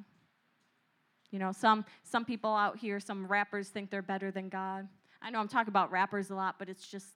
You 1.31 1.39
know, 1.39 1.53
some 1.53 1.85
some 2.03 2.25
people 2.25 2.53
out 2.53 2.77
here, 2.77 2.99
some 2.99 3.27
rappers 3.29 3.69
think 3.69 3.89
they're 3.89 4.03
better 4.03 4.33
than 4.33 4.49
God. 4.49 4.89
I 5.23 5.31
know 5.31 5.39
I'm 5.39 5.47
talking 5.47 5.71
about 5.71 5.93
rappers 5.93 6.31
a 6.31 6.35
lot, 6.35 6.57
but 6.59 6.69
it's 6.69 6.89
just 6.89 7.07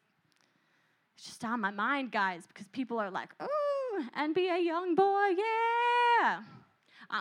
it's 1.17 1.27
just 1.27 1.45
on 1.45 1.61
my 1.61 1.73
mind, 1.73 2.13
guys, 2.13 2.45
because 2.47 2.69
people 2.69 2.99
are 3.01 3.11
like, 3.11 3.31
ooh, 3.43 4.05
NBA 4.17 4.69
YoungBoy, 4.69 5.35
yeah. 5.37 6.43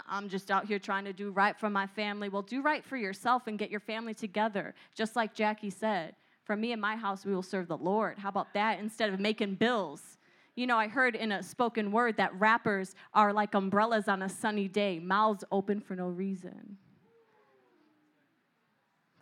I'm 0.08 0.30
just 0.30 0.52
out 0.52 0.66
here 0.66 0.80
trying 0.80 1.04
to 1.06 1.14
do 1.14 1.32
right 1.32 1.60
for 1.60 1.70
my 1.70 1.88
family. 1.88 2.30
Well, 2.30 2.44
do 2.44 2.62
right 2.62 2.86
for 2.86 2.96
yourself 2.96 3.48
and 3.48 3.58
get 3.58 3.72
your 3.72 3.82
family 3.82 4.14
together. 4.14 4.74
Just 4.96 5.16
like 5.16 5.34
Jackie 5.34 5.72
said, 5.72 6.16
for 6.46 6.56
me 6.56 6.72
and 6.72 6.82
my 6.82 6.96
house, 6.96 7.26
we 7.26 7.34
will 7.34 7.44
serve 7.44 7.68
the 7.68 7.78
Lord. 7.78 8.18
How 8.18 8.30
about 8.30 8.54
that 8.54 8.80
instead 8.80 9.12
of 9.12 9.20
making 9.20 9.56
bills? 9.56 10.18
You 10.56 10.68
know, 10.68 10.78
I 10.78 10.88
heard 10.88 11.16
in 11.16 11.32
a 11.32 11.42
spoken 11.42 11.92
word 11.92 12.18
that 12.18 12.38
rappers 12.40 12.94
are 13.14 13.32
like 13.32 13.54
umbrellas 13.54 14.08
on 14.08 14.22
a 14.22 14.30
sunny 14.30 14.68
day, 14.68 15.00
mouths 15.00 15.44
open 15.52 15.80
for 15.80 15.96
no 15.96 16.08
reason. 16.08 16.78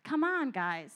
Come 0.03 0.23
on, 0.23 0.49
guys. 0.51 0.91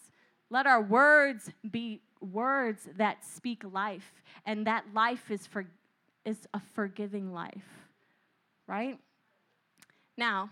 Let 0.50 0.66
our 0.66 0.82
words 0.82 1.52
be 1.70 2.02
words 2.20 2.88
that 2.98 3.24
speak 3.24 3.64
life, 3.72 4.24
and 4.46 4.66
that 4.66 4.86
life 4.94 5.30
is, 5.30 5.46
for, 5.46 5.66
is 6.26 6.48
a 6.54 6.60
forgiving 6.74 7.34
life, 7.34 7.88
right? 8.66 8.98
Now, 10.18 10.50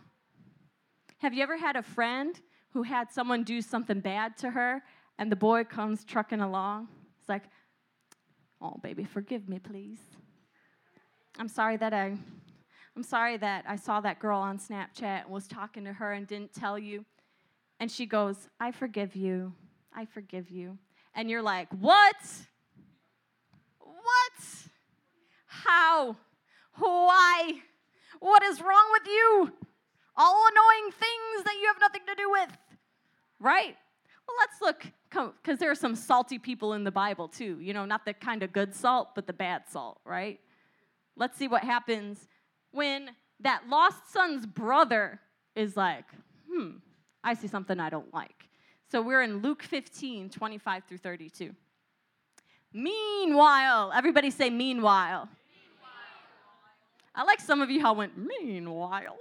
have 1.20 1.34
you 1.34 1.42
ever 1.44 1.58
had 1.58 1.76
a 1.76 1.82
friend 1.82 2.40
who 2.72 2.84
had 2.84 3.12
someone 3.12 3.44
do 3.44 3.62
something 3.62 4.00
bad 4.00 4.38
to 4.38 4.52
her, 4.52 4.84
and 5.18 5.32
the 5.32 5.36
boy 5.36 5.64
comes 5.64 6.04
trucking 6.04 6.42
along? 6.42 6.88
It's 7.20 7.30
like, 7.30 7.44
oh, 8.62 8.78
baby, 8.82 9.03
forgive 9.03 9.49
me, 9.49 9.59
please. 9.59 9.99
I'm 11.38 11.47
sorry 11.47 11.78
that 11.78 11.93
I. 11.93 12.18
I'm 12.95 13.03
sorry 13.03 13.38
that 13.38 13.64
I 13.68 13.78
saw 13.78 14.01
that 14.01 14.20
girl 14.20 14.39
on 14.39 14.59
Snapchat 14.59 15.24
and 15.24 15.30
was 15.30 15.47
talking 15.47 15.86
to 15.86 15.93
her 15.93 16.12
and 16.12 16.28
didn't 16.28 16.53
tell 16.53 16.78
you. 16.78 17.05
And 17.80 17.89
she 17.89 18.05
goes, 18.05 18.49
I 18.59 18.72
forgive 18.72 19.16
you. 19.16 19.53
I 19.95 20.03
forgive 20.05 20.49
you 20.51 20.78
and 21.16 21.30
you're 21.30 21.41
like, 21.41 21.68
What? 21.80 22.16
What? 23.80 24.45
How? 25.45 26.16
Why? 26.78 27.53
What 28.20 28.43
is 28.43 28.62
wrong 28.62 28.89
with 28.91 29.07
you? 29.07 29.51
All 30.16 30.47
annoying 30.51 30.91
things 30.91 31.43
that 31.45 31.55
you 31.59 31.68
have 31.68 31.80
nothing 31.80 32.01
to 32.07 32.16
do 32.16 32.30
with. 32.30 32.49
Right? 33.39 33.76
Well, 34.28 34.38
let's 34.39 34.62
look, 34.62 34.86
because 35.12 35.59
there 35.59 35.70
are 35.70 35.76
some 35.76 35.95
salty 35.95 36.39
people 36.39 36.74
in 36.74 36.84
the 36.84 36.91
Bible 36.91 37.28
too. 37.28 37.59
You 37.59 37.74
know, 37.74 37.86
not 37.86 38.05
the 38.05 38.14
kind 38.14 38.43
of 38.43 38.53
good 38.53 38.74
salt, 38.74 39.09
but 39.14 39.28
the 39.28 39.34
bad 39.34 39.64
salt, 39.70 39.99
right? 40.05 40.39
Let's 41.16 41.38
see 41.38 41.47
what 41.47 41.64
happens 41.64 42.28
when 42.72 43.12
that 43.41 43.64
lost 43.70 44.12
son's 44.12 44.45
brother 44.45 45.20
is 45.55 45.76
like, 45.76 46.05
hmm, 46.49 46.78
I 47.24 47.34
see 47.34 47.47
something 47.47 47.80
I 47.80 47.89
don't 47.89 48.14
like. 48.14 48.47
So 48.89 49.01
we're 49.01 49.22
in 49.22 49.41
Luke 49.41 49.64
15, 49.64 50.30
25 50.30 50.84
through 50.86 50.97
32. 50.97 51.53
Meanwhile, 52.74 53.91
everybody 53.93 54.32
say 54.32 54.49
meanwhile. 54.49 55.28
meanwhile. 55.28 55.30
I 57.16 57.24
like 57.24 57.41
some 57.41 57.62
of 57.62 57.70
you 57.70 57.82
how 57.82 57.93
went 57.93 58.14
meanwhile. 58.18 59.18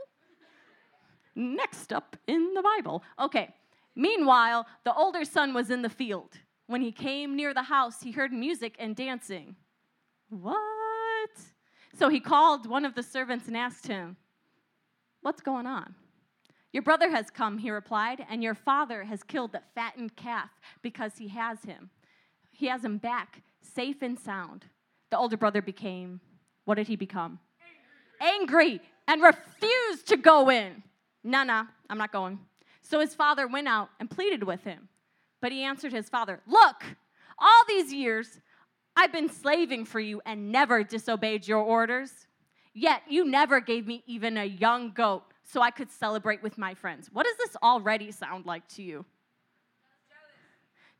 Next 1.34 1.92
up 1.92 2.16
in 2.26 2.54
the 2.54 2.62
Bible. 2.62 3.02
Okay. 3.18 3.54
Meanwhile, 3.94 4.66
the 4.84 4.94
older 4.94 5.24
son 5.24 5.52
was 5.52 5.70
in 5.70 5.82
the 5.82 5.88
field. 5.88 6.38
When 6.66 6.82
he 6.82 6.92
came 6.92 7.34
near 7.34 7.52
the 7.52 7.64
house, 7.64 8.02
he 8.02 8.12
heard 8.12 8.32
music 8.32 8.76
and 8.78 8.94
dancing. 8.94 9.56
What? 10.28 11.30
So 11.98 12.08
he 12.08 12.20
called 12.20 12.68
one 12.68 12.84
of 12.84 12.94
the 12.94 13.02
servants 13.02 13.48
and 13.48 13.56
asked 13.56 13.86
him, 13.86 14.16
What's 15.22 15.42
going 15.42 15.66
on? 15.66 15.94
Your 16.72 16.82
brother 16.82 17.10
has 17.10 17.30
come, 17.30 17.58
he 17.58 17.70
replied, 17.70 18.24
and 18.30 18.42
your 18.42 18.54
father 18.54 19.04
has 19.04 19.22
killed 19.22 19.52
the 19.52 19.62
fattened 19.74 20.14
calf 20.16 20.50
because 20.82 21.18
he 21.18 21.28
has 21.28 21.62
him. 21.64 21.90
He 22.52 22.66
has 22.66 22.84
him 22.84 22.98
back, 22.98 23.42
safe 23.60 24.02
and 24.02 24.18
sound. 24.18 24.66
The 25.10 25.18
older 25.18 25.36
brother 25.36 25.60
became, 25.60 26.20
what 26.64 26.76
did 26.76 26.86
he 26.86 26.94
become? 26.96 27.40
Angry, 28.20 28.70
Angry 28.70 28.80
and 29.08 29.22
refused 29.22 30.06
to 30.06 30.16
go 30.16 30.50
in. 30.50 30.82
No, 31.24 31.42
no, 31.42 31.66
I'm 31.88 31.98
not 31.98 32.12
going. 32.12 32.38
So 32.90 32.98
his 32.98 33.14
father 33.14 33.46
went 33.46 33.68
out 33.68 33.88
and 34.00 34.10
pleaded 34.10 34.42
with 34.42 34.64
him. 34.64 34.88
But 35.40 35.52
he 35.52 35.62
answered 35.62 35.92
his 35.92 36.08
father, 36.08 36.40
Look, 36.44 36.82
all 37.38 37.62
these 37.68 37.92
years 37.92 38.40
I've 38.96 39.12
been 39.12 39.28
slaving 39.28 39.84
for 39.84 40.00
you 40.00 40.20
and 40.26 40.50
never 40.50 40.82
disobeyed 40.82 41.46
your 41.46 41.60
orders. 41.60 42.26
Yet 42.74 43.02
you 43.08 43.24
never 43.24 43.60
gave 43.60 43.86
me 43.86 44.02
even 44.08 44.36
a 44.36 44.44
young 44.44 44.90
goat 44.90 45.22
so 45.44 45.60
I 45.60 45.70
could 45.70 45.88
celebrate 45.88 46.42
with 46.42 46.58
my 46.58 46.74
friends. 46.74 47.08
What 47.12 47.26
does 47.26 47.36
this 47.36 47.56
already 47.62 48.10
sound 48.10 48.44
like 48.44 48.66
to 48.70 48.82
you? 48.82 49.04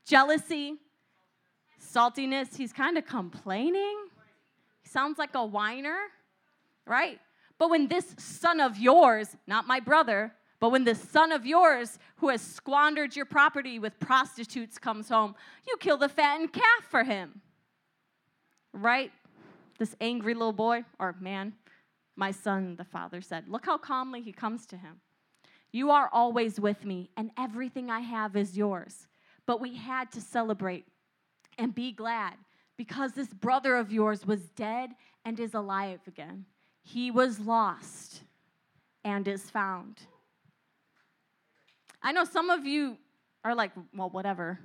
Jealousy, 0.07 0.77
saltiness. 1.83 2.57
He's 2.57 2.73
kind 2.73 2.99
of 2.99 3.05
complaining. 3.05 3.99
He 4.83 4.89
sounds 4.89 5.19
like 5.19 5.35
a 5.35 5.45
whiner, 5.45 5.99
right? 6.87 7.19
But 7.59 7.69
when 7.69 7.89
this 7.89 8.15
son 8.17 8.61
of 8.61 8.79
yours, 8.79 9.37
not 9.49 9.67
my 9.67 9.81
brother, 9.81 10.33
but 10.61 10.71
when 10.71 10.85
this 10.85 11.01
son 11.01 11.33
of 11.33 11.47
yours 11.47 11.99
who 12.17 12.29
has 12.29 12.43
squandered 12.43 13.17
your 13.17 13.25
property 13.25 13.79
with 13.79 13.99
prostitutes 13.99 14.79
comes 14.79 15.09
home, 15.09 15.35
you 15.67 15.75
kill 15.81 15.97
the 15.97 16.09
fattened 16.09 16.53
calf 16.53 16.85
for 16.89 17.03
him. 17.03 17.41
Right? 18.75 19.11
This 19.79 19.97
angry 20.03 20.35
little 20.35 20.53
boy 20.53 20.85
or 20.99 21.17
man, 21.19 21.55
my 22.15 22.31
son, 22.31 22.77
the 22.77 22.85
father 22.85 23.23
said. 23.23 23.49
Look 23.49 23.65
how 23.65 23.79
calmly 23.79 24.21
he 24.21 24.33
comes 24.33 24.67
to 24.67 24.77
him. 24.77 25.01
You 25.73 25.91
are 25.91 26.11
always 26.13 26.61
with 26.61 26.85
me, 26.85 27.11
and 27.17 27.31
everything 27.39 27.91
I 27.91 28.01
have 28.01 28.37
is 28.37 28.57
yours. 28.57 29.07
But 29.47 29.61
we 29.61 29.77
had 29.77 30.13
to 30.13 30.21
celebrate 30.21 30.85
and 31.57 31.75
be 31.75 31.93
glad 31.93 32.35
because 32.77 33.13
this 33.13 33.33
brother 33.33 33.77
of 33.77 33.91
yours 33.91 34.27
was 34.27 34.51
dead 34.51 34.91
and 35.25 35.41
is 35.41 35.55
alive 35.55 36.01
again. 36.07 36.45
He 36.83 37.11
was 37.11 37.41
lost 37.41 38.23
and 39.05 39.27
is 39.27 39.49
found. 39.49 40.01
I 42.03 42.13
know 42.13 42.25
some 42.25 42.51
of 42.51 42.67
you 42.67 42.97
are 43.45 43.55
like, 43.55 43.73
well, 43.95 44.11
whatever. 44.11 44.59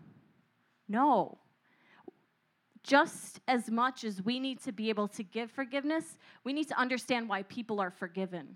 No. 0.87 1.37
Just 2.83 3.39
as 3.47 3.69
much 3.69 4.03
as 4.03 4.21
we 4.23 4.39
need 4.39 4.61
to 4.63 4.71
be 4.71 4.89
able 4.89 5.07
to 5.09 5.23
give 5.23 5.51
forgiveness, 5.51 6.17
we 6.43 6.53
need 6.53 6.67
to 6.67 6.79
understand 6.79 7.27
why 7.27 7.43
people 7.43 7.79
are 7.79 7.91
forgiven. 7.91 8.55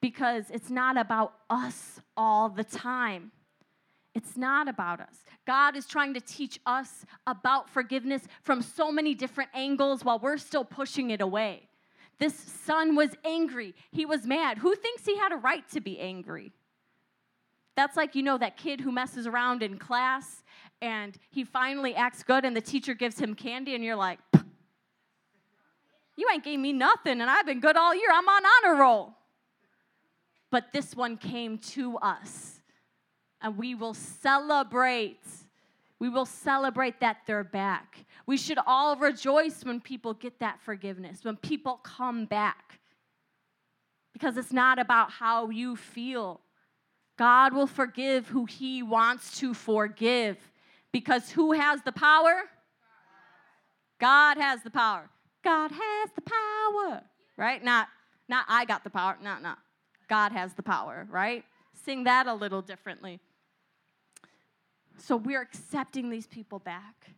Because 0.00 0.50
it's 0.50 0.70
not 0.70 0.98
about 0.98 1.32
us 1.48 2.00
all 2.16 2.50
the 2.50 2.64
time. 2.64 3.32
It's 4.14 4.36
not 4.36 4.68
about 4.68 5.00
us. 5.00 5.24
God 5.46 5.76
is 5.76 5.86
trying 5.86 6.14
to 6.14 6.20
teach 6.20 6.60
us 6.66 7.04
about 7.26 7.68
forgiveness 7.68 8.22
from 8.42 8.62
so 8.62 8.92
many 8.92 9.14
different 9.14 9.50
angles 9.54 10.04
while 10.04 10.18
we're 10.18 10.36
still 10.36 10.64
pushing 10.64 11.10
it 11.10 11.20
away. 11.20 11.68
This 12.18 12.34
son 12.34 12.94
was 12.94 13.10
angry. 13.24 13.74
He 13.90 14.06
was 14.06 14.26
mad. 14.26 14.58
Who 14.58 14.74
thinks 14.74 15.04
he 15.04 15.16
had 15.16 15.32
a 15.32 15.36
right 15.36 15.68
to 15.70 15.80
be 15.80 15.98
angry? 15.98 16.52
That's 17.76 17.96
like, 17.96 18.14
you 18.14 18.22
know, 18.22 18.38
that 18.38 18.56
kid 18.56 18.80
who 18.80 18.92
messes 18.92 19.26
around 19.26 19.62
in 19.62 19.78
class 19.78 20.42
and 20.80 21.16
he 21.30 21.44
finally 21.44 21.94
acts 21.94 22.22
good 22.22 22.44
and 22.44 22.56
the 22.56 22.60
teacher 22.60 22.94
gives 22.94 23.18
him 23.18 23.34
candy 23.34 23.74
and 23.74 23.82
you're 23.82 23.96
like, 23.96 24.20
you 26.16 26.28
ain't 26.32 26.44
gave 26.44 26.60
me 26.60 26.72
nothing 26.72 27.20
and 27.20 27.28
I've 27.28 27.46
been 27.46 27.60
good 27.60 27.76
all 27.76 27.94
year. 27.94 28.10
I'm 28.12 28.28
on 28.28 28.42
honor 28.46 28.80
roll. 28.80 29.14
But 30.50 30.72
this 30.72 30.94
one 30.94 31.16
came 31.16 31.58
to 31.58 31.96
us 31.98 32.60
and 33.42 33.58
we 33.58 33.74
will 33.74 33.94
celebrate. 33.94 35.20
We 36.04 36.10
will 36.10 36.26
celebrate 36.26 37.00
that 37.00 37.20
they're 37.26 37.42
back. 37.42 38.04
We 38.26 38.36
should 38.36 38.58
all 38.66 38.94
rejoice 38.94 39.64
when 39.64 39.80
people 39.80 40.12
get 40.12 40.38
that 40.40 40.60
forgiveness, 40.60 41.24
when 41.24 41.36
people 41.36 41.80
come 41.82 42.26
back. 42.26 42.78
Because 44.12 44.36
it's 44.36 44.52
not 44.52 44.78
about 44.78 45.10
how 45.10 45.48
you 45.48 45.76
feel. 45.76 46.42
God 47.16 47.54
will 47.54 47.66
forgive 47.66 48.28
who 48.28 48.44
He 48.44 48.82
wants 48.82 49.38
to 49.38 49.54
forgive. 49.54 50.36
Because 50.92 51.30
who 51.30 51.52
has 51.52 51.80
the 51.80 51.92
power? 51.92 52.42
God 53.98 54.36
has 54.36 54.62
the 54.62 54.70
power. 54.70 55.08
God 55.42 55.70
has 55.70 56.10
the 56.14 56.20
power. 56.20 57.02
Right? 57.38 57.64
Not, 57.64 57.88
not 58.28 58.44
I 58.46 58.66
got 58.66 58.84
the 58.84 58.90
power. 58.90 59.16
No, 59.22 59.38
no. 59.38 59.54
God 60.10 60.32
has 60.32 60.52
the 60.52 60.62
power, 60.62 61.06
right? 61.10 61.46
Sing 61.72 62.04
that 62.04 62.26
a 62.26 62.34
little 62.34 62.60
differently. 62.60 63.20
So 64.98 65.16
we're 65.16 65.40
accepting 65.40 66.10
these 66.10 66.26
people 66.26 66.58
back. 66.58 67.10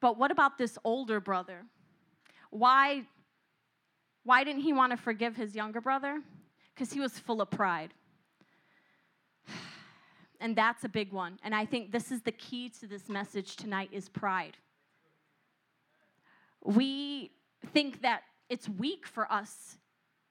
But 0.00 0.18
what 0.18 0.30
about 0.30 0.58
this 0.58 0.78
older 0.84 1.20
brother? 1.20 1.64
Why, 2.50 3.02
why 4.24 4.44
didn't 4.44 4.62
he 4.62 4.72
want 4.72 4.92
to 4.92 4.96
forgive 4.96 5.36
his 5.36 5.54
younger 5.54 5.80
brother? 5.80 6.20
Because 6.74 6.92
he 6.92 7.00
was 7.00 7.18
full 7.18 7.40
of 7.40 7.50
pride. 7.50 7.94
And 10.38 10.54
that's 10.54 10.84
a 10.84 10.88
big 10.90 11.12
one. 11.12 11.38
And 11.42 11.54
I 11.54 11.64
think 11.64 11.92
this 11.92 12.12
is 12.12 12.20
the 12.20 12.30
key 12.30 12.68
to 12.80 12.86
this 12.86 13.08
message 13.08 13.56
tonight 13.56 13.88
is 13.90 14.10
pride. 14.10 14.58
We 16.62 17.30
think 17.72 18.02
that 18.02 18.20
it's 18.50 18.68
weak 18.68 19.06
for 19.06 19.32
us, 19.32 19.78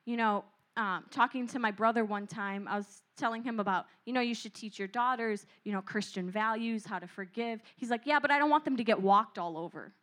you 0.06 0.16
know, 0.16 0.46
um, 0.78 1.06
talking 1.10 1.48
to 1.48 1.60
my 1.60 1.72
brother 1.72 2.06
one 2.06 2.28
time, 2.28 2.68
I 2.68 2.78
was 2.78 3.02
telling 3.16 3.44
him 3.44 3.60
about, 3.60 3.86
you 4.06 4.14
know, 4.14 4.22
you 4.22 4.36
should 4.36 4.54
teach 4.54 4.78
your 4.78 4.88
daughters, 4.88 5.46
you 5.64 5.72
know, 5.72 5.82
Christian 5.82 6.30
values, 6.30 6.86
how 6.86 7.00
to 7.00 7.08
forgive. 7.08 7.62
He's 7.76 7.90
like, 7.90 8.02
yeah, 8.06 8.20
but 8.20 8.32
I 8.32 8.38
don't 8.38 8.50
want 8.50 8.66
them 8.66 8.78
to 8.78 8.84
get 8.84 9.02
walked 9.02 9.38
all 9.38 9.58
over. 9.58 9.94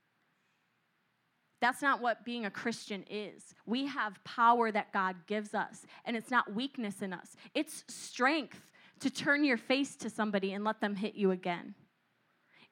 That's 1.60 1.80
not 1.80 2.00
what 2.02 2.24
being 2.24 2.44
a 2.44 2.50
Christian 2.50 3.04
is. 3.08 3.54
We 3.66 3.86
have 3.86 4.22
power 4.24 4.72
that 4.72 4.92
God 4.92 5.14
gives 5.26 5.54
us, 5.54 5.86
and 6.04 6.16
it's 6.16 6.30
not 6.30 6.52
weakness 6.54 7.02
in 7.02 7.12
us, 7.12 7.36
it's 7.54 7.84
strength 7.88 8.60
to 9.00 9.10
turn 9.10 9.44
your 9.44 9.56
face 9.56 9.96
to 9.96 10.10
somebody 10.10 10.52
and 10.52 10.64
let 10.64 10.80
them 10.80 10.96
hit 10.96 11.14
you 11.14 11.30
again. 11.30 11.74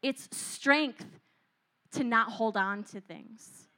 It's 0.03 0.29
strength 0.37 1.05
to 1.93 2.05
not 2.05 2.31
hold 2.31 2.57
on 2.57 2.85
to 2.85 3.01
things. 3.01 3.69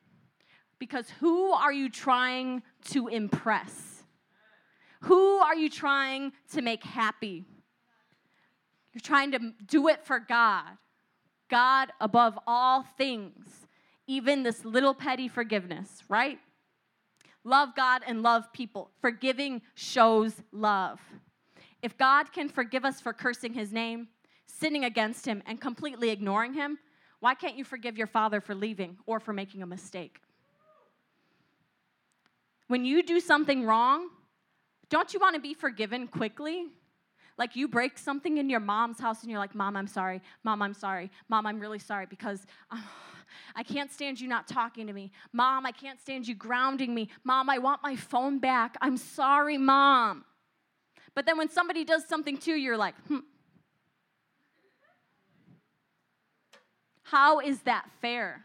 Because 0.79 1.09
who 1.21 1.53
are 1.53 1.73
you 1.73 1.89
trying 1.89 2.63
to 2.91 3.09
impress? 3.09 3.91
Who 5.03 5.39
are 5.39 5.57
you 5.57 5.69
trying 5.69 6.33
to 6.53 6.63
make 6.63 6.85
happy? 6.85 7.45
You're 8.93 9.01
trying 9.01 9.33
to 9.33 9.53
do 9.67 9.89
it 9.89 10.05
for 10.05 10.19
God. 10.21 10.77
God 11.49 11.93
above 12.01 12.39
all 12.47 12.83
things, 12.97 13.67
even 14.07 14.43
this 14.43 14.65
little 14.65 14.95
petty 14.95 15.29
forgiveness, 15.29 16.03
right? 16.09 16.39
Love 17.45 17.71
God 17.75 18.03
and 18.07 18.23
love 18.23 18.53
people. 18.53 18.91
Forgiving 19.01 19.63
shows 19.75 20.35
love. 20.53 21.01
If 21.83 21.99
God 21.99 22.33
can 22.33 22.49
forgive 22.49 22.85
us 22.85 23.01
for 23.01 23.13
cursing 23.13 23.55
his 23.55 23.73
name, 23.73 24.09
sinning 24.47 24.85
against 24.85 25.27
him, 25.27 25.43
and 25.47 25.61
completely 25.61 26.11
ignoring 26.11 26.55
him, 26.55 26.79
why 27.19 27.35
can't 27.35 27.57
you 27.57 27.65
forgive 27.65 27.99
your 27.99 28.07
father 28.07 28.41
for 28.41 28.55
leaving 28.55 28.99
or 29.07 29.19
for 29.19 29.33
making 29.33 29.63
a 29.63 29.67
mistake? 29.67 30.21
When 32.69 32.85
you 32.85 33.03
do 33.03 33.19
something 33.19 33.65
wrong, 33.65 34.09
don't 34.93 35.14
you 35.14 35.18
want 35.18 35.34
to 35.34 35.40
be 35.40 35.55
forgiven 35.55 36.07
quickly? 36.07 36.66
Like 37.38 37.57
you 37.57 37.66
break 37.66 37.97
something 37.97 38.36
in 38.36 38.51
your 38.51 38.61
mom's 38.61 39.01
house 39.01 39.22
and 39.22 39.30
you're 39.30 39.40
like, 39.40 39.55
Mom, 39.55 39.74
I'm 39.74 39.86
sorry. 39.86 40.20
Mom, 40.45 40.61
I'm 40.61 40.74
sorry. 40.74 41.11
Mom, 41.30 41.47
I'm 41.47 41.59
really 41.59 41.78
sorry 41.78 42.05
because 42.05 42.47
I 43.57 43.62
can't 43.62 43.90
stand 43.90 44.20
you 44.20 44.28
not 44.28 44.47
talking 44.47 44.86
to 44.88 44.93
me. 44.93 45.11
Mom, 45.32 45.64
I 45.64 45.72
can't 45.72 45.99
stand 45.99 46.28
you 46.28 46.34
grounding 46.34 46.95
me. 46.95 47.09
Mom, 47.24 47.49
I 47.49 47.57
want 47.57 47.82
my 47.82 47.97
phone 47.97 48.38
back. 48.38 48.76
I'm 48.82 48.99
sorry, 48.99 49.57
Mom. 49.57 50.26
But 51.14 51.24
then 51.24 51.38
when 51.38 51.49
somebody 51.49 51.84
does 51.84 52.07
something 52.07 52.36
to 52.36 52.51
you, 52.51 52.57
you're 52.59 52.76
like, 52.76 52.95
hmm. 53.09 53.20
How 57.05 57.40
is 57.40 57.61
that 57.62 57.86
fair? 58.03 58.45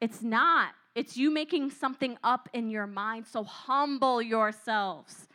It's 0.00 0.22
not. 0.22 0.70
It's 0.94 1.16
you 1.16 1.30
making 1.30 1.70
something 1.70 2.18
up 2.24 2.48
in 2.52 2.70
your 2.70 2.86
mind. 2.86 3.26
So 3.26 3.44
humble 3.44 4.20
yourselves. 4.20 5.28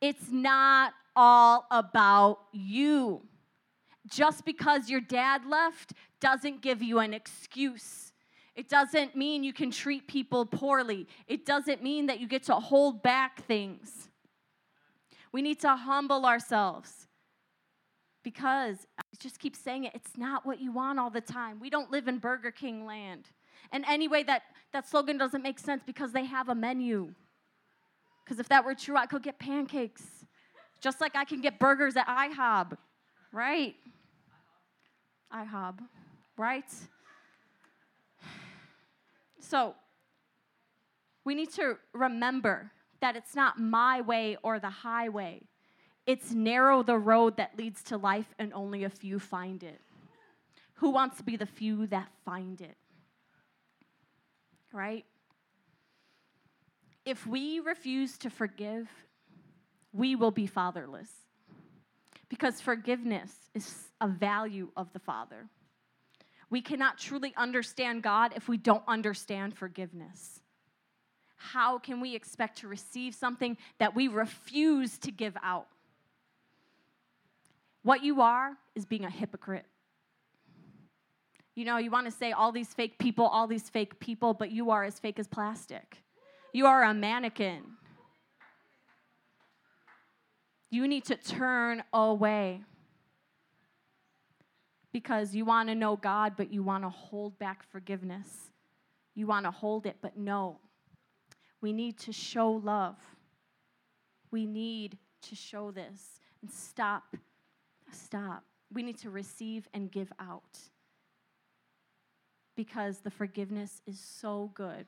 It's 0.00 0.30
not 0.30 0.94
all 1.16 1.66
about 1.70 2.40
you. 2.52 3.22
Just 4.08 4.44
because 4.44 4.88
your 4.88 5.00
dad 5.00 5.46
left 5.46 5.92
doesn't 6.20 6.62
give 6.62 6.82
you 6.82 6.98
an 6.98 7.14
excuse. 7.14 8.12
It 8.54 8.68
doesn't 8.68 9.16
mean 9.16 9.44
you 9.44 9.52
can 9.52 9.70
treat 9.70 10.06
people 10.06 10.44
poorly. 10.44 11.06
It 11.26 11.46
doesn't 11.46 11.82
mean 11.82 12.06
that 12.06 12.20
you 12.20 12.26
get 12.26 12.44
to 12.44 12.54
hold 12.54 13.02
back 13.02 13.44
things. 13.44 14.08
We 15.32 15.40
need 15.40 15.60
to 15.60 15.74
humble 15.74 16.26
ourselves 16.26 17.06
because 18.22 18.86
I 18.98 19.02
just 19.18 19.38
keep 19.38 19.56
saying 19.56 19.84
it, 19.84 19.92
it's 19.94 20.16
not 20.16 20.44
what 20.44 20.60
you 20.60 20.72
want 20.72 20.98
all 20.98 21.10
the 21.10 21.20
time. 21.20 21.58
We 21.60 21.70
don't 21.70 21.90
live 21.90 22.08
in 22.08 22.18
Burger 22.18 22.50
King 22.50 22.86
land. 22.86 23.30
And 23.72 23.84
anyway, 23.88 24.22
that, 24.24 24.42
that 24.72 24.88
slogan 24.88 25.18
doesn't 25.18 25.42
make 25.42 25.58
sense 25.58 25.82
because 25.84 26.12
they 26.12 26.26
have 26.26 26.48
a 26.48 26.54
menu. 26.54 27.14
Because 28.24 28.38
if 28.38 28.48
that 28.48 28.64
were 28.64 28.74
true, 28.74 28.96
I 28.96 29.06
could 29.06 29.22
get 29.22 29.38
pancakes, 29.38 30.02
just 30.80 31.00
like 31.00 31.16
I 31.16 31.24
can 31.24 31.40
get 31.40 31.58
burgers 31.58 31.96
at 31.96 32.06
IHOB, 32.06 32.76
right? 33.32 33.74
IHOB, 35.34 35.78
right? 36.36 36.70
So, 39.40 39.74
we 41.24 41.34
need 41.34 41.50
to 41.54 41.78
remember 41.92 42.72
that 43.00 43.16
it's 43.16 43.34
not 43.34 43.58
my 43.58 44.00
way 44.00 44.36
or 44.42 44.58
the 44.58 44.70
highway. 44.70 45.42
It's 46.06 46.32
narrow 46.32 46.82
the 46.82 46.98
road 46.98 47.36
that 47.36 47.56
leads 47.56 47.82
to 47.84 47.96
life, 47.96 48.34
and 48.38 48.52
only 48.52 48.84
a 48.84 48.90
few 48.90 49.18
find 49.18 49.62
it. 49.62 49.80
Who 50.74 50.90
wants 50.90 51.18
to 51.18 51.22
be 51.22 51.36
the 51.36 51.46
few 51.46 51.86
that 51.88 52.08
find 52.24 52.60
it? 52.60 52.76
Right? 54.72 55.04
If 57.04 57.26
we 57.26 57.60
refuse 57.60 58.16
to 58.18 58.30
forgive, 58.30 58.88
we 59.92 60.16
will 60.16 60.30
be 60.30 60.46
fatherless. 60.46 61.10
Because 62.28 62.60
forgiveness 62.60 63.32
is 63.54 63.88
a 64.00 64.08
value 64.08 64.70
of 64.76 64.92
the 64.92 64.98
Father. 64.98 65.48
We 66.48 66.60
cannot 66.60 66.98
truly 66.98 67.34
understand 67.36 68.02
God 68.02 68.32
if 68.36 68.48
we 68.48 68.56
don't 68.56 68.84
understand 68.86 69.56
forgiveness. 69.56 70.40
How 71.36 71.78
can 71.78 72.00
we 72.00 72.14
expect 72.14 72.58
to 72.58 72.68
receive 72.68 73.14
something 73.14 73.56
that 73.78 73.94
we 73.94 74.08
refuse 74.08 74.96
to 74.98 75.10
give 75.10 75.36
out? 75.42 75.66
What 77.82 78.04
you 78.04 78.20
are 78.20 78.56
is 78.74 78.84
being 78.84 79.04
a 79.04 79.10
hypocrite. 79.10 79.66
You 81.54 81.66
know, 81.66 81.76
you 81.76 81.90
want 81.90 82.06
to 82.06 82.10
say 82.10 82.32
all 82.32 82.50
these 82.50 82.72
fake 82.72 82.98
people, 82.98 83.26
all 83.26 83.46
these 83.46 83.68
fake 83.68 83.98
people, 84.00 84.32
but 84.32 84.50
you 84.50 84.70
are 84.70 84.84
as 84.84 84.98
fake 84.98 85.18
as 85.18 85.28
plastic. 85.28 85.98
You 86.52 86.66
are 86.66 86.82
a 86.82 86.94
mannequin. 86.94 87.62
You 90.70 90.88
need 90.88 91.04
to 91.06 91.16
turn 91.16 91.82
away 91.92 92.62
because 94.92 95.34
you 95.34 95.44
want 95.44 95.68
to 95.68 95.74
know 95.74 95.96
God, 95.96 96.34
but 96.36 96.50
you 96.50 96.62
want 96.62 96.84
to 96.84 96.88
hold 96.88 97.38
back 97.38 97.62
forgiveness. 97.70 98.50
You 99.14 99.26
want 99.26 99.44
to 99.44 99.50
hold 99.50 99.84
it, 99.84 99.96
but 100.00 100.16
no. 100.16 100.58
We 101.60 101.74
need 101.74 101.98
to 102.00 102.12
show 102.12 102.50
love. 102.50 102.96
We 104.30 104.46
need 104.46 104.96
to 105.28 105.34
show 105.34 105.70
this 105.70 106.20
and 106.40 106.50
stop. 106.50 107.16
Stop. 107.90 108.44
We 108.72 108.82
need 108.82 108.98
to 109.00 109.10
receive 109.10 109.68
and 109.74 109.90
give 109.90 110.10
out 110.18 110.58
because 112.56 112.98
the 112.98 113.10
forgiveness 113.10 113.80
is 113.86 113.98
so 113.98 114.50
good, 114.54 114.86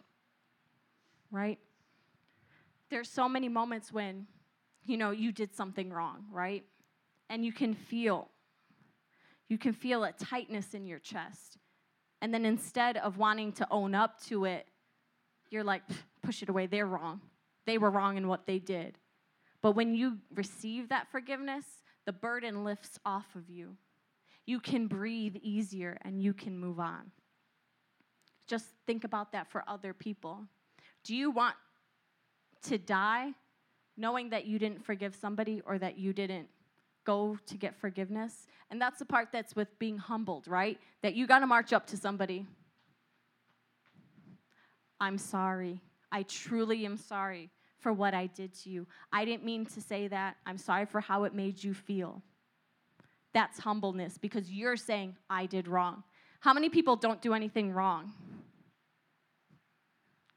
right? 1.30 1.58
There's 2.90 3.08
so 3.08 3.28
many 3.28 3.48
moments 3.48 3.92
when, 3.92 4.26
you 4.84 4.96
know, 4.96 5.10
you 5.10 5.32
did 5.32 5.54
something 5.54 5.92
wrong, 5.92 6.24
right? 6.30 6.64
And 7.30 7.44
you 7.44 7.52
can 7.52 7.74
feel 7.74 8.28
you 9.48 9.58
can 9.58 9.72
feel 9.72 10.04
a 10.04 10.12
tightness 10.12 10.74
in 10.74 10.86
your 10.86 10.98
chest. 10.98 11.58
And 12.22 12.32
then 12.32 12.46
instead 12.46 12.96
of 12.96 13.18
wanting 13.18 13.52
to 13.52 13.66
own 13.70 13.94
up 13.94 14.20
to 14.28 14.46
it, 14.46 14.66
you're 15.50 15.64
like, 15.64 15.82
push 16.22 16.42
it 16.42 16.48
away. 16.48 16.66
They're 16.66 16.86
wrong. 16.86 17.20
They 17.66 17.78
were 17.78 17.90
wrong 17.90 18.16
in 18.16 18.26
what 18.26 18.46
they 18.46 18.58
did. 18.58 18.98
But 19.60 19.72
when 19.72 19.94
you 19.94 20.18
receive 20.34 20.88
that 20.88 21.10
forgiveness, 21.10 21.64
the 22.06 22.12
burden 22.12 22.64
lifts 22.64 22.98
off 23.04 23.34
of 23.34 23.48
you. 23.48 23.76
You 24.46 24.60
can 24.60 24.86
breathe 24.86 25.36
easier 25.36 25.98
and 26.02 26.22
you 26.22 26.34
can 26.34 26.58
move 26.58 26.80
on. 26.80 27.10
Just 28.46 28.66
think 28.86 29.04
about 29.04 29.32
that 29.32 29.50
for 29.50 29.64
other 29.66 29.92
people. 29.92 30.44
Do 31.02 31.14
you 31.14 31.30
want 31.30 31.54
to 32.64 32.78
die 32.78 33.32
knowing 33.96 34.30
that 34.30 34.46
you 34.46 34.58
didn't 34.58 34.84
forgive 34.84 35.14
somebody 35.14 35.62
or 35.66 35.78
that 35.78 35.98
you 35.98 36.12
didn't 36.12 36.48
go 37.04 37.38
to 37.46 37.56
get 37.56 37.76
forgiveness. 37.76 38.46
And 38.70 38.80
that's 38.80 38.98
the 38.98 39.04
part 39.04 39.28
that's 39.30 39.54
with 39.54 39.78
being 39.78 39.98
humbled, 39.98 40.48
right? 40.48 40.78
That 41.02 41.14
you 41.14 41.26
got 41.26 41.40
to 41.40 41.46
march 41.46 41.72
up 41.72 41.86
to 41.88 41.96
somebody. 41.96 42.46
I'm 45.00 45.18
sorry. 45.18 45.80
I 46.10 46.22
truly 46.22 46.86
am 46.86 46.96
sorry 46.96 47.50
for 47.78 47.92
what 47.92 48.14
I 48.14 48.26
did 48.26 48.54
to 48.62 48.70
you. 48.70 48.86
I 49.12 49.24
didn't 49.24 49.44
mean 49.44 49.66
to 49.66 49.80
say 49.80 50.08
that. 50.08 50.36
I'm 50.46 50.56
sorry 50.56 50.86
for 50.86 51.00
how 51.00 51.24
it 51.24 51.34
made 51.34 51.62
you 51.62 51.74
feel. 51.74 52.22
That's 53.34 53.58
humbleness 53.58 54.16
because 54.16 54.50
you're 54.50 54.76
saying, 54.76 55.16
I 55.28 55.46
did 55.46 55.68
wrong. 55.68 56.04
How 56.40 56.54
many 56.54 56.68
people 56.68 56.96
don't 56.96 57.20
do 57.20 57.34
anything 57.34 57.72
wrong? 57.72 58.12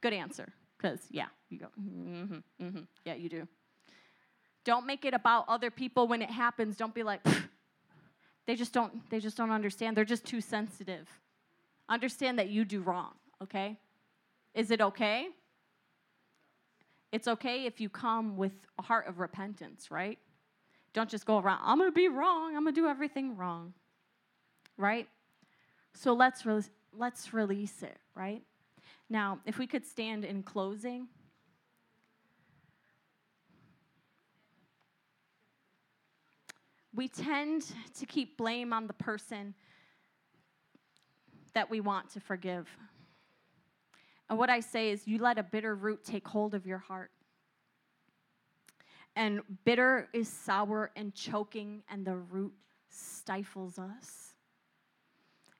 Good 0.01 0.13
answer, 0.13 0.53
because 0.77 0.99
yeah, 1.09 1.27
you 1.49 1.59
go, 1.59 1.67
mm-hmm, 1.79 2.63
mm-hmm, 2.63 2.81
yeah, 3.05 3.15
you 3.15 3.29
do. 3.29 3.47
Don't 4.63 4.85
make 4.85 5.05
it 5.05 5.13
about 5.13 5.45
other 5.47 5.71
people 5.71 6.07
when 6.07 6.21
it 6.21 6.29
happens. 6.29 6.75
Don't 6.75 6.93
be 6.93 7.03
like, 7.03 7.21
they 8.45 8.55
just 8.55 8.73
don't 8.73 9.09
they 9.09 9.19
just 9.19 9.37
don't 9.37 9.51
understand. 9.51 9.95
They're 9.95 10.05
just 10.05 10.25
too 10.25 10.41
sensitive. 10.41 11.07
Understand 11.89 12.37
that 12.39 12.49
you 12.49 12.65
do 12.65 12.81
wrong, 12.81 13.13
okay? 13.41 13.77
Is 14.53 14.71
it 14.71 14.81
okay? 14.81 15.29
It's 17.11 17.27
okay 17.27 17.65
if 17.65 17.79
you 17.79 17.89
come 17.89 18.35
with 18.35 18.51
a 18.77 18.81
heart 18.81 19.07
of 19.07 19.19
repentance, 19.19 19.89
right? 19.89 20.19
Don't 20.93 21.09
just 21.09 21.25
go 21.25 21.39
around, 21.39 21.61
I'm 21.63 21.79
to 21.79 21.91
be 21.91 22.07
wrong. 22.07 22.55
I'm 22.55 22.65
to 22.65 22.71
do 22.71 22.87
everything 22.87 23.37
wrong. 23.37 23.73
Right? 24.77 25.07
So 25.93 26.13
let's 26.13 26.45
re- 26.45 26.61
let's 26.93 27.33
release 27.33 27.81
it, 27.83 27.97
right? 28.15 28.41
Now, 29.09 29.39
if 29.45 29.57
we 29.57 29.67
could 29.67 29.85
stand 29.85 30.25
in 30.25 30.43
closing, 30.43 31.07
we 36.93 37.07
tend 37.07 37.63
to 37.99 38.05
keep 38.05 38.37
blame 38.37 38.73
on 38.73 38.87
the 38.87 38.93
person 38.93 39.53
that 41.53 41.69
we 41.69 41.79
want 41.79 42.09
to 42.11 42.19
forgive. 42.19 42.67
And 44.29 44.37
what 44.37 44.49
I 44.49 44.59
say 44.59 44.91
is, 44.91 45.07
you 45.07 45.19
let 45.19 45.37
a 45.37 45.43
bitter 45.43 45.73
root 45.73 46.03
take 46.03 46.27
hold 46.27 46.53
of 46.53 46.65
your 46.65 46.79
heart. 46.79 47.11
And 49.15 49.41
bitter 49.63 50.09
is 50.11 50.27
sour 50.27 50.91
and 50.95 51.15
choking, 51.15 51.81
and 51.89 52.05
the 52.05 52.17
root 52.17 52.53
stifles 52.89 53.79
us. 53.79 54.26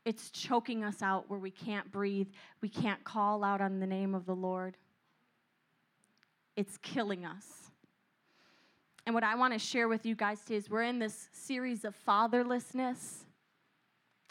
It's 0.08 0.30
choking 0.30 0.86
us 0.86 1.01
out 1.01 1.26
where 1.28 1.38
we 1.38 1.51
can't 1.51 1.91
breathe, 1.91 2.30
we 2.62 2.70
can't 2.70 3.03
call 3.03 3.43
out 3.43 3.60
on 3.60 3.82
the 3.82 3.86
name 3.86 4.16
of 4.16 4.26
the 4.26 4.34
Lord. 4.34 4.78
It's 6.55 6.78
killing 6.78 7.26
us. 7.26 7.43
And 9.05 9.14
what 9.14 9.26
I 9.26 9.36
want 9.36 9.51
to 9.51 9.60
share 9.60 9.89
with 9.89 10.05
you 10.05 10.16
guys 10.16 10.39
today 10.39 10.55
is 10.55 10.70
we're 10.70 10.84
in 10.84 10.97
this 10.97 11.28
series 11.34 11.84
of 11.84 11.93
fatherlessness. 12.08 13.26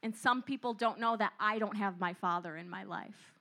And 0.03 0.17
some 0.17 0.41
people 0.41 0.73
don't 0.73 0.99
know 0.99 1.15
that 1.19 1.35
I 1.39 1.59
don't 1.59 1.77
have 1.77 2.01
my 2.01 2.15
father 2.15 2.57
in 2.57 2.71
my 2.71 2.85
life. 2.85 3.35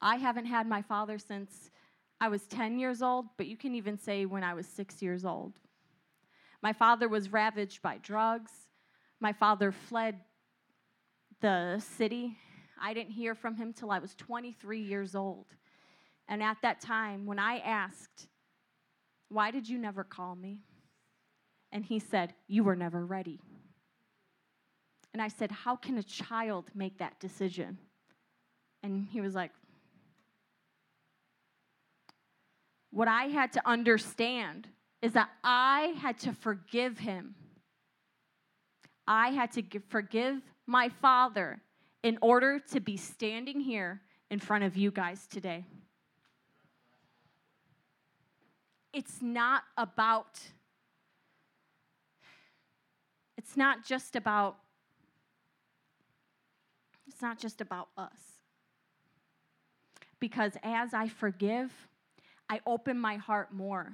I 0.00 0.16
haven't 0.16 0.46
had 0.46 0.66
my 0.66 0.80
father 0.80 1.18
since 1.18 1.70
I 2.22 2.28
was 2.28 2.46
10 2.46 2.78
years 2.78 3.02
old, 3.02 3.26
but 3.36 3.46
you 3.46 3.58
can 3.58 3.74
even 3.74 3.98
say 3.98 4.24
when 4.24 4.42
I 4.42 4.54
was 4.54 4.66
six 4.66 5.02
years 5.02 5.26
old. 5.26 5.52
My 6.62 6.72
father 6.72 7.06
was 7.06 7.30
ravaged 7.30 7.82
by 7.82 7.98
drugs. 7.98 8.52
My 9.20 9.34
father 9.34 9.72
fled 9.72 10.20
the 11.40 11.78
city. 11.96 12.36
I 12.80 12.94
didn't 12.94 13.12
hear 13.12 13.34
from 13.34 13.56
him 13.56 13.72
till 13.72 13.90
I 13.90 13.98
was 13.98 14.14
23 14.14 14.80
years 14.80 15.14
old. 15.14 15.46
And 16.28 16.42
at 16.42 16.58
that 16.62 16.80
time, 16.80 17.26
when 17.26 17.38
I 17.38 17.58
asked, 17.58 18.28
why 19.28 19.50
did 19.50 19.68
you 19.68 19.78
never 19.78 20.04
call 20.04 20.34
me? 20.34 20.60
And 21.72 21.84
he 21.84 21.98
said, 21.98 22.34
You 22.46 22.64
were 22.64 22.76
never 22.76 23.04
ready. 23.04 23.40
And 25.12 25.20
I 25.22 25.28
said, 25.28 25.50
How 25.50 25.76
can 25.76 25.98
a 25.98 26.02
child 26.02 26.70
make 26.74 26.98
that 26.98 27.20
decision? 27.20 27.78
And 28.82 29.06
he 29.10 29.20
was 29.20 29.34
like, 29.34 29.50
What 32.90 33.08
I 33.08 33.24
had 33.24 33.52
to 33.52 33.68
understand 33.68 34.68
is 35.02 35.12
that 35.12 35.28
I 35.44 35.94
had 35.98 36.18
to 36.20 36.32
forgive 36.32 36.98
him. 36.98 37.34
I 39.06 39.30
had 39.30 39.52
to 39.52 39.62
forgive 39.88 40.40
my 40.68 40.88
father 40.88 41.60
in 42.04 42.16
order 42.22 42.60
to 42.60 42.78
be 42.78 42.96
standing 42.96 43.58
here 43.58 44.00
in 44.30 44.38
front 44.38 44.62
of 44.62 44.76
you 44.76 44.92
guys 44.92 45.26
today 45.26 45.64
it's 48.92 49.22
not 49.22 49.62
about, 49.76 50.40
it's 53.36 53.56
not 53.56 53.84
just 53.84 54.16
about, 54.16 54.56
it's 57.06 57.22
not 57.22 57.38
just 57.38 57.60
about 57.60 57.88
us. 57.96 58.18
Because 60.20 60.52
as 60.62 60.94
I 60.94 61.06
forgive, 61.08 61.70
I 62.50 62.60
open 62.66 62.98
my 62.98 63.16
heart 63.16 63.52
more 63.52 63.92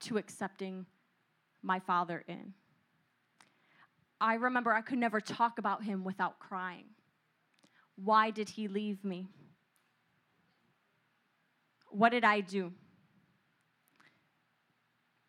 to 0.00 0.18
accepting 0.18 0.84
my 1.62 1.78
father 1.78 2.22
in. 2.28 2.52
I 4.20 4.34
remember 4.34 4.72
I 4.72 4.80
could 4.80 4.98
never 4.98 5.20
talk 5.20 5.58
about 5.58 5.84
him 5.84 6.04
without 6.04 6.38
crying. 6.38 6.86
Why 7.96 8.30
did 8.30 8.48
he 8.48 8.68
leave 8.68 9.04
me? 9.04 9.28
What 11.90 12.10
did 12.10 12.24
I 12.24 12.40
do? 12.40 12.72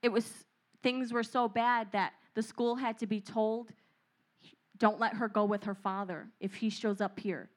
it 0.01 0.11
was 0.11 0.45
things 0.81 1.11
were 1.11 1.23
so 1.23 1.47
bad 1.47 1.87
that 1.91 2.13
the 2.35 2.43
school 2.43 2.75
had 2.75 2.97
to 2.99 3.07
be 3.07 3.19
told 3.19 3.71
don't 4.77 4.99
let 4.99 5.13
her 5.13 5.27
go 5.27 5.43
with 5.43 5.63
her 5.63 5.75
father 5.75 6.27
if 6.39 6.55
he 6.55 6.69
shows 6.69 7.01
up 7.01 7.19
here 7.19 7.49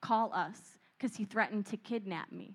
call 0.00 0.32
us 0.32 0.78
because 0.96 1.16
he 1.16 1.24
threatened 1.24 1.66
to 1.66 1.76
kidnap 1.76 2.30
me 2.30 2.54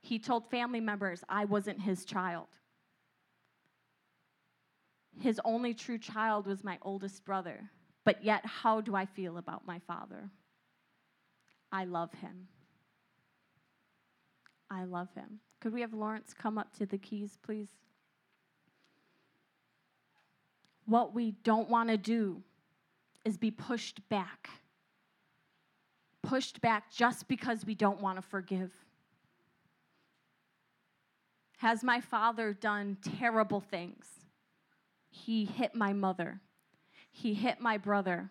he 0.00 0.18
told 0.18 0.48
family 0.50 0.80
members 0.80 1.24
i 1.28 1.44
wasn't 1.44 1.80
his 1.80 2.04
child 2.04 2.46
his 5.20 5.40
only 5.44 5.74
true 5.74 5.98
child 5.98 6.46
was 6.46 6.64
my 6.64 6.78
oldest 6.82 7.24
brother. 7.24 7.70
But 8.04 8.24
yet, 8.24 8.44
how 8.46 8.80
do 8.80 8.94
I 8.94 9.04
feel 9.04 9.38
about 9.38 9.66
my 9.66 9.80
father? 9.80 10.30
I 11.70 11.84
love 11.84 12.12
him. 12.14 12.48
I 14.70 14.84
love 14.84 15.08
him. 15.14 15.40
Could 15.60 15.72
we 15.72 15.80
have 15.80 15.92
Lawrence 15.92 16.32
come 16.32 16.58
up 16.58 16.76
to 16.78 16.86
the 16.86 16.98
keys, 16.98 17.38
please? 17.42 17.68
What 20.86 21.14
we 21.14 21.32
don't 21.42 21.68
want 21.68 21.90
to 21.90 21.96
do 21.96 22.42
is 23.24 23.36
be 23.36 23.50
pushed 23.50 24.08
back. 24.08 24.48
Pushed 26.22 26.60
back 26.60 26.90
just 26.90 27.28
because 27.28 27.66
we 27.66 27.74
don't 27.74 28.00
want 28.00 28.16
to 28.16 28.22
forgive. 28.22 28.72
Has 31.58 31.82
my 31.82 32.00
father 32.00 32.52
done 32.54 32.96
terrible 33.18 33.60
things? 33.60 34.06
He 35.10 35.44
hit 35.44 35.74
my 35.74 35.92
mother. 35.92 36.40
He 37.10 37.34
hit 37.34 37.60
my 37.60 37.78
brother. 37.78 38.30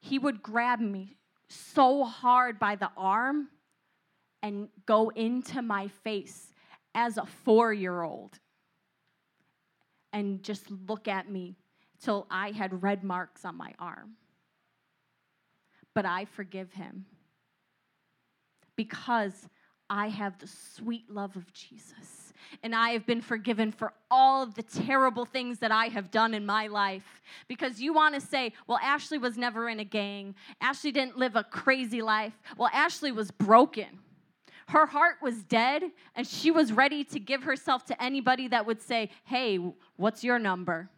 He 0.00 0.18
would 0.18 0.42
grab 0.42 0.80
me 0.80 1.16
so 1.48 2.04
hard 2.04 2.58
by 2.58 2.76
the 2.76 2.90
arm 2.96 3.48
and 4.42 4.68
go 4.86 5.10
into 5.10 5.62
my 5.62 5.88
face 5.88 6.52
as 6.94 7.16
a 7.16 7.26
four 7.26 7.72
year 7.72 8.02
old 8.02 8.38
and 10.12 10.42
just 10.42 10.70
look 10.88 11.08
at 11.08 11.30
me 11.30 11.56
till 12.00 12.26
I 12.30 12.52
had 12.52 12.82
red 12.82 13.02
marks 13.02 13.44
on 13.44 13.56
my 13.56 13.74
arm. 13.78 14.12
But 15.94 16.06
I 16.06 16.24
forgive 16.24 16.72
him 16.72 17.06
because 18.76 19.48
I 19.90 20.08
have 20.08 20.38
the 20.38 20.46
sweet 20.46 21.10
love 21.10 21.36
of 21.36 21.52
Jesus. 21.52 22.23
And 22.62 22.74
I 22.74 22.90
have 22.90 23.06
been 23.06 23.20
forgiven 23.20 23.72
for 23.72 23.92
all 24.10 24.42
of 24.42 24.54
the 24.54 24.62
terrible 24.62 25.24
things 25.24 25.58
that 25.58 25.72
I 25.72 25.86
have 25.86 26.10
done 26.10 26.34
in 26.34 26.46
my 26.46 26.66
life. 26.66 27.22
Because 27.48 27.80
you 27.80 27.92
want 27.92 28.14
to 28.14 28.20
say, 28.20 28.52
well, 28.66 28.78
Ashley 28.82 29.18
was 29.18 29.36
never 29.36 29.68
in 29.68 29.80
a 29.80 29.84
gang. 29.84 30.34
Ashley 30.60 30.92
didn't 30.92 31.18
live 31.18 31.36
a 31.36 31.44
crazy 31.44 32.02
life. 32.02 32.34
Well, 32.56 32.70
Ashley 32.72 33.12
was 33.12 33.30
broken. 33.30 34.00
Her 34.68 34.86
heart 34.86 35.16
was 35.20 35.42
dead, 35.42 35.82
and 36.14 36.26
she 36.26 36.50
was 36.50 36.72
ready 36.72 37.04
to 37.04 37.20
give 37.20 37.42
herself 37.42 37.84
to 37.86 38.02
anybody 38.02 38.48
that 38.48 38.64
would 38.64 38.80
say, 38.80 39.10
hey, 39.24 39.58
what's 39.96 40.24
your 40.24 40.38
number? 40.38 40.88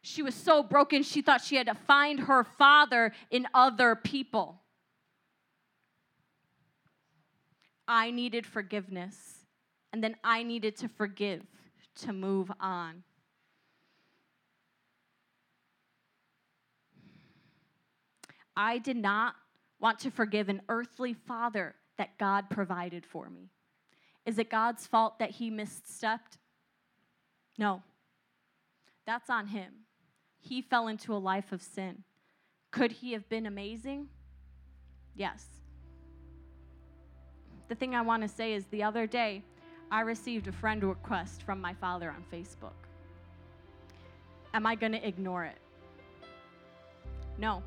She 0.00 0.22
was 0.22 0.34
so 0.34 0.62
broken, 0.62 1.02
she 1.02 1.20
thought 1.20 1.42
she 1.42 1.56
had 1.56 1.66
to 1.66 1.74
find 1.74 2.20
her 2.20 2.42
father 2.42 3.12
in 3.30 3.46
other 3.52 3.94
people. 3.94 4.62
I 7.86 8.10
needed 8.10 8.46
forgiveness, 8.46 9.37
and 9.92 10.02
then 10.02 10.16
I 10.22 10.42
needed 10.42 10.76
to 10.78 10.88
forgive 10.88 11.42
to 12.02 12.12
move 12.12 12.50
on. 12.60 13.02
I 18.56 18.78
did 18.78 18.96
not 18.96 19.34
want 19.80 20.00
to 20.00 20.10
forgive 20.10 20.48
an 20.48 20.62
earthly 20.68 21.14
father 21.14 21.74
that 21.96 22.18
God 22.18 22.50
provided 22.50 23.06
for 23.06 23.30
me. 23.30 23.50
Is 24.26 24.38
it 24.38 24.50
God's 24.50 24.86
fault 24.86 25.18
that 25.20 25.30
he 25.30 25.50
misstepped? 25.50 26.38
No. 27.56 27.82
That's 29.06 29.30
on 29.30 29.46
him. 29.46 29.72
He 30.40 30.60
fell 30.60 30.88
into 30.88 31.14
a 31.14 31.18
life 31.18 31.52
of 31.52 31.62
sin. 31.62 32.02
Could 32.70 32.92
he 32.92 33.12
have 33.12 33.28
been 33.28 33.46
amazing? 33.46 34.08
Yes 35.14 35.46
the 37.68 37.74
thing 37.74 37.94
I 37.94 38.00
want 38.00 38.22
to 38.22 38.28
say 38.28 38.54
is 38.54 38.66
the 38.66 38.82
other 38.82 39.06
day, 39.06 39.44
I 39.90 40.02
received 40.02 40.48
a 40.48 40.52
friend 40.52 40.84
request 40.84 41.42
from 41.42 41.60
my 41.60 41.74
father 41.74 42.10
on 42.10 42.24
Facebook. 42.32 42.72
Am 44.52 44.66
I 44.66 44.74
going 44.74 44.92
to 44.92 45.06
ignore 45.06 45.44
it? 45.44 45.58
No. 47.38 47.62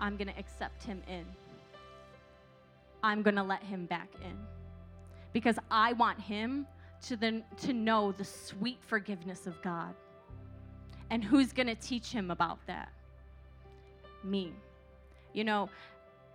I'm 0.00 0.16
going 0.16 0.28
to 0.28 0.38
accept 0.38 0.82
him 0.84 1.02
in. 1.08 1.24
I'm 3.02 3.22
going 3.22 3.36
to 3.36 3.42
let 3.42 3.62
him 3.62 3.86
back 3.86 4.08
in. 4.24 4.36
Because 5.32 5.56
I 5.70 5.92
want 5.92 6.20
him 6.20 6.66
to, 7.06 7.16
the, 7.16 7.42
to 7.62 7.72
know 7.72 8.12
the 8.12 8.24
sweet 8.24 8.78
forgiveness 8.86 9.46
of 9.46 9.60
God. 9.62 9.94
And 11.10 11.22
who's 11.22 11.52
going 11.52 11.68
to 11.68 11.74
teach 11.74 12.10
him 12.10 12.30
about 12.30 12.58
that? 12.66 12.90
Me. 14.24 14.52
You 15.32 15.44
know, 15.44 15.68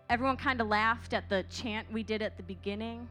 everyone 0.09 0.37
kind 0.37 0.61
of 0.61 0.67
laughed 0.67 1.13
at 1.13 1.29
the 1.29 1.43
chant 1.49 1.91
we 1.91 2.03
did 2.03 2.21
at 2.21 2.37
the 2.37 2.43
beginning, 2.43 3.07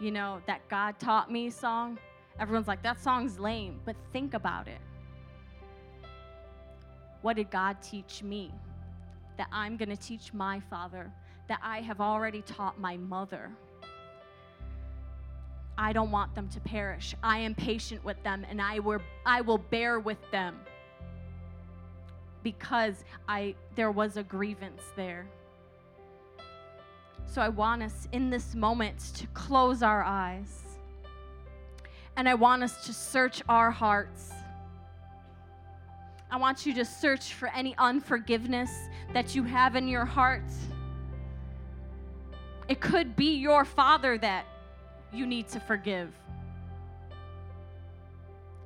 you 0.00 0.10
know, 0.10 0.40
that 0.46 0.66
God 0.68 0.98
taught 0.98 1.30
me 1.30 1.50
song. 1.50 1.98
Everyone's 2.38 2.68
like, 2.68 2.82
that 2.82 3.00
song's 3.00 3.38
lame, 3.38 3.80
but 3.84 3.96
think 4.12 4.34
about 4.34 4.68
it. 4.68 4.80
What 7.22 7.36
did 7.36 7.50
God 7.50 7.76
teach 7.82 8.22
me? 8.22 8.52
That 9.38 9.48
I'm 9.52 9.76
going 9.76 9.88
to 9.88 9.96
teach 9.96 10.32
my 10.32 10.60
father, 10.68 11.10
that 11.48 11.60
I 11.62 11.80
have 11.80 12.00
already 12.00 12.42
taught 12.42 12.78
my 12.78 12.96
mother. 12.96 13.50
I 15.76 15.92
don't 15.92 16.10
want 16.10 16.34
them 16.34 16.48
to 16.50 16.60
perish. 16.60 17.14
I 17.22 17.38
am 17.38 17.54
patient 17.54 18.04
with 18.04 18.22
them 18.22 18.46
and 18.48 18.60
I 18.60 18.78
will, 18.78 19.00
I 19.26 19.40
will 19.40 19.58
bear 19.58 19.98
with 19.98 20.18
them 20.30 20.56
because 22.42 23.04
I, 23.28 23.54
there 23.74 23.90
was 23.90 24.16
a 24.16 24.22
grievance 24.22 24.82
there. 24.96 25.26
So 27.26 27.42
I 27.42 27.48
want 27.48 27.82
us 27.82 28.08
in 28.12 28.30
this 28.30 28.54
moment 28.54 28.98
to 29.16 29.26
close 29.28 29.82
our 29.82 30.02
eyes. 30.02 30.62
And 32.16 32.28
I 32.28 32.34
want 32.34 32.62
us 32.62 32.86
to 32.86 32.92
search 32.92 33.42
our 33.48 33.70
hearts. 33.70 34.30
I 36.30 36.36
want 36.36 36.64
you 36.64 36.74
to 36.74 36.84
search 36.84 37.34
for 37.34 37.48
any 37.48 37.74
unforgiveness 37.78 38.70
that 39.12 39.34
you 39.34 39.42
have 39.44 39.76
in 39.76 39.88
your 39.88 40.04
heart. 40.04 40.44
It 42.68 42.80
could 42.80 43.14
be 43.16 43.34
your 43.36 43.64
father 43.64 44.16
that 44.18 44.46
you 45.12 45.26
need 45.26 45.48
to 45.48 45.60
forgive. 45.60 46.12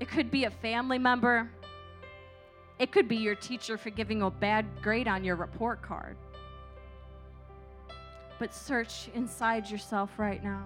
It 0.00 0.08
could 0.08 0.30
be 0.30 0.44
a 0.44 0.50
family 0.50 0.98
member. 0.98 1.50
It 2.78 2.92
could 2.92 3.08
be 3.08 3.16
your 3.16 3.34
teacher 3.34 3.76
for 3.76 3.90
giving 3.90 4.22
a 4.22 4.30
bad 4.30 4.66
grade 4.82 5.08
on 5.08 5.24
your 5.24 5.36
report 5.36 5.82
card 5.82 6.16
but 8.38 8.54
search 8.54 9.08
inside 9.14 9.68
yourself 9.68 10.18
right 10.18 10.42
now. 10.42 10.64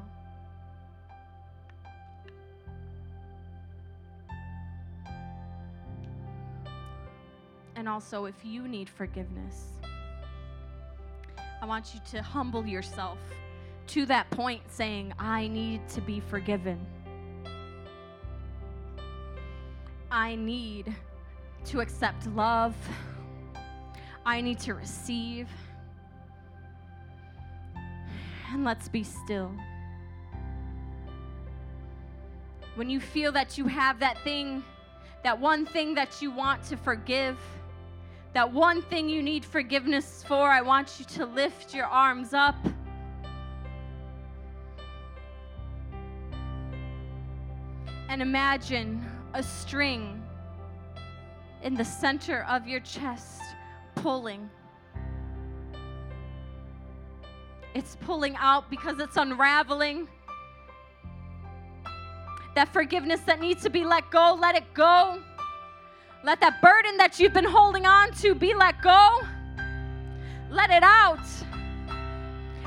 And 7.74 7.88
also, 7.88 8.26
if 8.26 8.44
you 8.44 8.68
need 8.68 8.88
forgiveness, 8.88 9.64
I 11.60 11.66
want 11.66 11.94
you 11.94 12.00
to 12.10 12.22
humble 12.22 12.66
yourself 12.66 13.18
to 13.88 14.06
that 14.06 14.30
point 14.30 14.62
saying, 14.68 15.12
I 15.18 15.48
need 15.48 15.88
to 15.88 16.00
be 16.00 16.20
forgiven. 16.20 16.78
I 20.10 20.34
need 20.36 20.94
to 21.66 21.80
accept 21.80 22.26
love. 22.28 22.76
I 24.24 24.40
need 24.40 24.60
to 24.60 24.74
receive 24.74 25.48
and 28.52 28.64
let's 28.64 28.88
be 28.88 29.02
still. 29.02 29.50
When 32.74 32.88
you 32.88 33.00
feel 33.00 33.32
that 33.32 33.58
you 33.58 33.66
have 33.66 33.98
that 34.00 34.18
thing, 34.24 34.62
that 35.22 35.38
one 35.38 35.66
thing 35.66 35.94
that 35.94 36.20
you 36.20 36.30
want 36.30 36.62
to 36.64 36.76
forgive, 36.76 37.38
that 38.32 38.50
one 38.50 38.82
thing 38.82 39.08
you 39.08 39.22
need 39.22 39.44
forgiveness 39.44 40.24
for, 40.26 40.48
I 40.48 40.62
want 40.62 40.96
you 40.98 41.04
to 41.16 41.26
lift 41.26 41.74
your 41.74 41.86
arms 41.86 42.32
up. 42.32 42.56
And 48.08 48.20
imagine 48.20 49.04
a 49.34 49.42
string 49.42 50.22
in 51.62 51.74
the 51.74 51.84
center 51.84 52.44
of 52.48 52.66
your 52.66 52.80
chest 52.80 53.40
pulling. 53.94 54.50
It's 57.74 57.96
pulling 58.00 58.36
out 58.36 58.70
because 58.70 58.98
it's 58.98 59.16
unraveling. 59.16 60.08
That 62.54 62.72
forgiveness 62.72 63.20
that 63.22 63.40
needs 63.40 63.62
to 63.62 63.70
be 63.70 63.84
let 63.84 64.10
go, 64.10 64.36
let 64.40 64.54
it 64.54 64.74
go. 64.74 65.20
Let 66.24 66.40
that 66.40 66.60
burden 66.60 66.96
that 66.98 67.18
you've 67.18 67.32
been 67.32 67.44
holding 67.44 67.86
on 67.86 68.12
to 68.14 68.34
be 68.34 68.54
let 68.54 68.80
go. 68.82 69.20
Let 70.50 70.70
it 70.70 70.82
out. 70.82 71.26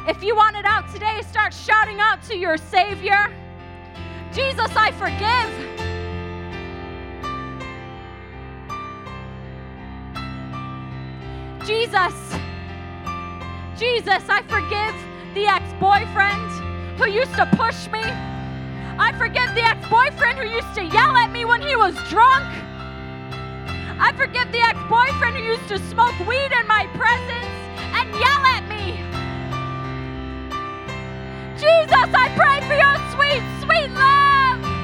If 0.07 0.23
you 0.23 0.35
want 0.35 0.55
it 0.55 0.65
out 0.65 0.91
today, 0.91 1.21
start 1.29 1.53
shouting 1.53 1.99
out 1.99 2.21
to 2.23 2.35
your 2.35 2.57
Savior 2.57 3.33
Jesus, 4.35 4.69
I 4.75 4.91
forgive. 4.91 5.49
Jesus, 11.65 12.13
Jesus, 13.77 14.23
I 14.29 14.41
forgive 14.47 14.95
the 15.35 15.47
ex 15.47 15.63
boyfriend 15.81 16.49
who 16.97 17.09
used 17.09 17.35
to 17.35 17.45
push 17.57 17.87
me. 17.91 17.99
I 18.97 19.11
forgive 19.17 19.53
the 19.53 19.63
ex 19.67 19.85
boyfriend 19.89 20.39
who 20.39 20.47
used 20.47 20.73
to 20.75 20.83
yell 20.83 21.11
at 21.17 21.29
me 21.31 21.43
when 21.43 21.61
he 21.61 21.75
was 21.75 21.93
drunk. 22.07 22.47
I 23.99 24.13
forgive 24.15 24.49
the 24.53 24.63
ex 24.63 24.79
boyfriend 24.87 25.35
who 25.35 25.43
used 25.43 25.67
to 25.67 25.79
smoke 25.89 26.17
weed 26.25 26.51
in 26.55 26.65
my 26.67 26.87
presence 26.95 27.51
and 27.99 28.07
yell 28.15 28.43
at 28.55 28.63
me. 28.71 28.95
Jesus, 31.59 32.09
I 32.15 32.31
pray 32.31 32.63
for 32.63 32.79
your 32.79 32.95
sweet, 33.11 33.43
sweet 33.59 33.91
love. 33.91 34.74